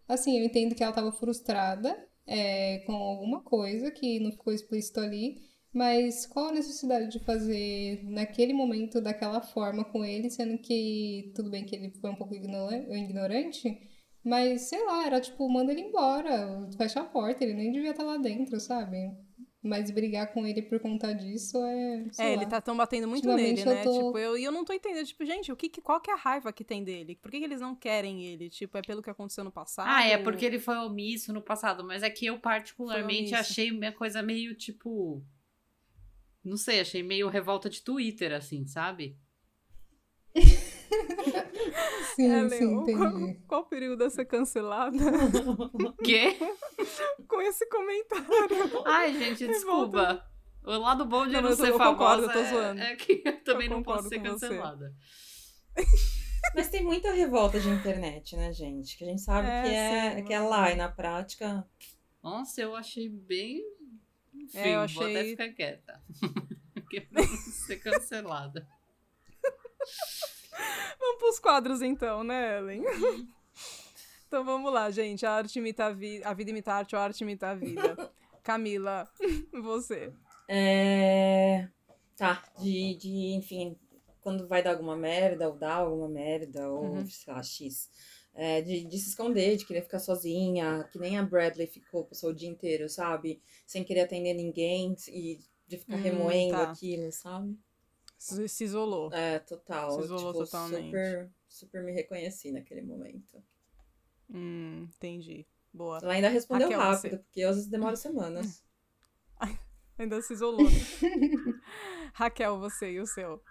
Assim, 0.05 0.37
eu 0.37 0.43
entendo 0.43 0.75
que 0.75 0.83
ela 0.83 0.91
tava 0.91 1.13
frustrada 1.13 1.97
é, 2.27 2.79
com 2.79 2.91
alguma 2.91 3.41
coisa 3.41 3.89
que 3.89 4.19
não 4.19 4.33
ficou 4.33 4.51
explícito 4.51 4.99
ali. 4.99 5.47
Mas 5.77 6.25
qual 6.25 6.47
a 6.47 6.51
necessidade 6.53 7.07
de 7.11 7.19
fazer 7.19 8.01
naquele 8.03 8.51
momento 8.51 8.99
daquela 8.99 9.41
forma 9.41 9.85
com 9.85 10.03
ele, 10.03 10.27
sendo 10.27 10.57
que 10.57 11.31
tudo 11.35 11.51
bem 11.51 11.63
que 11.63 11.75
ele 11.75 11.93
foi 12.01 12.09
um 12.09 12.15
pouco 12.15 12.33
ignoran- 12.33 12.87
ignorante, 12.97 13.79
mas 14.23 14.61
sei 14.61 14.83
lá, 14.83 15.05
era 15.05 15.21
tipo, 15.21 15.47
manda 15.47 15.71
ele 15.71 15.81
embora, 15.81 16.67
fecha 16.75 17.01
a 17.01 17.03
porta, 17.03 17.43
ele 17.43 17.53
nem 17.53 17.71
devia 17.71 17.91
estar 17.91 18.03
lá 18.03 18.17
dentro, 18.17 18.59
sabe? 18.59 18.97
Mas 19.61 19.91
brigar 19.91 20.33
com 20.33 20.47
ele 20.47 20.63
por 20.63 20.79
conta 20.79 21.13
disso 21.13 21.63
é. 21.63 22.05
Sei 22.11 22.25
é, 22.25 22.29
lá. 22.29 22.33
ele 22.33 22.45
tá 22.47 22.59
tão 22.59 22.75
batendo 22.75 23.07
muito 23.07 23.31
nele, 23.35 23.61
eu 23.61 23.65
né? 23.67 23.83
tô- 23.83 24.05
Tipo, 24.05 24.17
eu, 24.17 24.35
e 24.35 24.43
eu 24.43 24.51
não 24.51 24.65
tô 24.65 24.73
entendendo, 24.73 25.05
tipo, 25.05 25.23
gente, 25.25 25.51
o 25.51 25.55
que, 25.55 25.69
qual 25.79 26.01
que 26.01 26.09
é 26.09 26.13
a 26.15 26.17
raiva 26.17 26.51
que 26.51 26.63
tem 26.63 26.83
dele? 26.83 27.15
Por 27.21 27.29
que, 27.29 27.37
que 27.37 27.45
eles 27.45 27.61
não 27.61 27.75
querem 27.75 28.25
ele? 28.25 28.49
Tipo, 28.49 28.79
é 28.79 28.81
pelo 28.81 29.03
que 29.03 29.11
aconteceu 29.11 29.43
no 29.43 29.51
passado? 29.51 29.89
Ah, 29.91 30.07
é 30.07 30.17
porque 30.17 30.43
ele 30.45 30.59
foi 30.59 30.75
omisso 30.77 31.31
no 31.31 31.41
passado. 31.41 31.83
Mas 31.83 32.01
é 32.01 32.09
que 32.09 32.25
eu, 32.25 32.39
particularmente, 32.39 33.35
achei 33.35 33.69
minha 33.71 33.91
coisa 33.91 34.23
meio 34.23 34.55
tipo. 34.55 35.23
Não 36.47 36.57
sei, 36.57 36.79
achei 36.79 37.03
meio 37.03 37.27
revolta 37.29 37.69
de 37.69 37.81
Twitter, 37.83 38.31
assim, 38.33 38.65
sabe? 38.65 39.17
Sim, 42.15 42.31
É, 42.31 42.49
sim, 42.49 42.65
Leo, 42.65 42.83
qual, 42.85 43.09
entendi. 43.09 43.39
qual 43.47 43.61
o 43.61 43.65
perigo 43.65 43.95
de 43.95 44.09
ser 44.09 44.25
cancelada 44.25 44.97
Quê? 46.03 46.35
com 47.27 47.41
esse 47.41 47.67
comentário? 47.69 48.83
Ai, 48.85 49.13
gente, 49.13 49.45
desculpa. 49.45 50.25
O 50.63 50.71
lado 50.77 51.05
bom 51.05 51.25
de 51.27 51.33
Não, 51.33 51.41
não, 51.41 51.55
ser 51.55 51.71
concordo, 51.73 51.97
famosa 51.97 52.23
eu 52.23 52.29
tô 52.33 52.43
zoando. 52.49 52.81
é, 52.81 52.91
é 52.91 52.95
que 52.95 53.21
eu 53.25 53.43
também 53.43 53.67
Eu 53.67 53.75
não 53.75 53.83
posso 53.83 54.09
concordo 54.09 54.09
ser 54.09 54.47
cancelada. 54.47 54.93
Mas 56.55 56.69
tem 56.69 56.83
muita 56.83 57.11
revolta 57.11 57.59
de 57.59 57.69
internet, 57.69 58.35
né, 58.35 58.51
gente? 58.53 58.97
Que 58.97 59.03
a 59.03 59.07
gente 59.07 59.21
sabe 59.21 59.47
É, 59.47 59.61
que, 59.63 59.69
é, 59.69 60.15
sim, 60.15 60.23
que 60.25 60.33
é 60.33 60.39
lá 60.39 60.71
e 60.71 60.75
na 60.75 60.89
prática. 60.89 61.65
Nossa, 62.23 62.61
eu 62.61 62.75
achei 62.75 63.07
bem. 63.09 63.61
Enfim, 64.47 64.57
É, 64.59 64.75
eu 64.75 64.87
vou 64.87 65.03
até 65.03 65.19
achei- 65.19 65.29
ficar 65.31 65.49
quieta. 65.53 66.01
Porque 66.73 67.07
não 67.11 67.23
ser 67.25 67.77
cancelada. 67.77 68.67
Vamos 70.99 71.17
pros 71.19 71.39
quadros 71.39 71.81
então, 71.81 72.23
né, 72.23 72.57
Ellen? 72.57 72.83
então 74.27 74.43
vamos 74.43 74.71
lá, 74.73 74.89
gente. 74.89 75.25
A 75.25 75.31
arte 75.33 75.59
imita 75.59 75.85
a 75.85 75.91
vida, 75.91 76.27
a 76.27 76.33
vida 76.33 76.49
imita 76.51 76.71
a 76.71 76.75
arte, 76.77 76.95
a 76.95 76.99
arte 77.01 77.21
imita 77.21 77.49
a 77.49 77.55
vida. 77.55 78.11
Camila, 78.43 79.09
você. 79.61 80.11
É. 80.47 81.67
Tá, 82.15 82.43
de, 82.59 82.95
de, 82.95 83.33
enfim, 83.35 83.77
quando 84.21 84.47
vai 84.47 84.63
dar 84.63 84.71
alguma 84.71 84.95
merda, 84.95 85.47
ou 85.47 85.55
dar 85.55 85.75
alguma 85.75 86.09
merda, 86.09 86.67
ou 86.69 86.95
Uhum. 86.95 87.05
sei 87.09 87.33
lá, 87.33 87.43
X. 87.43 87.89
É, 88.37 88.61
de, 88.61 88.85
de 88.85 88.99
se 88.99 89.09
esconder, 89.09 89.57
de 89.57 89.65
querer 89.65 89.81
ficar 89.81 89.99
sozinha, 89.99 90.87
que 90.91 90.99
nem 90.99 91.17
a 91.17 91.23
Bradley 91.23 91.67
ficou, 91.67 92.05
passou 92.05 92.29
o 92.31 92.35
dia 92.35 92.47
inteiro, 92.49 92.87
sabe? 92.89 93.41
Sem 93.65 93.83
querer 93.83 94.01
atender 94.01 94.33
ninguém 94.35 94.95
e 95.09 95.39
de 95.67 95.77
ficar 95.79 95.97
Hum, 95.97 96.01
remoendo 96.03 96.51
tá. 96.51 96.71
aquilo, 96.71 97.11
sabe? 97.11 97.57
Se 98.17 98.47
se 98.47 98.63
isolou. 98.65 99.11
É, 99.13 99.39
total. 99.39 99.91
Se 99.91 100.01
isolou 100.01 100.33
tipo, 100.33 100.45
totalmente. 100.45 100.85
super, 100.85 101.31
super 101.47 101.83
me 101.83 101.91
reconheci 101.91 102.51
naquele 102.51 102.81
momento. 102.83 103.43
Hum, 104.29 104.83
entendi. 104.95 105.45
Boa. 105.73 105.99
Ela 106.01 106.13
ainda 106.13 106.29
respondeu 106.29 106.69
Raquel, 106.69 106.79
rápido, 106.79 107.01
você. 107.11 107.17
porque 107.17 107.43
às 107.43 107.55
vezes 107.55 107.69
demora 107.69 107.95
semanas. 107.95 108.63
Ainda 109.97 110.21
se 110.21 110.33
isolou, 110.33 110.69
né? 110.69 110.87
Raquel, 112.13 112.59
você 112.59 112.91
e 112.91 112.99
o 112.99 113.05
seu. 113.07 113.41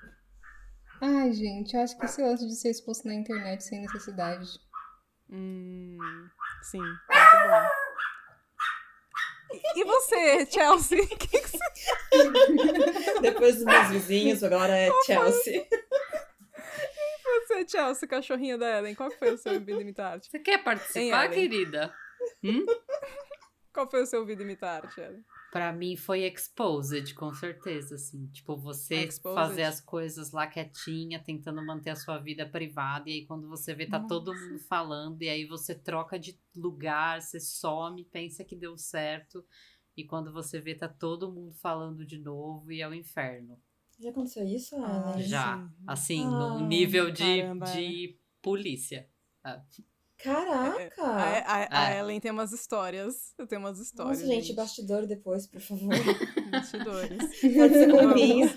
Ai, 1.00 1.32
gente, 1.32 1.74
eu 1.74 1.80
acho 1.82 1.98
que 1.98 2.04
esse 2.04 2.22
lance 2.22 2.46
de 2.46 2.54
ser 2.56 2.70
exposto 2.70 3.06
na 3.06 3.14
internet 3.14 3.62
sem 3.64 3.80
necessidade. 3.80 4.58
Hum, 5.30 5.98
sim, 6.62 6.78
muito 6.80 7.00
bom. 7.48 7.68
E- 9.52 9.80
E 9.80 9.84
você, 9.84 10.46
Chelsea? 10.46 10.98
Que 11.18 11.26
que 11.28 11.38
você 11.48 11.58
Depois 13.20 13.56
dos 13.56 13.64
meus 13.64 13.88
vizinhos, 13.88 14.42
agora 14.42 14.76
é 14.76 14.90
Chelsea. 15.04 15.66
você, 17.24 17.68
Chelsea, 17.68 18.08
cachorrinha 18.08 18.56
da 18.58 18.78
Ellen? 18.78 18.94
Qual 18.94 19.10
foi 19.10 19.32
o 19.32 19.38
seu 19.38 19.60
vida 19.60 19.80
imitar? 19.80 20.18
Você 20.22 20.38
quer 20.38 20.62
participar, 20.62 21.28
querida? 21.30 21.94
Hum? 22.42 22.64
Qual 23.72 23.88
foi 23.90 24.02
o 24.02 24.06
seu 24.06 24.24
vida 24.24 24.42
imitar 24.42 24.82
Ellen? 24.96 25.24
Pra 25.50 25.72
mim 25.72 25.96
foi 25.96 26.24
exposed, 26.24 27.14
com 27.14 27.32
certeza, 27.32 27.94
assim. 27.94 28.26
Tipo, 28.26 28.56
você 28.56 29.04
Exposed? 29.04 29.34
fazer 29.34 29.62
as 29.62 29.80
coisas 29.80 30.32
lá 30.32 30.46
quietinha, 30.46 31.18
tentando 31.18 31.64
manter 31.64 31.90
a 31.90 31.96
sua 31.96 32.18
vida 32.18 32.46
privada, 32.46 33.08
e 33.08 33.12
aí 33.14 33.26
quando 33.26 33.48
você 33.48 33.74
vê, 33.74 33.86
tá 33.86 33.98
todo 33.98 34.34
mundo 34.34 34.58
falando, 34.58 35.22
e 35.22 35.28
aí 35.28 35.46
você 35.46 35.74
troca 35.74 36.18
de 36.18 36.38
lugar, 36.54 37.22
você 37.22 37.40
some, 37.40 38.04
pensa 38.04 38.44
que 38.44 38.54
deu 38.56 38.76
certo, 38.76 39.44
e 39.96 40.04
quando 40.04 40.32
você 40.32 40.60
vê, 40.60 40.74
tá 40.74 40.88
todo 40.88 41.32
mundo 41.32 41.54
falando 41.54 42.04
de 42.04 42.18
novo, 42.18 42.70
e 42.70 42.82
é 42.82 42.88
o 42.88 42.92
inferno. 42.92 43.58
Já 43.98 44.10
aconteceu 44.10 44.46
isso, 44.46 44.76
Ah, 44.76 45.12
Ellen? 45.14 45.22
Já, 45.22 45.56
sim. 45.56 45.84
assim, 45.86 46.26
Ah, 46.26 46.30
no 46.30 46.68
nível 46.68 47.10
de, 47.10 47.22
caramba, 47.22 47.66
de 47.66 48.18
polícia. 48.42 49.08
Caraca! 50.26 51.04
A, 51.04 51.38
a- 51.38 51.68
a 51.86 51.90
É. 51.94 51.98
Ellen 52.00 52.20
tem 52.20 52.30
umas 52.30 52.52
histórias. 52.52 53.32
Eu 53.38 53.46
tenho 53.46 53.60
umas 53.60 53.78
histórias. 53.78 54.18
Nossa, 54.20 54.32
gente, 54.32 54.52
bastidor 54.52 55.06
depois, 55.06 55.46
por 55.46 55.60
favor. 55.60 55.88
Bastidores. 56.50 57.18
Pode 57.40 57.74
ser 57.74 57.90
comigo. 57.90 58.50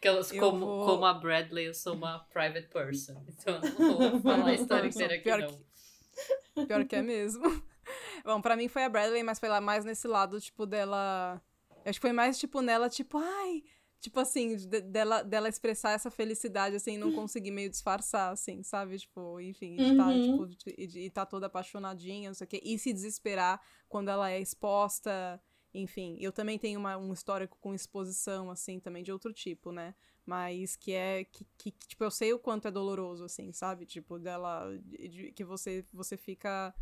Que 0.00 0.08
elas, 0.08 0.32
Eu 0.32 0.40
como, 0.40 0.64
vou- 0.66 0.86
como 0.86 1.04
a 1.04 1.12
Bradley, 1.14 1.66
eu 1.66 1.74
sou 1.74 1.94
uma 1.94 2.20
private 2.32 2.68
person. 2.68 3.22
Então 3.28 3.56
eu 3.56 3.60
não 3.98 4.10
vou 4.12 4.20
falar 4.20 4.46
a 4.46 4.54
história 4.54 4.88
inteira 4.88 5.14
aqui, 5.14 5.24
Pior 5.24 5.40
não. 5.40 5.48
que- 5.48 6.66
Pior 6.66 6.84
que 6.86 6.96
é 6.96 7.02
mesmo. 7.02 7.42
Bom, 8.24 8.40
pra 8.40 8.56
mim 8.56 8.68
foi 8.68 8.84
a 8.84 8.88
Bradley, 8.88 9.22
mas 9.22 9.38
foi 9.40 9.48
lá 9.48 9.60
mais 9.60 9.84
nesse 9.84 10.06
lado, 10.06 10.40
tipo, 10.40 10.64
dela. 10.66 11.40
Acho 11.84 11.98
que 11.98 12.06
foi 12.06 12.12
mais, 12.12 12.38
tipo, 12.38 12.60
nela, 12.62 12.88
tipo, 12.88 13.18
ai. 13.18 13.62
Tipo 14.00 14.18
assim, 14.20 14.56
de- 14.56 14.80
dela, 14.80 15.22
dela 15.22 15.48
expressar 15.48 15.90
essa 15.92 16.10
felicidade, 16.10 16.74
assim, 16.74 16.96
não 16.96 17.12
conseguir 17.12 17.50
meio 17.50 17.68
disfarçar, 17.68 18.32
assim, 18.32 18.62
sabe? 18.62 18.98
Tipo, 18.98 19.38
enfim, 19.40 19.76
de 19.76 19.94
tá, 19.94 20.08
Uhum. 20.08 20.20
tipo, 20.20 20.46
de, 20.46 20.86
de, 20.86 21.10
tá 21.10 21.26
toda 21.26 21.46
apaixonadinha, 21.48 22.30
não 22.30 22.34
sei 22.34 22.46
o 22.46 22.48
quê. 22.48 22.60
E 22.64 22.78
se 22.78 22.92
desesperar 22.94 23.60
quando 23.88 24.08
ela 24.08 24.30
é 24.30 24.40
exposta. 24.40 25.38
Enfim, 25.74 26.16
eu 26.18 26.32
também 26.32 26.58
tenho 26.58 26.80
uma, 26.80 26.96
um 26.96 27.12
histórico 27.12 27.56
com 27.60 27.74
exposição, 27.74 28.50
assim, 28.50 28.80
também 28.80 29.04
de 29.04 29.12
outro 29.12 29.32
tipo, 29.32 29.70
né? 29.70 29.94
Mas 30.26 30.76
que 30.76 30.92
é. 30.92 31.24
Que, 31.24 31.44
que, 31.58 31.70
que, 31.70 31.88
tipo, 31.88 32.02
eu 32.02 32.10
sei 32.10 32.32
o 32.32 32.38
quanto 32.38 32.66
é 32.68 32.70
doloroso, 32.70 33.24
assim, 33.24 33.52
sabe? 33.52 33.84
Tipo, 33.84 34.18
dela. 34.18 34.66
de- 34.82 35.08
de- 35.08 35.32
que 35.32 35.44
você, 35.44 35.84
você 35.92 36.16
fica 36.16 36.74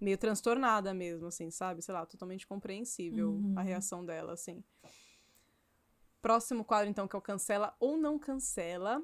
meio 0.00 0.18
transtornada 0.18 0.92
mesmo, 0.94 1.26
assim, 1.28 1.50
sabe? 1.50 1.80
Sei 1.82 1.92
lá, 1.94 2.04
totalmente 2.06 2.46
compreensível 2.46 3.30
Uhum. 3.30 3.54
a 3.56 3.62
reação 3.62 4.04
dela, 4.04 4.34
assim. 4.34 4.62
Próximo 6.20 6.64
quadro, 6.64 6.90
então, 6.90 7.06
que 7.06 7.14
é 7.14 7.18
o 7.18 7.22
cancela 7.22 7.74
ou 7.78 7.96
não 7.96 8.18
cancela. 8.18 9.02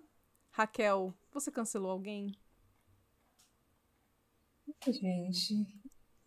Raquel, 0.50 1.14
você 1.32 1.50
cancelou 1.50 1.90
alguém? 1.90 2.32
Gente, 4.86 5.66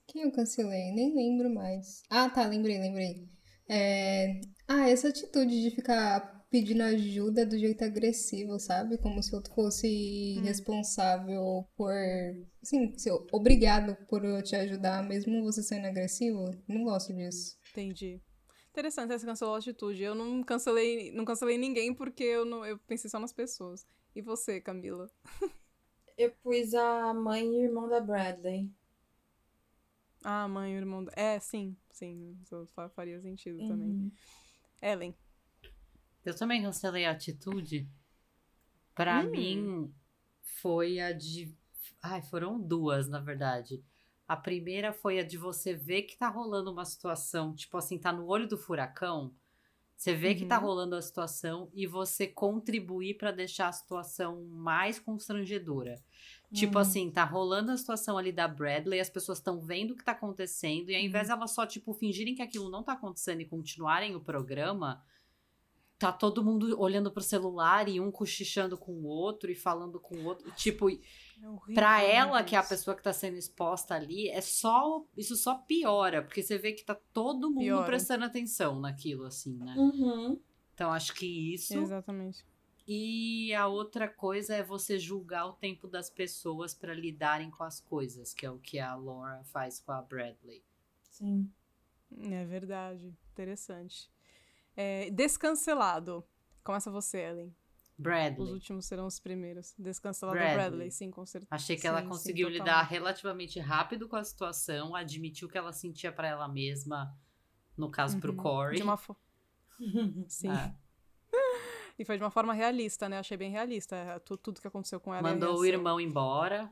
quem 0.07 0.23
eu 0.23 0.31
cancelei? 0.31 0.91
Nem 0.91 1.15
lembro 1.15 1.53
mais. 1.53 2.01
Ah, 2.09 2.29
tá, 2.29 2.45
lembrei, 2.45 2.79
lembrei. 2.79 3.27
É... 3.69 4.39
Ah, 4.67 4.89
essa 4.89 5.09
atitude 5.09 5.61
de 5.61 5.71
ficar 5.71 6.37
pedindo 6.49 6.83
ajuda 6.83 7.45
do 7.45 7.57
jeito 7.57 7.83
agressivo, 7.83 8.59
sabe? 8.59 8.97
Como 8.97 9.21
se 9.21 9.33
eu 9.33 9.41
fosse 9.53 10.39
responsável 10.43 11.67
por. 11.75 11.93
Assim, 12.61 12.97
ser 12.97 13.11
obrigado 13.31 13.95
por 14.07 14.23
eu 14.23 14.41
te 14.41 14.55
ajudar, 14.55 15.03
mesmo 15.03 15.43
você 15.43 15.61
sendo 15.61 15.87
agressivo. 15.87 16.45
Não 16.67 16.83
gosto 16.83 17.13
disso. 17.13 17.57
Entendi. 17.71 18.21
Interessante, 18.77 19.11
essa 19.11 19.25
cancelou 19.25 19.55
a 19.55 19.57
atitude. 19.57 20.03
Eu 20.03 20.13
não 20.13 20.43
cancelei, 20.43 21.11
não 21.11 21.25
cancelei 21.25 21.57
ninguém 21.57 21.95
porque 21.95 22.23
eu, 22.23 22.45
não, 22.45 22.63
eu 22.63 22.77
pensei 22.77 23.09
só 23.09 23.17
nas 23.17 23.33
pessoas. 23.33 23.87
E 24.15 24.21
você, 24.21 24.61
Camila? 24.61 25.09
Eu 26.15 26.31
pus 26.43 26.73
a 26.75 27.11
mãe 27.13 27.43
e 27.47 27.63
irmão 27.65 27.87
da 27.89 27.99
Bradley. 27.99 28.71
Ah, 30.23 30.47
mãe, 30.47 30.73
o 30.75 30.77
irmão. 30.77 31.03
da- 31.03 31.11
É, 31.15 31.39
sim, 31.39 31.75
sim. 31.91 32.35
Faria 32.95 33.19
sentido 33.21 33.57
também. 33.67 33.89
Uhum. 33.89 34.11
Ellen. 34.81 35.15
Eu 36.25 36.35
também 36.35 36.61
cancelei 36.63 37.05
a 37.05 37.11
atitude. 37.11 37.87
Pra 38.95 39.23
Hum. 39.23 39.29
mim, 39.31 39.93
foi 40.61 40.99
a 40.99 41.11
de. 41.11 41.51
Ai, 42.01 42.21
foram 42.23 42.59
duas, 42.59 43.07
na 43.07 43.19
verdade. 43.19 43.83
A 44.27 44.35
primeira 44.35 44.91
foi 44.93 45.19
a 45.19 45.23
de 45.23 45.37
você 45.37 45.73
ver 45.73 46.03
que 46.03 46.17
tá 46.17 46.27
rolando 46.27 46.71
uma 46.71 46.85
situação, 46.85 47.55
tipo 47.55 47.77
assim, 47.77 47.97
tá 47.97 48.11
no 48.11 48.25
olho 48.27 48.47
do 48.47 48.57
furacão. 48.57 49.33
Você 49.95 50.13
vê 50.15 50.35
que 50.35 50.45
tá 50.45 50.57
Uhum. 50.57 50.61
rolando 50.61 50.95
a 50.95 51.01
situação 51.01 51.69
e 51.73 51.87
você 51.87 52.27
contribuir 52.27 53.17
pra 53.17 53.31
deixar 53.31 53.69
a 53.69 53.71
situação 53.71 54.45
mais 54.45 54.99
constrangedora. 54.99 56.03
Tipo 56.53 56.77
Hum. 56.77 56.81
assim, 56.81 57.11
tá 57.11 57.23
rolando 57.23 57.71
a 57.71 57.77
situação 57.77 58.17
ali 58.17 58.31
da 58.31 58.47
Bradley, 58.47 58.99
as 58.99 59.09
pessoas 59.09 59.39
estão 59.39 59.59
vendo 59.61 59.91
o 59.91 59.95
que 59.97 60.03
tá 60.03 60.11
acontecendo, 60.13 60.89
e 60.91 60.95
ao 60.95 61.01
Uhum. 61.01 61.07
invés 61.07 61.27
de 61.27 61.33
elas 61.33 61.51
só, 61.51 61.65
tipo, 61.65 61.93
fingirem 61.93 62.35
que 62.35 62.41
aquilo 62.41 62.69
não 62.69 62.83
tá 62.83 62.93
acontecendo 62.93 63.41
e 63.41 63.45
continuarem 63.45 64.15
o 64.15 64.21
programa, 64.21 65.03
tá 65.97 66.11
todo 66.11 66.43
mundo 66.43 66.79
olhando 66.79 67.11
pro 67.11 67.23
celular 67.23 67.87
e 67.89 67.99
um 67.99 68.11
cochichando 68.11 68.77
com 68.77 68.93
o 68.93 69.05
outro 69.05 69.51
e 69.51 69.55
falando 69.55 69.99
com 69.99 70.17
o 70.17 70.23
outro. 70.23 70.51
Tipo, 70.51 70.87
É 71.41 71.73
pra 71.73 71.99
meu 71.99 72.07
ela, 72.07 72.43
que 72.43 72.55
é 72.55 72.59
a 72.59 72.63
pessoa 72.63 72.95
que 72.95 73.03
tá 73.03 73.13
sendo 73.13 73.37
exposta 73.37 73.93
ali, 73.95 74.29
é 74.29 74.41
só. 74.41 75.05
Isso 75.15 75.35
só 75.35 75.55
piora, 75.55 76.21
porque 76.23 76.41
você 76.41 76.57
vê 76.57 76.73
que 76.73 76.83
tá 76.83 76.95
todo 77.13 77.49
mundo 77.49 77.59
Piora. 77.59 77.85
prestando 77.85 78.25
atenção 78.25 78.79
naquilo, 78.79 79.25
assim, 79.25 79.57
né? 79.57 79.75
Uhum. 79.77 80.39
Então 80.73 80.91
acho 80.91 81.13
que 81.13 81.53
isso. 81.53 81.77
Exatamente. 81.77 82.45
E 82.87 83.53
a 83.53 83.67
outra 83.67 84.07
coisa 84.07 84.55
é 84.55 84.63
você 84.63 84.97
julgar 84.97 85.45
o 85.45 85.53
tempo 85.53 85.87
das 85.87 86.09
pessoas 86.09 86.73
pra 86.73 86.93
lidarem 86.93 87.51
com 87.51 87.63
as 87.63 87.81
coisas, 87.81 88.33
que 88.33 88.45
é 88.45 88.51
o 88.51 88.59
que 88.59 88.79
a 88.79 88.95
Laura 88.95 89.43
faz 89.45 89.79
com 89.79 89.91
a 89.91 90.01
Bradley. 90.01 90.63
Sim. 91.03 91.51
É 92.31 92.45
verdade. 92.45 93.13
Interessante. 93.33 94.09
É, 94.75 95.09
descancelado. 95.11 96.23
Começa 96.63 96.89
você, 96.89 97.17
Ellen. 97.17 97.53
Os 97.97 98.03
Bradley. 98.03 98.51
últimos 98.53 98.85
serão 98.85 99.07
os 99.07 99.19
primeiros. 99.19 99.73
Descancelado 99.77 100.37
Bradley. 100.37 100.55
Bradley, 100.57 100.91
sim, 100.91 101.09
com 101.09 101.25
certeza. 101.25 101.47
Achei 101.49 101.75
que 101.75 101.87
ela 101.87 101.97
Sim, 101.99 102.03
sim, 102.03 102.09
conseguiu 102.09 102.47
lidar 102.49 102.83
relativamente 102.83 103.59
rápido 103.59 104.07
com 104.07 104.15
a 104.15 104.23
situação, 104.23 104.95
admitiu 104.95 105.49
que 105.49 105.57
ela 105.57 105.73
sentia 105.73 106.11
pra 106.11 106.27
ela 106.27 106.47
mesma, 106.47 107.17
no 107.75 107.89
caso 107.89 108.19
pro 108.19 108.31
Uhum. 108.33 108.37
Corey. 108.37 108.77
De 108.77 108.83
uma 108.83 108.97
fo- 108.97 109.15
Sim. 110.27 110.49
Ah, 110.49 110.73
E 111.99 112.05
foi 112.05 112.15
de 112.17 112.23
uma 112.23 112.29
forma 112.29 112.53
realista, 112.53 113.09
né? 113.09 113.17
Achei 113.17 113.35
bem 113.35 113.49
realista. 113.49 113.95
é, 113.95 114.19
tu- 114.19 114.37
Tudo 114.37 114.61
que 114.61 114.67
aconteceu 114.67 114.99
com 114.99 115.11
ela. 115.13 115.23
mandou 115.27 115.57
o 115.57 115.65
irmão 115.65 115.99
embora. 115.99 116.71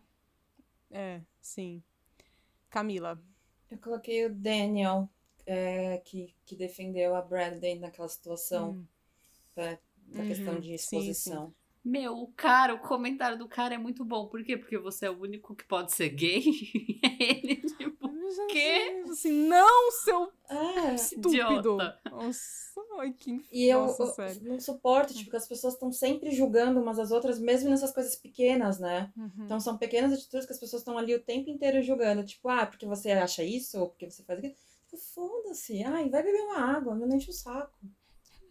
É, 0.92 1.22
sim. 1.42 1.82
Camila. 2.70 3.20
Eu 3.72 3.80
coloquei 3.80 4.26
o 4.28 4.34
Daniel. 4.34 5.10
é, 5.48 6.00
que, 6.00 6.34
que 6.44 6.56
defendeu 6.56 7.16
a 7.16 7.22
Bradley 7.22 7.78
naquela 7.78 8.08
situação, 8.08 8.72
Hum. 8.72 8.86
pra- 9.54 9.78
da 10.08 10.22
Uhum, 10.22 10.28
questão 10.28 10.60
de 10.60 10.68
sim, 10.70 10.74
exposição. 10.76 11.54
Meu, 11.84 12.14
o 12.18 12.28
cara, 12.36 12.74
o 12.74 12.80
comentário 12.80 13.38
do 13.38 13.48
cara 13.48 13.76
é 13.76 13.78
muito 13.78 14.04
bom. 14.04 14.28
Por 14.28 14.44
quê? 14.44 14.58
Porque 14.58 14.76
você 14.78 15.06
é 15.06 15.10
o 15.12 15.20
único 15.22 15.54
que 15.56 15.64
pode 15.66 15.92
ser 15.94 16.10
gay. 16.10 16.42
Ele, 17.20 17.58
tipo, 17.58 18.10
quê? 18.50 19.04
Assim, 19.08 19.32
não, 19.48 19.92
seu 19.92 20.32
É, 20.50 20.96
estúpido. 20.96 21.30
Idiota. 21.30 22.00
Nossa, 22.10 22.82
ai, 23.00 23.14
que 23.14 23.30
inf- 23.32 23.48
E 23.52 23.66
eu, 23.66 23.82
Nossa, 23.82 24.02
eu 24.02 24.08
sério. 24.08 24.42
não 24.50 24.60
suporto, 24.60 25.14
tipo, 25.14 25.30
que 25.30 25.38
as 25.38 25.48
pessoas 25.48 25.74
estão 25.76 25.92
sempre 25.92 26.32
julgando 26.32 26.82
umas 26.82 26.98
às 26.98 27.12
outras, 27.12 27.38
mesmo 27.38 27.70
nessas 27.70 27.92
coisas 27.92 28.16
pequenas, 28.16 28.80
né? 28.80 29.14
Uhum. 29.16 29.32
Então 29.46 29.60
são 29.60 29.78
pequenas 29.78 30.12
atitudes 30.12 30.48
que 30.48 30.54
as 30.54 30.60
pessoas 30.60 30.82
estão 30.82 30.98
ali 30.98 31.14
o 31.14 31.22
tempo 31.22 31.52
inteiro 31.52 31.84
julgando. 31.84 32.24
Tipo, 32.26 32.50
ah, 32.50 32.66
porque 32.66 32.88
você 32.88 33.12
acha 33.12 33.44
isso, 33.44 33.80
ou 33.80 33.90
porque 33.90 34.10
você 34.10 34.24
faz 34.24 34.40
aquilo. 34.40 34.56
Tipo, 34.90 34.98
foda-se. 34.98 35.84
Ai, 35.84 36.10
vai 36.10 36.24
beber 36.24 36.42
uma 36.46 36.62
água, 36.62 36.96
não 36.96 37.16
enche 37.16 37.30
o 37.30 37.34
saco. 37.34 37.78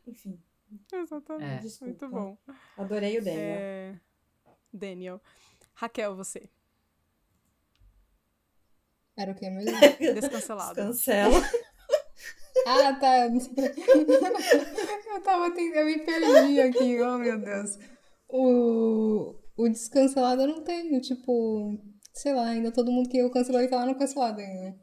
Enfim, 0.07 0.39
Exatamente. 0.93 1.79
É. 1.83 1.85
Muito 1.85 2.09
bom. 2.09 2.39
adorei 2.77 3.19
o 3.19 3.25
Daniel. 3.25 3.57
É, 3.59 4.01
Daniel. 4.73 5.21
Raquel, 5.75 6.15
você. 6.17 6.49
Era 9.17 9.33
o 9.33 9.35
que 9.35 9.49
mesmo? 9.49 9.79
Descancelado. 9.99 10.75
Cancela. 10.75 11.35
Ah, 12.67 12.95
tá. 12.95 13.27
Eu 13.27 15.21
tava 15.23 15.51
tentando, 15.51 15.77
eu 15.81 15.87
me 15.87 15.99
perdi 15.99 16.61
aqui, 16.61 17.01
oh 17.03 17.19
meu 17.19 17.39
Deus. 17.39 17.77
O, 18.29 19.35
o 19.57 19.69
descancelado 19.69 20.43
eu 20.43 20.47
não 20.47 20.63
tenho, 20.63 21.01
tipo, 21.01 21.77
sei 22.13 22.33
lá, 22.33 22.47
ainda 22.47 22.71
todo 22.71 22.93
mundo 22.93 23.09
que 23.09 23.19
eu 23.19 23.29
cancelei 23.29 23.67
tá 23.67 23.77
lá 23.77 23.87
no 23.87 23.99
cancelado 23.99 24.41
ainda. 24.41 24.79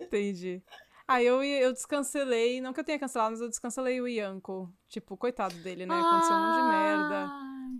Entendi. 0.00 0.62
Ah, 1.08 1.22
eu, 1.22 1.42
eu 1.42 1.72
descancelei, 1.72 2.60
não 2.60 2.72
que 2.72 2.80
eu 2.80 2.84
tenha 2.84 2.98
cancelado, 2.98 3.30
mas 3.32 3.40
eu 3.40 3.48
descancelei 3.48 4.00
o 4.00 4.08
Ianco. 4.08 4.72
Tipo, 4.88 5.16
coitado 5.16 5.54
dele, 5.56 5.86
né? 5.86 5.94
Aconteceu 5.94 6.34
um 6.34 6.40
monte 6.40 6.56
de 6.56 6.68
merda. 6.68 7.30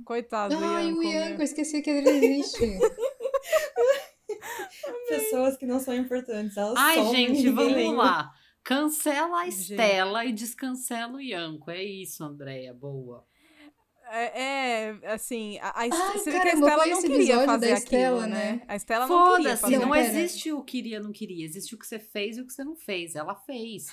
Coitado 0.04 0.56
do 0.56 0.64
Ai, 0.64 0.86
Ianco. 0.86 0.98
o 0.98 1.02
né? 1.02 1.10
Ianco, 1.10 1.40
eu 1.40 1.44
esqueci 1.44 1.82
que 1.82 1.90
ele 1.90 2.08
existe. 2.08 2.78
Pessoas 5.08 5.56
que 5.56 5.66
não 5.66 5.80
são 5.80 5.94
importantes. 5.94 6.56
Elas 6.56 6.74
Ai, 6.76 7.04
gente, 7.06 7.48
vamos 7.50 7.72
lembra. 7.72 7.96
lá. 7.96 8.32
Cancela 8.62 9.42
a 9.42 9.44
Gente. 9.44 9.72
Estela 9.72 10.24
e 10.24 10.32
descancela 10.32 11.14
o 11.14 11.20
Ianco. 11.20 11.70
É 11.70 11.82
isso, 11.82 12.24
Andréia. 12.24 12.74
Boa. 12.74 13.24
É, 14.09 14.40
é, 14.40 15.12
assim, 15.12 15.59
a, 15.59 15.68
a, 15.68 15.80
Ai, 15.80 15.90
você 15.90 16.30
vê 16.30 16.40
que 16.40 16.48
a 16.48 16.54
Estela 16.54 16.86
não 16.86 17.02
queria 17.02 17.44
fazer 17.44 17.70
da 17.70 17.76
aquilo, 17.76 18.00
Estela, 18.00 18.26
né? 18.26 18.52
né? 18.52 18.62
A 18.68 18.76
Estela 18.76 19.07
não 19.07 19.36
queria 19.36 19.57
fazer 19.57 19.78
não 19.78 19.88
Não, 19.88 19.94
existe 19.96 20.52
o 20.52 20.62
queria, 20.62 21.00
não 21.00 21.12
queria. 21.12 21.44
Existe 21.44 21.74
o 21.74 21.78
que 21.78 21.86
você 21.86 21.98
fez 21.98 22.38
e 22.38 22.40
o 22.40 22.46
que 22.46 22.52
você 22.52 22.62
não 22.62 22.76
fez. 22.76 23.16
Ela 23.16 23.34
fez. 23.34 23.88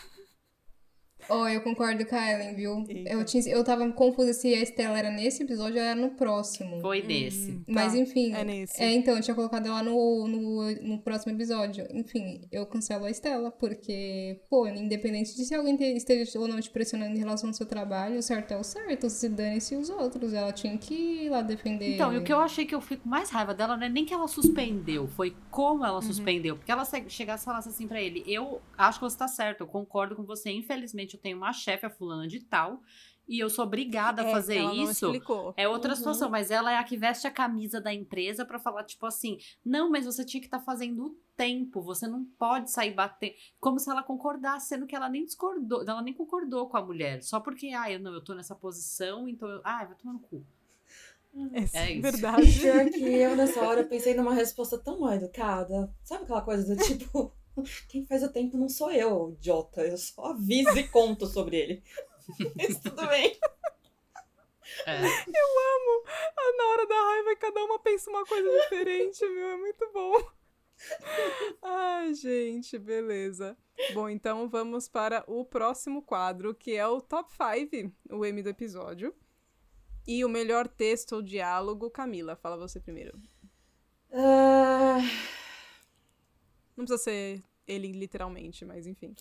Ó, 1.29 1.47
eu 1.47 1.61
concordo 1.61 2.05
com 2.05 2.15
a 2.15 2.31
Ellen, 2.31 2.55
viu? 2.55 2.83
Eita. 2.87 3.09
Eu, 3.11 3.23
tinha, 3.25 3.43
eu 3.47 3.63
tava 3.63 3.89
confusa 3.91 4.33
se 4.33 4.53
a 4.53 4.61
Estela 4.61 4.97
era 4.97 5.09
nesse 5.11 5.43
episódio 5.43 5.77
ou 5.77 5.81
era 5.83 5.95
no 5.99 6.11
próximo. 6.11 6.79
Foi 6.81 7.01
nesse. 7.01 7.51
Hum, 7.51 7.63
Mas 7.67 7.93
tá. 7.93 7.97
enfim. 7.99 8.33
É 8.33 8.43
nesse. 8.43 8.81
É, 8.81 8.91
então, 8.93 9.15
eu 9.15 9.21
tinha 9.21 9.35
colocado 9.35 9.67
ela 9.67 9.83
no, 9.83 10.27
no, 10.27 10.71
no 10.81 10.99
próximo 10.99 11.33
episódio. 11.33 11.85
Enfim, 11.91 12.47
eu 12.51 12.65
cancelo 12.65 13.05
a 13.05 13.11
Estela, 13.11 13.51
porque, 13.51 14.41
pô, 14.49 14.67
independente 14.67 15.35
de 15.35 15.45
se 15.45 15.53
alguém 15.55 15.75
te- 15.77 15.83
esteja 15.95 16.39
ou 16.39 16.47
não 16.47 16.59
te 16.59 16.69
pressionando 16.69 17.15
em 17.15 17.19
relação 17.19 17.49
ao 17.49 17.53
seu 17.53 17.65
trabalho, 17.65 18.17
o 18.19 18.21
certo 18.23 18.51
é 18.53 18.57
o 18.57 18.63
certo, 18.63 19.09
se 19.09 19.29
dane-se 19.29 19.75
os 19.75 19.89
outros. 19.89 20.33
Ela 20.33 20.51
tinha 20.51 20.77
que 20.77 20.93
ir 21.25 21.29
lá 21.29 21.41
defender. 21.41 21.95
Então, 21.95 22.13
e 22.13 22.17
o 22.17 22.23
que 22.23 22.31
eu 22.33 22.39
achei 22.39 22.65
que 22.65 22.75
eu 22.75 22.81
fico 22.81 23.07
mais 23.07 23.29
raiva 23.29 23.53
dela 23.53 23.75
não 23.77 23.85
é 23.85 23.89
nem 23.89 24.05
que 24.05 24.13
ela 24.13 24.27
suspendeu, 24.27 25.07
foi 25.07 25.35
como 25.51 25.85
ela 25.85 26.01
suspendeu. 26.01 26.55
Porque 26.57 26.71
ela 26.71 26.85
se- 26.85 27.09
chegasse 27.09 27.43
e 27.43 27.45
falasse 27.45 27.69
assim 27.69 27.87
pra 27.87 28.01
ele: 28.01 28.23
Eu 28.27 28.61
acho 28.77 28.99
que 28.99 29.05
você 29.05 29.17
tá 29.17 29.27
certo, 29.27 29.61
eu 29.61 29.67
concordo 29.67 30.15
com 30.15 30.23
você. 30.23 30.51
Infelizmente, 30.51 31.12
eu 31.15 31.21
tenho 31.21 31.37
uma 31.37 31.53
chefe, 31.53 31.85
a 31.85 31.89
fulana 31.89 32.27
de 32.27 32.39
tal, 32.41 32.81
e 33.27 33.39
eu 33.39 33.49
sou 33.49 33.63
obrigada 33.65 34.21
a 34.21 34.25
É, 34.27 34.31
fazer 34.31 34.57
ela 34.57 34.73
não 34.73 34.83
isso. 34.83 35.05
explicou. 35.05 35.53
É 35.55 35.67
outra 35.67 35.91
Uhum. 35.91 35.95
situação, 35.95 36.29
mas 36.29 36.51
ela 36.51 36.71
é 36.71 36.77
a 36.77 36.83
que 36.83 36.97
veste 36.97 37.25
a 37.25 37.31
camisa 37.31 37.79
da 37.79 37.93
empresa 37.93 38.45
pra 38.45 38.59
falar, 38.59 38.83
tipo 38.83 39.05
assim, 39.05 39.37
não, 39.65 39.89
mas 39.89 40.05
você 40.05 40.25
tinha 40.25 40.41
que 40.41 40.47
estar 40.47 40.59
fazendo 40.59 41.05
o 41.05 41.17
tempo, 41.37 41.81
você 41.81 42.05
não 42.07 42.25
pode 42.37 42.69
sair 42.69 42.93
batendo. 42.93 43.33
Como 43.59 43.79
se 43.79 43.89
ela 43.89 44.03
concordasse, 44.03 44.67
sendo 44.67 44.85
que 44.85 44.95
ela 44.95 45.07
nem 45.09 45.23
discordou, 45.25 45.81
ela 45.87 46.01
nem 46.01 46.13
concordou 46.13 46.67
com 46.67 46.75
a 46.77 46.85
mulher. 46.85 47.23
Só 47.23 47.39
porque, 47.39 47.67
ah, 47.69 47.89
eu 47.91 47.99
não, 47.99 48.13
eu 48.13 48.21
tô 48.23 48.33
nessa 48.35 48.55
posição, 48.55 49.27
então 49.29 49.47
eu. 49.49 49.61
Ah, 49.63 49.85
vai 49.85 49.95
tomar 49.95 50.13
no 50.13 50.19
cu. 50.19 50.45
É, 51.73 51.85
É 51.87 51.91
isso. 51.93 52.01
verdade. 52.01 52.45
Pior 52.61 52.89
que 52.91 53.03
eu, 53.03 53.35
nessa 53.35 53.61
hora, 53.61 53.83
pensei 53.83 54.13
numa 54.13 54.33
resposta 54.33 54.77
tão 54.77 54.99
mal 54.99 55.13
educada. 55.13 55.91
Sabe 56.03 56.23
aquela 56.25 56.41
coisa 56.41 56.75
do 56.75 56.79
tipo, 56.83 57.33
quem 57.87 58.05
faz 58.05 58.23
o 58.23 58.31
tempo 58.31 58.57
não 58.57 58.69
sou 58.69 58.91
eu, 58.91 59.31
idiota. 59.37 59.81
Eu 59.85 59.97
só 59.97 60.25
aviso 60.27 60.77
e 60.77 60.87
conto 60.87 61.25
sobre 61.27 61.57
ele. 61.57 61.83
Mas 62.55 62.79
tudo 62.79 63.05
bem. 63.07 63.37
É. 64.85 64.97
Ah, 64.97 66.53
Na 66.57 66.63
hora 66.69 66.87
da 66.87 66.95
raiva, 66.95 67.35
cada 67.35 67.63
uma 67.63 67.79
pensa 67.79 68.09
uma 68.09 68.25
coisa 68.25 68.49
diferente, 68.61 69.25
meu. 69.27 69.47
É 69.49 69.57
muito 69.57 69.91
bom. 69.93 70.13
Ai, 71.61 72.13
gente, 72.13 72.77
beleza. 72.77 73.57
Bom, 73.93 74.09
então 74.09 74.49
vamos 74.49 74.87
para 74.87 75.23
o 75.27 75.45
próximo 75.45 76.01
quadro, 76.01 76.53
que 76.53 76.75
é 76.75 76.87
o 76.87 77.01
Top 77.01 77.31
5, 77.31 77.91
o 78.11 78.25
M 78.25 78.41
do 78.41 78.49
episódio. 78.49 79.13
E 80.05 80.25
o 80.25 80.29
melhor 80.29 80.67
texto 80.67 81.13
ou 81.13 81.21
diálogo, 81.21 81.89
Camila, 81.89 82.35
fala 82.35 82.57
você 82.57 82.79
primeiro. 82.79 83.17
Ah, 84.11 84.97
Não 86.75 86.85
precisa 86.85 86.97
ser 87.03 87.43
ele 87.67 87.91
literalmente, 87.91 88.65
mas 88.65 88.87
enfim. 88.87 89.15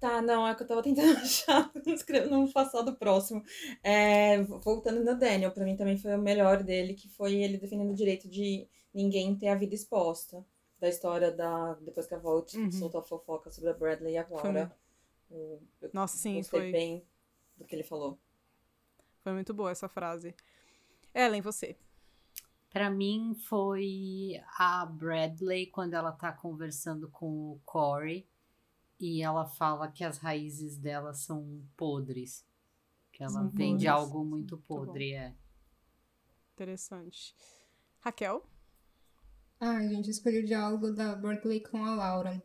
tá, 0.00 0.22
não, 0.22 0.46
é 0.46 0.54
que 0.54 0.62
eu 0.62 0.66
tava 0.66 0.82
tentando 0.82 1.16
achar, 1.18 1.70
não 1.84 1.92
escrevo, 1.94 2.30
não 2.30 2.50
passar 2.50 2.82
do 2.82 2.94
próximo. 2.96 3.42
É, 3.82 4.42
voltando 4.42 5.04
no 5.04 5.18
Daniel, 5.18 5.50
pra 5.52 5.64
mim 5.64 5.76
também 5.76 5.98
foi 5.98 6.14
o 6.14 6.18
melhor 6.22 6.62
dele, 6.62 6.94
que 6.94 7.08
foi 7.10 7.34
ele 7.34 7.58
defendendo 7.58 7.90
o 7.90 7.94
direito 7.96 8.28
de 8.28 8.66
ninguém 8.94 9.36
ter 9.36 9.48
a 9.48 9.54
vida 9.54 9.74
exposta. 9.74 10.44
Da 10.80 10.88
história 10.88 11.30
da. 11.30 11.74
Depois 11.74 12.08
que 12.08 12.14
a 12.14 12.18
Volt 12.18 12.54
Uhum. 12.54 12.70
soltou 12.72 13.00
a 13.00 13.04
fofoca 13.04 13.52
sobre 13.52 13.70
a 13.70 13.72
Bradley 13.72 14.14
e 14.14 14.18
a 14.18 14.26
eu 15.80 15.90
Nossa, 15.92 16.16
sim, 16.16 16.38
gostei 16.38 16.60
foi, 16.60 16.72
bem 16.72 17.06
do 17.56 17.64
que 17.64 17.74
ele 17.74 17.84
falou. 17.84 18.18
foi 19.22 19.32
muito 19.32 19.54
boa 19.54 19.70
essa 19.70 19.88
frase. 19.88 20.34
Ellen, 21.14 21.42
você. 21.42 21.76
Pra 22.72 22.90
mim 22.90 23.34
foi 23.48 24.40
a 24.58 24.86
Bradley 24.86 25.66
quando 25.66 25.92
ela 25.92 26.10
tá 26.10 26.32
conversando 26.32 27.08
com 27.10 27.52
o 27.52 27.60
Corey 27.66 28.26
e 28.98 29.22
ela 29.22 29.44
fala 29.44 29.90
que 29.90 30.02
as 30.02 30.16
raízes 30.16 30.78
dela 30.78 31.12
são 31.12 31.62
podres. 31.76 32.46
Que 33.12 33.22
ela 33.22 33.32
São 33.32 33.50
vem 33.50 33.76
de 33.76 33.86
algo 33.86 34.24
muito 34.24 34.56
podre, 34.56 35.12
é. 35.12 35.34
Interessante. 36.54 37.34
Raquel? 38.00 38.42
Ah, 39.60 39.80
gente, 39.86 40.06
eu 40.06 40.10
escolhi 40.10 40.38
o 40.38 40.46
diálogo 40.46 40.92
da 40.92 41.14
Berkeley 41.14 41.60
com 41.60 41.84
a 41.84 41.94
Laura. 41.94 42.42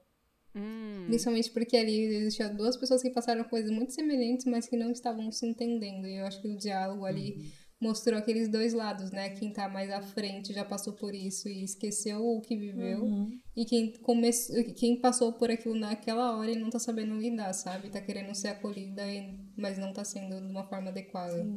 Hum, 0.53 1.05
Principalmente 1.07 1.51
porque 1.51 1.77
ali 1.77 2.01
existiam 2.15 2.53
duas 2.55 2.75
pessoas 2.75 3.01
que 3.01 3.11
passaram 3.11 3.43
coisas 3.45 3.71
muito 3.71 3.93
semelhantes, 3.93 4.45
mas 4.45 4.67
que 4.67 4.75
não 4.75 4.91
estavam 4.91 5.31
se 5.31 5.47
entendendo. 5.47 6.05
E 6.05 6.17
eu 6.17 6.25
acho 6.25 6.41
que 6.41 6.47
o 6.47 6.57
diálogo 6.57 7.05
ali 7.05 7.51
mostrou 7.79 8.17
aqueles 8.17 8.49
dois 8.49 8.73
lados, 8.73 9.11
né? 9.11 9.29
Quem 9.31 9.53
tá 9.53 9.69
mais 9.69 9.89
à 9.91 10.01
frente 10.01 10.51
já 10.53 10.65
passou 10.65 10.93
por 10.93 11.13
isso 11.13 11.47
e 11.47 11.63
esqueceu 11.63 12.25
o 12.25 12.41
que 12.41 12.55
viveu. 12.57 13.03
Uhum. 13.03 13.39
E 13.55 13.65
quem, 13.65 13.93
começou, 14.01 14.55
quem 14.75 14.99
passou 14.99 15.33
por 15.33 15.51
aquilo 15.51 15.75
naquela 15.75 16.35
hora 16.35 16.51
e 16.51 16.55
não 16.55 16.69
tá 16.69 16.79
sabendo 16.79 17.15
lidar, 17.15 17.53
sabe? 17.53 17.89
Tá 17.89 18.01
querendo 18.01 18.33
ser 18.33 18.49
acolhida, 18.49 19.05
e- 19.05 19.39
mas 19.55 19.77
não 19.77 19.93
tá 19.93 20.03
sendo 20.03 20.39
de 20.41 20.47
uma 20.51 20.63
forma 20.63 20.89
adequada. 20.89 21.47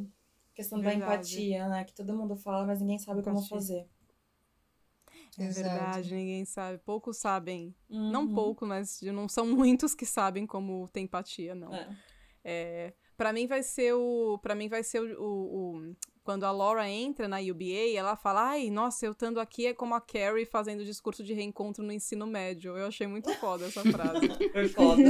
questão 0.54 0.78
Verdade. 0.80 1.00
da 1.00 1.14
empatia, 1.14 1.68
né? 1.68 1.84
Que 1.84 1.94
todo 1.94 2.14
mundo 2.14 2.36
fala, 2.36 2.66
mas 2.66 2.80
ninguém 2.80 2.98
sabe 2.98 3.22
como 3.22 3.38
Empatia. 3.38 3.56
fazer. 3.56 3.86
é 5.38 5.44
Exato. 5.44 5.68
verdade, 5.68 6.14
ninguém 6.14 6.44
sabe. 6.44 6.78
Poucos 6.84 7.16
sabem. 7.16 7.74
Não 7.88 8.24
Uhum. 8.26 8.34
pouco, 8.34 8.66
mas 8.66 9.00
não 9.02 9.26
são 9.28 9.46
muitos 9.66 9.94
que 9.94 10.04
sabem 10.04 10.46
como 10.46 10.86
ter 10.88 11.00
empatia, 11.00 11.54
não. 11.54 11.72
É. 11.74 11.96
É, 12.44 12.94
para 13.20 13.34
mim 13.34 13.46
vai 13.46 13.62
ser 13.62 13.92
o, 13.92 14.38
para 14.38 14.54
mim 14.54 14.66
vai 14.66 14.82
ser 14.82 14.98
o, 15.02 15.22
o- 15.22 15.76
o- 15.90 15.96
quando 16.24 16.44
a 16.44 16.50
Laura 16.50 16.88
entra 16.88 17.28
na 17.28 17.36
UBA, 17.38 17.94
ela 17.94 18.16
fala: 18.16 18.48
"Ai, 18.52 18.70
nossa, 18.70 19.04
eu 19.04 19.12
estando 19.12 19.38
aqui 19.38 19.66
é 19.66 19.74
como 19.74 19.94
a 19.94 20.00
Carrie 20.00 20.46
fazendo 20.46 20.82
discurso 20.86 21.22
de 21.22 21.34
reencontro 21.34 21.84
no 21.84 21.92
ensino 21.92 22.26
médio". 22.26 22.78
Eu 22.78 22.86
achei 22.86 23.06
muito 23.06 23.30
foda 23.34 23.66
essa 23.66 23.82
frase. 23.82 24.26
Foda. 24.74 25.02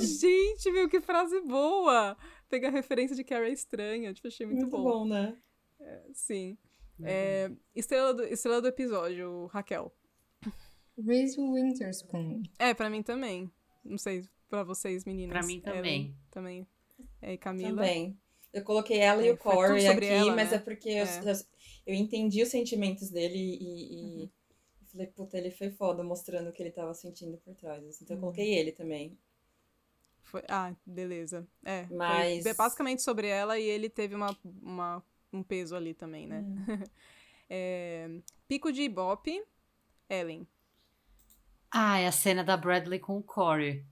Gente, 0.00 0.72
meu, 0.72 0.88
que 0.88 1.00
frase 1.00 1.40
boa! 1.42 2.16
Pegar 2.48 2.70
referência 2.70 3.14
de 3.14 3.22
Carrie 3.22 3.50
é 3.50 3.52
estranha, 3.52 4.12
tipo, 4.12 4.26
achei 4.26 4.44
muito, 4.46 4.62
Muito 4.62 4.76
bom, 4.76 5.04
né? 5.06 5.36
Sim. 6.12 6.58
É, 7.02 7.48
estrela, 7.76 8.12
do, 8.12 8.24
estrela 8.24 8.60
do 8.60 8.66
episódio, 8.68 9.46
Raquel. 9.46 9.92
Reese 10.98 11.40
Witherspoon. 11.40 12.42
É, 12.58 12.74
pra 12.74 12.90
mim 12.90 13.02
também. 13.02 13.50
Não 13.84 13.98
sei, 13.98 14.24
pra 14.48 14.62
vocês, 14.64 15.04
meninas. 15.04 15.36
Pra 15.36 15.46
mim 15.46 15.60
também. 15.60 15.78
Ellen, 16.02 16.16
também. 16.30 16.66
É, 17.20 17.32
e 17.32 17.38
Camila. 17.38 17.76
Também. 17.76 18.18
Eu 18.52 18.62
coloquei 18.62 18.98
ela 18.98 19.22
e 19.24 19.28
É, 19.28 19.32
o 19.32 19.36
foi 19.36 19.60
tudo 19.64 19.66
Corey 19.66 19.86
aqui, 19.88 20.04
ela, 20.06 20.34
mas 20.36 20.50
né? 20.50 20.56
é 20.56 20.58
porque 20.58 20.88
eu, 20.88 21.06
É. 21.06 21.20
eu, 21.24 21.34
eu 21.86 21.94
entendi 21.94 22.42
os 22.42 22.48
sentimentos 22.50 23.10
dele 23.10 23.36
e, 23.38 24.24
e 24.24 24.30
Falei, 24.92 25.08
puta, 25.08 25.36
ele 25.36 25.50
foi 25.50 25.70
foda 25.72 26.04
mostrando 26.04 26.50
o 26.50 26.52
que 26.52 26.62
ele 26.62 26.70
tava 26.70 26.94
sentindo 26.94 27.36
por 27.38 27.54
trás. 27.56 27.84
assim. 27.84 28.04
Então 28.04 28.16
eu 28.16 28.20
coloquei 28.20 28.54
ele 28.54 28.70
também. 28.72 29.18
Foi... 30.22 30.42
Ah, 30.48 30.72
beleza. 30.86 31.46
É. 31.64 31.84
foi 31.86 31.96
Mas- 31.96 32.44
be- 32.44 32.54
basicamente 32.54 33.02
sobre 33.02 33.26
ela 33.28 33.58
e 33.58 33.64
ele 33.64 33.88
teve 33.90 34.14
uma, 34.14 34.36
uma- 34.62 35.02
um 35.32 35.42
peso 35.42 35.74
ali 35.76 35.94
também, 35.94 36.26
né? 36.26 36.44
É, 37.50 38.08
Pico 38.48 38.72
de 38.72 38.82
Ibope, 38.82 39.44
Ellen. 40.08 40.46
Ah, 41.70 41.98
é 41.98 42.06
a 42.06 42.12
cena 42.12 42.42
da 42.42 42.56
Bradley 42.56 42.98
com 42.98 43.18
o 43.18 43.22
Corey. 43.22 43.84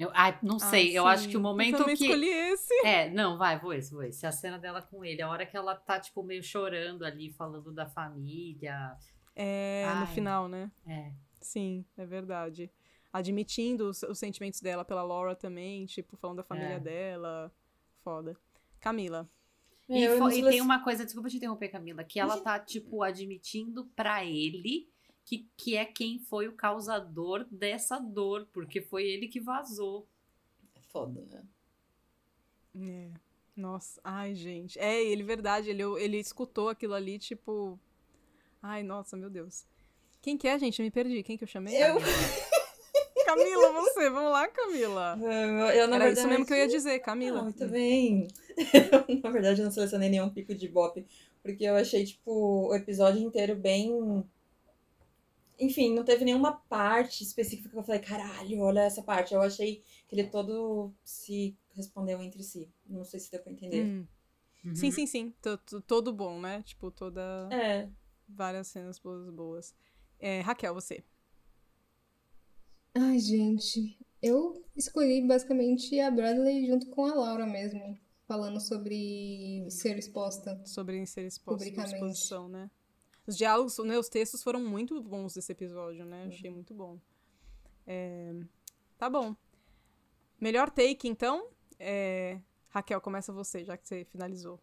Eu, 0.00 0.10
ai, 0.14 0.38
não 0.42 0.58
sei, 0.58 0.92
Ah, 0.92 0.94
eu 0.94 1.06
acho 1.06 1.28
que 1.28 1.36
o 1.36 1.40
momento 1.40 1.76
Eu 1.78 1.84
que. 1.84 1.92
escolhi 1.92 2.28
esse. 2.28 2.72
É, 2.86 3.10
não, 3.10 3.36
vai, 3.36 3.58
vou 3.60 3.72
esse, 3.74 3.92
vou 3.92 4.02
esse. 4.02 4.26
A 4.26 4.32
cena 4.32 4.58
dela 4.58 4.80
com 4.80 5.04
ele, 5.04 5.20
a 5.20 5.28
hora 5.28 5.44
que 5.44 5.54
ela 5.56 5.74
tá, 5.76 6.00
tipo, 6.00 6.22
meio 6.22 6.42
chorando 6.42 7.04
ali, 7.04 7.30
falando 7.32 7.70
da 7.70 7.84
família. 7.86 8.96
É, 9.36 9.84
no 9.94 10.00
Ai. 10.00 10.06
final, 10.14 10.48
né? 10.48 10.70
É. 10.86 11.12
Sim, 11.40 11.84
é 11.98 12.06
verdade. 12.06 12.70
Admitindo 13.12 13.88
os, 13.90 14.02
os 14.04 14.18
sentimentos 14.18 14.60
dela 14.60 14.84
pela 14.84 15.02
Laura 15.02 15.34
também, 15.36 15.84
tipo, 15.86 16.16
falando 16.16 16.38
da 16.38 16.44
família 16.44 16.74
É. 16.76 16.80
dela. 16.80 17.52
Foda. 18.02 18.36
Camila. 18.80 19.28
E, 19.88 20.02
Eu 20.04 20.14
fo- 20.14 20.20
não 20.20 20.30
e 20.30 20.34
selec- 20.36 20.52
tem 20.52 20.60
uma 20.62 20.82
coisa, 20.84 21.04
desculpa 21.04 21.28
te 21.28 21.36
interromper, 21.36 21.68
Camila, 21.68 22.04
que 22.04 22.18
ela 22.20 22.40
tá, 22.40 22.58
tipo, 22.58 23.02
admitindo 23.02 23.84
pra 23.96 24.24
ele 24.24 24.89
que, 25.30 25.48
que 25.56 25.76
é 25.76 25.84
quem 25.84 26.18
foi 26.18 26.48
o 26.48 26.52
causador 26.52 27.46
dessa 27.48 28.00
dor, 28.00 28.48
porque 28.52 28.80
foi 28.80 29.04
ele 29.04 29.28
que 29.28 29.38
vazou. 29.38 30.08
É 30.74 30.80
foda, 30.88 31.24
né? 31.30 31.44
É. 32.76 33.10
Nossa, 33.54 34.00
ai, 34.02 34.34
gente. 34.34 34.76
É, 34.80 35.00
ele, 35.00 35.22
verdade, 35.22 35.70
ele, 35.70 35.84
ele 36.00 36.18
escutou 36.18 36.68
aquilo 36.68 36.94
ali, 36.94 37.16
tipo. 37.16 37.78
Ai, 38.60 38.82
nossa, 38.82 39.16
meu 39.16 39.30
Deus. 39.30 39.64
Quem 40.20 40.36
que 40.36 40.48
é, 40.48 40.58
gente? 40.58 40.80
Eu 40.80 40.84
me 40.84 40.90
perdi. 40.90 41.22
Quem 41.22 41.38
que 41.38 41.44
eu 41.44 41.48
chamei? 41.48 41.76
Eu. 41.76 41.98
Camila, 43.24 43.72
você. 43.72 44.10
Vamos 44.10 44.32
lá, 44.32 44.48
Camila. 44.48 45.16
Eu, 45.22 45.28
eu, 45.28 45.88
na 45.88 45.94
Era 45.94 46.04
verdade, 46.06 46.18
isso 46.18 46.28
mesmo 46.28 46.44
que 46.44 46.52
eu 46.52 46.56
ia 46.56 46.66
dizer, 46.66 46.98
Camila. 46.98 47.42
Muito 47.44 47.68
bem. 47.68 48.26
Eu, 48.58 49.20
na 49.22 49.30
verdade, 49.30 49.60
eu 49.60 49.64
não 49.64 49.70
selecionei 49.70 50.08
nenhum 50.08 50.28
pico 50.28 50.52
de 50.52 50.66
bop, 50.66 51.06
porque 51.40 51.62
eu 51.62 51.76
achei, 51.76 52.04
tipo, 52.04 52.68
o 52.68 52.74
episódio 52.74 53.22
inteiro 53.22 53.54
bem. 53.54 54.24
Enfim, 55.60 55.94
não 55.94 56.04
teve 56.04 56.24
nenhuma 56.24 56.52
parte 56.52 57.22
específica 57.22 57.68
que 57.68 57.76
eu 57.76 57.82
falei, 57.82 58.00
caralho, 58.00 58.60
olha 58.60 58.80
essa 58.80 59.02
parte. 59.02 59.34
Eu 59.34 59.42
achei 59.42 59.82
que 60.08 60.14
ele 60.16 60.24
todo 60.28 60.92
se 61.04 61.56
respondeu 61.74 62.20
entre 62.22 62.42
si. 62.42 62.68
Não 62.86 63.04
sei 63.04 63.20
se 63.20 63.30
deu 63.30 63.40
pra 63.42 63.52
entender. 63.52 63.84
Hum. 63.84 64.06
Uhum. 64.64 64.74
Sim, 64.74 64.90
sim, 64.90 65.06
sim. 65.06 65.34
To- 65.42 65.56
to- 65.58 65.80
Todo 65.80 66.12
bom, 66.12 66.38
né? 66.40 66.62
Tipo, 66.62 66.90
toda. 66.90 67.48
É, 67.50 67.88
Várias 68.28 68.68
cenas 68.68 68.98
boas, 68.98 69.28
boas. 69.30 69.74
É, 70.18 70.40
Raquel, 70.40 70.74
você. 70.74 71.02
Ai, 72.94 73.18
gente, 73.18 73.98
eu 74.22 74.64
escolhi 74.76 75.26
basicamente 75.26 75.98
a 76.00 76.10
Bradley 76.10 76.66
junto 76.66 76.86
com 76.88 77.06
a 77.06 77.14
Laura 77.14 77.46
mesmo, 77.46 77.98
falando 78.26 78.60
sobre 78.60 79.66
ser 79.70 79.96
exposta. 79.98 80.60
Sobre 80.66 81.04
ser 81.06 81.26
exposto, 81.26 81.58
Publicamente. 81.58 81.94
exposição, 81.94 82.48
né? 82.48 82.70
Os 83.30 83.36
diálogos, 83.36 83.78
né, 83.78 83.96
os 83.96 84.08
textos 84.08 84.42
foram 84.42 84.58
muito 84.58 85.00
bons 85.00 85.34
desse 85.34 85.52
episódio, 85.52 86.04
né? 86.04 86.26
Achei 86.26 86.50
muito 86.50 86.74
bom. 86.74 86.98
É, 87.86 88.34
Tá 88.98 89.08
bom. 89.08 89.34
Melhor 90.38 90.68
take, 90.68 91.08
então. 91.08 91.46
É, 91.78 92.38
Raquel, 92.68 93.00
começa 93.00 93.32
você, 93.32 93.64
já 93.64 93.74
que 93.76 93.88
você 93.88 94.04
finalizou. 94.04 94.60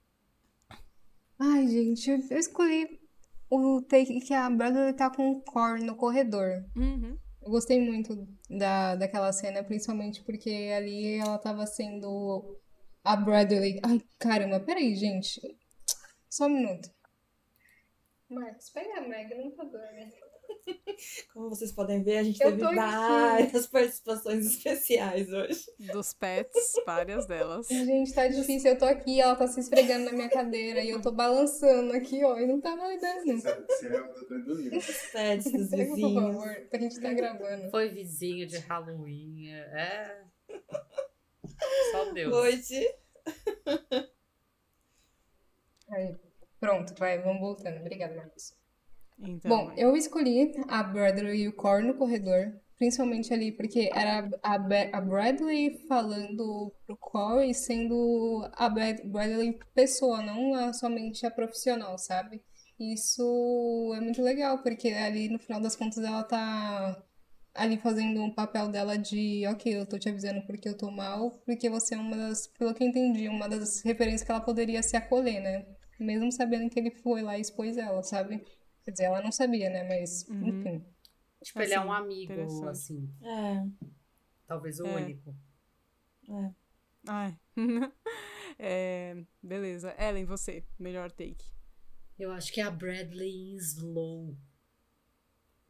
Ai, 1.40 1.66
gente, 1.68 2.08
eu 2.30 2.38
escolhi 2.38 3.00
o 3.50 3.82
take 3.82 4.20
que 4.20 4.34
a 4.34 4.48
Bradley 4.48 4.94
tá 4.94 5.10
com 5.10 5.32
o 5.32 5.42
Corey 5.42 5.84
no 5.84 5.96
corredor. 5.96 6.64
Uhum. 6.76 7.18
Eu 7.42 7.50
gostei 7.50 7.80
muito 7.82 8.28
da, 8.48 8.96
daquela 8.96 9.32
cena, 9.32 9.64
principalmente 9.64 10.22
porque 10.24 10.52
ali 10.76 11.16
ela 11.16 11.40
tava 11.40 11.66
sendo 11.66 12.60
a 13.04 13.16
Bradley. 13.16 13.80
Ai, 13.82 14.02
caramba, 14.20 14.60
peraí, 14.60 14.94
gente. 14.94 15.42
Só 16.30 16.46
um 16.46 16.50
minuto. 16.50 16.92
Marcos, 18.30 18.70
pega 18.70 19.00
a 19.00 19.02
Meg 19.08 19.34
no 19.36 19.44
computador, 19.44 19.82
né? 19.94 20.10
como 21.34 21.50
vocês 21.50 21.72
podem 21.72 22.04
ver, 22.04 22.18
a 22.18 22.24
gente 22.24 22.42
Eu 22.42 22.52
teve 22.58 22.76
várias 22.76 23.68
participações 23.68 24.46
especiais 24.46 25.32
hoje. 25.32 25.66
Dos 25.92 26.14
pets, 26.14 26.74
várias 26.86 27.26
delas. 27.26 27.68
Gente, 27.68 28.14
tá 28.14 28.28
difícil. 28.28 28.72
Eu 28.72 28.78
tô 28.78 28.86
aqui, 28.86 29.20
ela 29.22 29.36
tá 29.36 29.48
se 29.48 29.60
esfregando 29.60 30.06
na 30.06 30.12
minha 30.12 30.30
cadeira 30.30 30.82
e 30.82 30.90
eu 30.90 31.02
tô 31.02 31.12
balançando 31.12 31.94
aqui, 31.94 32.24
ó, 32.24 32.38
e 32.38 32.46
não 32.46 32.60
tá 32.60 32.76
mais 32.76 33.00
dando. 33.02 33.40
Será 33.80 34.04
que 34.08 34.20
eu 34.20 34.28
tô 34.28 34.38
dormindo? 34.40 34.78
Os 34.78 35.12
pets 35.12 35.52
dos 35.52 35.70
Pega, 35.70 35.86
por 35.86 35.96
vizinhos. 35.96 36.36
favor, 36.36 36.68
a 36.72 36.78
gente 36.78 37.02
tá 37.02 37.14
gravando. 37.14 37.70
Foi 37.72 37.90
vizinho 37.90 38.48
de 38.48 38.58
Halloween. 38.58 39.52
É. 39.54 40.24
Só 41.92 42.12
Deus. 42.14 42.32
Noite. 42.32 42.96
Aí, 45.90 46.16
pronto, 46.60 46.94
vai, 46.98 47.20
vamos 47.22 47.40
voltando. 47.42 47.80
Obrigada, 47.80 48.16
Marcos. 48.16 48.54
Então, 49.20 49.52
Bom, 49.52 49.72
eu 49.78 49.96
escolhi 49.96 50.54
a 50.68 50.84
Bradley 50.84 51.42
e 51.44 51.48
o 51.48 51.54
Corey 51.54 51.86
no 51.88 51.96
corredor, 51.96 52.54
principalmente 52.78 53.34
ali 53.34 53.52
porque 53.52 53.90
era 53.94 54.30
a, 54.44 54.56
a 54.56 55.02
Bradley 55.02 55.86
falando 55.88 56.72
pro 56.86 56.98
Corey 56.98 57.54
sendo 57.54 58.48
a 58.54 58.70
Brad- 58.70 59.02
Bradley 59.06 59.60
pessoa, 59.74 60.22
não 60.22 60.54
a- 60.54 60.74
somente 60.74 61.26
a 61.26 61.32
profissional, 61.32 61.98
sabe? 61.98 62.44
Isso 62.80 63.94
é 63.96 64.02
muito 64.02 64.22
legal, 64.22 64.62
porque 64.62 64.90
ali 64.90 65.30
no 65.30 65.40
final 65.40 65.60
das 65.60 65.76
contas 65.76 65.98
ela 66.04 66.24
tá 66.24 67.04
ali 67.56 67.78
fazendo 67.78 68.22
um 68.22 68.32
papel 68.34 68.68
dela 68.70 68.98
de, 68.98 69.46
ok, 69.48 69.78
eu 69.80 69.86
tô 69.88 69.98
te 69.98 70.10
avisando 70.10 70.42
porque 70.46 70.70
eu 70.70 70.78
tô 70.78 70.92
mal, 70.92 71.32
porque 71.46 71.70
você 71.70 71.96
é 71.96 71.98
uma 71.98 72.16
das, 72.16 72.46
pelo 72.48 72.74
que 72.74 72.84
eu 72.84 72.88
entendi, 72.88 73.28
uma 73.28 73.50
das 73.50 73.82
referências 73.82 74.24
que 74.24 74.32
ela 74.32 74.42
poderia 74.42 74.84
se 74.84 74.96
acolher, 74.96 75.42
né? 75.42 75.66
Mesmo 76.00 76.32
sabendo 76.32 76.70
que 76.70 76.80
ele 76.80 76.92
foi 76.92 77.22
lá 77.22 77.38
e 77.38 77.42
expôs 77.42 77.78
ela, 77.78 78.04
sabe? 78.04 78.44
Quer 78.84 78.92
dizer, 78.92 79.04
ela 79.06 79.22
não 79.22 79.32
sabia, 79.32 79.70
né? 79.70 79.84
Mas, 79.88 80.28
Uhum. 80.30 80.48
enfim. 80.48 80.86
Tipo, 81.44 81.62
ele 81.62 81.74
é 81.74 81.80
um 81.80 81.92
Assim, 81.92 82.04
amigo, 82.04 82.68
assim. 82.68 83.10
É, 83.22 83.66
Talvez 84.48 84.80
o 84.80 84.88
É. 84.88 84.96
único. 84.96 85.36
é. 86.30 86.52
Ai. 87.08 87.38
É, 88.60 89.24
beleza. 89.44 89.94
Ellen, 90.00 90.26
você. 90.26 90.64
Melhor 90.80 91.12
take. 91.12 91.46
Eu 92.18 92.32
acho 92.32 92.52
que 92.52 92.60
é 92.60 92.64
a 92.64 92.72
Bradley 92.72 93.56
slow. 93.58 94.36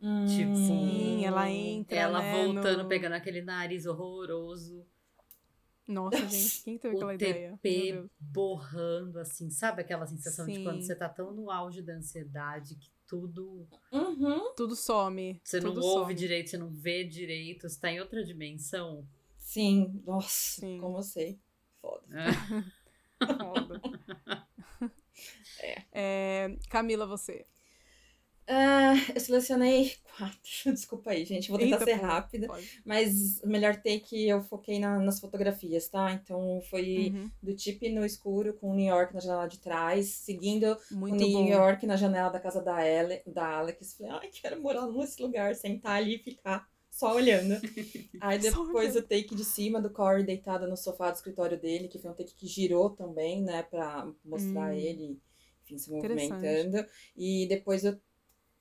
Hum, 0.02 0.26
Tipo, 0.26 0.56
Sim, 0.56 1.26
ela 1.26 1.50
entra, 1.50 1.98
Ela 1.98 2.22
né, 2.22 2.32
voltando, 2.46 2.84
no- 2.84 2.88
pegando 2.90 3.14
aquele 3.14 3.42
nariz 3.42 3.86
horroroso. 3.86 4.86
Nossa, 5.88 6.18
gente, 6.28 6.64
quem 6.64 6.78
teve 6.78 6.96
aquela 6.96 7.12
o 7.12 7.16
ideia? 7.16 7.50
Meu 7.50 7.58
TP 7.58 8.10
borrando, 8.20 9.20
assim. 9.20 9.50
Sabe 9.50 9.82
aquela 9.82 10.06
sensação 10.06 10.46
de 10.46 10.62
quando 10.62 10.82
Sim. 10.82 10.88
você 10.88 10.96
tá 10.96 11.08
tão 11.08 11.32
no 11.32 11.50
auge 11.50 11.82
da 11.82 11.94
ansiedade 11.94 12.76
que 12.76 12.92
tudo. 13.08 13.66
Uhum. 13.92 14.54
Tudo 14.56 14.76
some. 14.76 15.40
Você 15.44 15.60
não 15.62 15.74
tudo 15.74 15.86
ouve 15.86 16.12
some. 16.12 16.16
direito, 16.16 16.50
você 16.50 16.58
não 16.58 16.70
vê 16.70 17.04
direito, 17.06 17.70
você 17.70 17.80
tá 17.80 17.90
em 17.92 18.02
outra 18.02 18.24
dimensão. 18.24 19.08
Sim, 19.40 20.02
nossa, 20.06 20.60
Sim. 20.60 20.78
como 20.80 20.98
eu 20.98 21.04
sei. 21.04 21.40
Foda. 21.82 22.06
Foda. 23.20 23.82
É, 25.92 26.56
Camila, 26.70 27.08
você. 27.08 27.48
Ah, 28.50 28.93
eu 29.14 29.20
selecionei 29.20 29.93
quatro. 30.18 30.39
Desculpa 30.74 31.12
aí, 31.12 31.26
gente. 31.26 31.50
Vou 31.50 31.60
tentar 31.60 31.80
Eita, 31.80 31.86
ser 31.86 31.93
rápida. 31.95 32.48
pode. 32.48 32.82
Mas 32.86 33.41
o 33.43 33.48
melhor 33.48 33.76
take 33.76 34.28
eu 34.28 34.41
foquei 34.41 34.80
na- 34.80 35.00
nas 35.00 35.20
fotografias, 35.20 35.89
tá? 35.89 36.14
Então 36.14 36.62
foi 36.70 37.14
Uhum, 37.14 37.32
do 37.43 37.54
Tip 37.56 37.82
no 37.89 38.06
escuro 38.06 38.54
com 38.54 38.72
o 38.72 38.76
New 38.76 38.86
York 38.88 39.14
na 39.14 39.20
janela 39.20 39.48
de 39.48 39.60
trás, 39.60 40.08
seguindo 40.08 40.78
Muito 40.89 41.26
o 41.26 41.28
New 41.28 41.32
bom. 41.32 41.48
York 41.50 41.86
na 41.86 41.98
janela 41.98 42.30
da 42.30 42.39
casa 42.39 42.62
da, 42.62 42.78
da 43.26 43.58
Alex. 43.58 43.95
Falei, 43.95 44.12
ai, 44.14 44.30
quero 44.30 44.62
morar 44.62 44.88
nesse 44.88 45.22
lugar, 45.22 45.54
sentar 45.56 45.98
ali 45.98 46.16
e 46.16 46.20
ficar 46.24 46.68
só 46.89 47.14
olhando. 47.16 47.60
Aí 48.20 48.39
depois 48.39 48.95
olhando. 48.95 49.00
o 49.00 49.02
take 49.04 49.36
de 49.36 49.43
cima 49.45 49.82
do 49.82 49.89
Corey 49.91 50.24
deitado 50.26 50.68
no 50.68 50.76
sofá 50.78 51.12
do 51.12 51.16
escritório 51.16 51.60
dele, 51.60 51.88
que 51.88 52.00
foi 52.00 52.10
um 52.12 52.16
take 52.16 52.34
que 52.36 52.48
girou 52.48 52.89
também, 52.89 53.43
né, 53.43 53.64
pra 53.64 54.12
mostrar 54.26 54.74
Hum. 54.74 54.80
ele, 54.80 55.20
enfim, 55.64 55.78
se 55.78 55.91
movimentando. 55.91 56.84
E 57.16 57.45
depois 57.48 57.84
o 57.86 58.00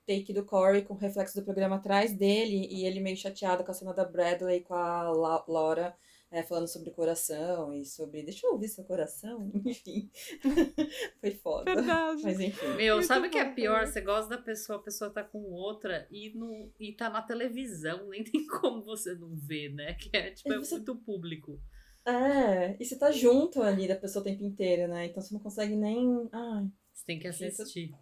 take 0.06 0.32
do 0.32 0.44
Corey 0.44 0.82
com 0.82 0.94
o 0.94 0.98
reflexo 0.98 1.34
do 1.38 1.44
programa 1.44 1.76
atrás 1.76 2.12
dele 2.14 2.68
e 2.70 2.84
ele 2.86 3.00
meio 3.00 3.16
chateado 3.16 3.64
com 3.64 3.70
a 3.70 3.74
cena 3.74 3.92
da 3.92 4.04
Bradley 4.04 4.60
com 4.60 4.74
a 4.74 5.10
La- 5.10 5.44
Laura 5.48 5.96
é, 6.30 6.42
falando 6.42 6.66
sobre 6.68 6.90
coração 6.90 7.72
e 7.72 7.84
sobre 7.84 8.22
deixa 8.22 8.46
eu 8.46 8.52
ouvir 8.52 8.68
seu 8.68 8.82
coração, 8.84 9.50
enfim. 9.64 10.10
Foi 11.20 11.30
foda. 11.32 11.74
Verdade. 11.74 12.22
Mas 12.24 12.40
enfim. 12.40 12.66
Meu, 12.76 12.96
Muito 12.96 13.06
sabe 13.06 13.28
o 13.28 13.30
que 13.30 13.38
é 13.38 13.44
pior? 13.52 13.74
cara. 13.80 13.86
Você 13.86 14.00
gosta 14.00 14.30
da 14.36 14.42
pessoa, 14.42 14.78
a 14.78 14.82
pessoa 14.82 15.10
tá 15.10 15.22
com 15.22 15.38
outra 15.52 16.06
e, 16.10 16.30
no, 16.36 16.72
e 16.80 16.92
tá 16.92 17.08
na 17.08 17.22
televisão, 17.22 18.08
nem 18.08 18.22
tem 18.24 18.44
como 18.46 18.82
você 18.82 19.14
não 19.14 19.34
ver, 19.36 19.72
né? 19.72 19.94
Que 19.94 20.10
é, 20.16 20.30
tipo, 20.32 20.52
é 20.52 20.58
você- 20.58 20.74
muito 20.76 20.96
público. 20.96 21.60
É, 22.04 22.76
e 22.80 22.84
você 22.84 22.96
tá 22.96 23.10
junto 23.10 23.60
ali 23.62 23.88
da 23.88 23.96
pessoa 23.96 24.20
o 24.20 24.24
tempo 24.24 24.44
inteiro, 24.44 24.86
né? 24.88 25.06
Então 25.06 25.20
você 25.22 25.34
não 25.34 25.40
consegue 25.40 25.74
nem. 25.74 26.28
Ai, 26.32 26.66
Você 26.92 27.04
tem 27.06 27.18
que 27.18 27.28
Isso- 27.28 27.44
assistir. 27.44 27.92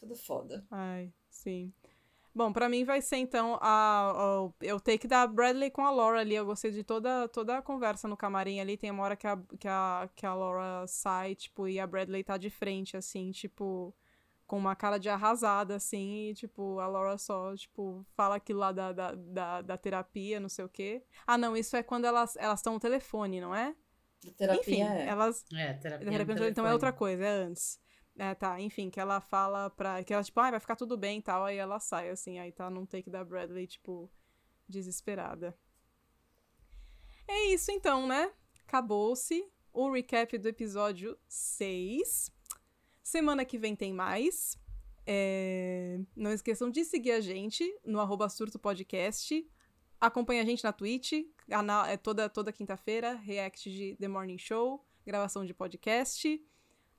Tudo 0.00 0.16
foda. 0.16 0.66
Ai, 0.70 1.12
sim. 1.28 1.72
Bom, 2.32 2.52
pra 2.52 2.68
mim 2.68 2.84
vai 2.84 3.02
ser 3.02 3.16
então 3.16 3.58
a, 3.60 4.12
a, 4.12 4.50
eu 4.60 4.78
take 4.78 5.08
da 5.08 5.26
Bradley 5.26 5.70
com 5.70 5.84
a 5.84 5.90
Laura 5.90 6.20
ali. 6.20 6.34
Eu 6.34 6.46
gostei 6.46 6.70
de 6.70 6.84
toda, 6.84 7.28
toda 7.28 7.58
a 7.58 7.62
conversa 7.62 8.06
no 8.06 8.16
camarim 8.16 8.60
ali. 8.60 8.76
Tem 8.76 8.90
uma 8.90 9.02
hora 9.02 9.16
que 9.16 9.26
a, 9.26 9.36
que, 9.58 9.68
a, 9.68 10.08
que 10.14 10.24
a 10.24 10.32
Laura 10.32 10.86
sai, 10.86 11.34
tipo, 11.34 11.68
e 11.68 11.80
a 11.80 11.86
Bradley 11.86 12.22
tá 12.22 12.36
de 12.36 12.48
frente, 12.48 12.96
assim, 12.96 13.32
tipo, 13.32 13.92
com 14.46 14.56
uma 14.56 14.76
cara 14.76 14.96
de 14.98 15.08
arrasada, 15.08 15.74
assim, 15.74 16.30
e, 16.30 16.34
tipo, 16.34 16.78
a 16.78 16.86
Laura 16.86 17.18
só, 17.18 17.54
tipo, 17.56 18.06
fala 18.16 18.36
aquilo 18.36 18.60
lá 18.60 18.70
da, 18.70 18.92
da, 18.92 19.14
da, 19.14 19.62
da 19.62 19.76
terapia, 19.76 20.38
não 20.38 20.48
sei 20.48 20.64
o 20.64 20.68
quê. 20.68 21.02
Ah, 21.26 21.36
não, 21.36 21.56
isso 21.56 21.76
é 21.76 21.82
quando 21.82 22.04
elas 22.04 22.36
estão 22.36 22.74
no 22.74 22.80
telefone, 22.80 23.40
não 23.40 23.54
é? 23.54 23.74
Terapia 24.36 24.60
Enfim, 24.60 24.82
é. 24.82 25.06
elas. 25.06 25.44
É, 25.52 25.72
terapia. 25.74 26.04
De 26.04 26.12
no 26.12 26.18
repente, 26.18 26.42
então 26.44 26.66
é 26.66 26.72
outra 26.72 26.92
coisa, 26.92 27.24
é 27.24 27.28
antes. 27.28 27.80
É, 28.20 28.34
tá, 28.34 28.60
enfim, 28.60 28.90
que 28.90 29.00
ela 29.00 29.18
fala 29.18 29.70
pra. 29.70 30.04
Que 30.04 30.12
ela, 30.12 30.22
tipo, 30.22 30.38
ah, 30.40 30.50
vai 30.50 30.60
ficar 30.60 30.76
tudo 30.76 30.94
bem 30.94 31.20
e 31.20 31.22
tal. 31.22 31.42
Aí 31.42 31.56
ela 31.56 31.80
sai, 31.80 32.10
assim, 32.10 32.38
aí 32.38 32.52
tá 32.52 32.68
num 32.68 32.84
take 32.84 33.08
da 33.08 33.24
Bradley, 33.24 33.66
tipo, 33.66 34.10
desesperada. 34.68 35.56
É 37.26 37.46
isso 37.46 37.70
então, 37.70 38.06
né? 38.06 38.30
Acabou-se 38.66 39.42
o 39.72 39.90
recap 39.90 40.36
do 40.36 40.48
episódio 40.48 41.18
6. 41.28 42.30
Semana 43.02 43.42
que 43.42 43.56
vem 43.56 43.74
tem 43.74 43.94
mais. 43.94 44.58
É, 45.06 45.98
Não 46.14 46.30
esqueçam 46.30 46.70
de 46.70 46.84
seguir 46.84 47.12
a 47.12 47.22
gente 47.22 47.74
no 47.82 48.00
arroba 48.00 48.28
surto 48.28 48.58
podcast. 48.58 49.50
Acompanhe 49.98 50.40
a 50.40 50.44
gente 50.44 50.62
na 50.62 50.74
Twitch, 50.74 51.12
é 51.88 51.96
toda, 51.96 52.28
toda 52.28 52.52
quinta-feira, 52.52 53.14
react 53.14 53.70
de 53.70 53.96
The 53.96 54.08
Morning 54.08 54.36
Show, 54.36 54.84
gravação 55.06 55.42
de 55.42 55.54
podcast. 55.54 56.38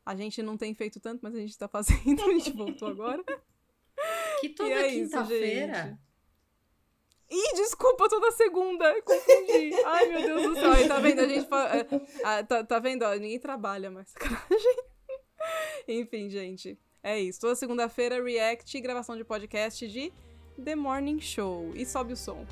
A 0.05 0.15
gente 0.15 0.41
não 0.41 0.57
tem 0.57 0.73
feito 0.73 0.99
tanto, 0.99 1.21
mas 1.21 1.35
a 1.35 1.39
gente 1.39 1.57
tá 1.57 1.67
fazendo, 1.67 2.23
a 2.23 2.33
gente 2.33 2.51
voltou 2.51 2.87
agora. 2.87 3.23
Que 4.39 4.49
toda 4.49 4.69
E 4.69 4.73
é 4.73 4.87
isso, 4.87 5.11
quinta-feira. 5.11 5.99
Ih, 7.29 7.53
desculpa, 7.55 8.09
toda 8.09 8.29
segunda, 8.31 9.01
confundi. 9.03 9.73
Ai, 9.85 10.07
meu 10.07 10.21
Deus 10.21 10.43
do 10.43 10.55
céu. 10.55 10.71
Aí, 10.71 10.87
tá 10.87 10.99
vendo? 10.99 11.21
A 11.21 11.27
gente 11.27 11.45
é, 11.45 12.25
ah, 12.25 12.43
tá, 12.43 12.63
tá 12.63 12.79
vendo? 12.79 13.03
Ó, 13.03 13.13
ninguém 13.13 13.39
trabalha 13.39 13.89
mais. 13.89 14.09
Sacanagem. 14.09 14.75
Enfim, 15.87 16.29
gente. 16.29 16.77
É 17.01 17.19
isso. 17.19 17.39
Toda 17.39 17.55
segunda-feira, 17.55 18.21
react 18.21 18.77
e 18.77 18.81
gravação 18.81 19.15
de 19.15 19.23
podcast 19.23 19.87
de 19.87 20.11
The 20.61 20.75
Morning 20.75 21.21
Show. 21.21 21.71
E 21.73 21.85
sobe 21.85 22.13
o 22.13 22.17
som. 22.17 22.45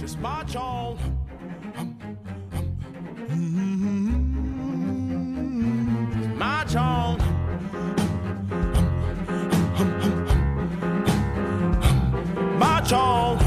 Just 0.00 0.18
march 0.18 0.56
on. 0.56 1.21
On. 6.74 7.18
March 12.58 12.92
on. 12.92 13.38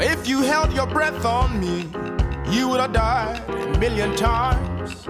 If 0.00 0.28
you 0.28 0.42
held 0.42 0.72
your 0.72 0.86
breath 0.86 1.24
on 1.24 1.58
me, 1.60 1.88
you 2.50 2.68
would 2.68 2.80
have 2.80 2.92
died 2.92 3.48
a 3.48 3.78
million 3.78 4.16
times. 4.16 5.06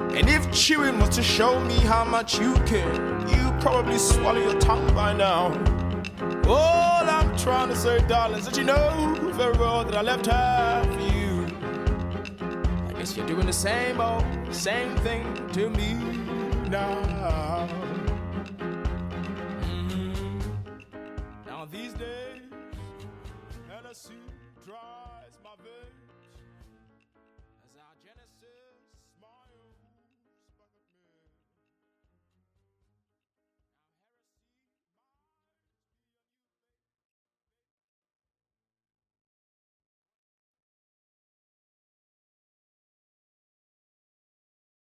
And 0.00 0.28
if 0.28 0.50
chewing 0.52 0.98
was 0.98 1.10
to 1.10 1.22
show 1.22 1.60
me 1.64 1.74
how 1.74 2.04
much 2.04 2.40
you 2.40 2.54
care, 2.66 2.92
you 3.28 3.52
probably 3.60 3.98
swallow 3.98 4.40
your 4.40 4.58
tongue 4.60 4.92
by 4.94 5.12
now. 5.12 5.77
All 6.48 7.04
I'm 7.08 7.36
trying 7.36 7.68
to 7.68 7.76
say, 7.76 7.98
darling, 8.08 8.38
is 8.38 8.46
that 8.46 8.56
you 8.56 8.64
know 8.64 9.14
very 9.34 9.56
well 9.58 9.84
that 9.84 9.94
I 9.94 10.00
left 10.00 10.24
half 10.26 10.86
for 10.86 11.00
you. 11.14 11.46
I 12.88 12.92
guess 12.98 13.14
you're 13.16 13.26
doing 13.26 13.44
the 13.44 13.52
same 13.52 14.00
old, 14.00 14.24
same 14.50 14.96
thing 14.98 15.24
to 15.52 15.68
me 15.68 15.92
now. 16.70 17.37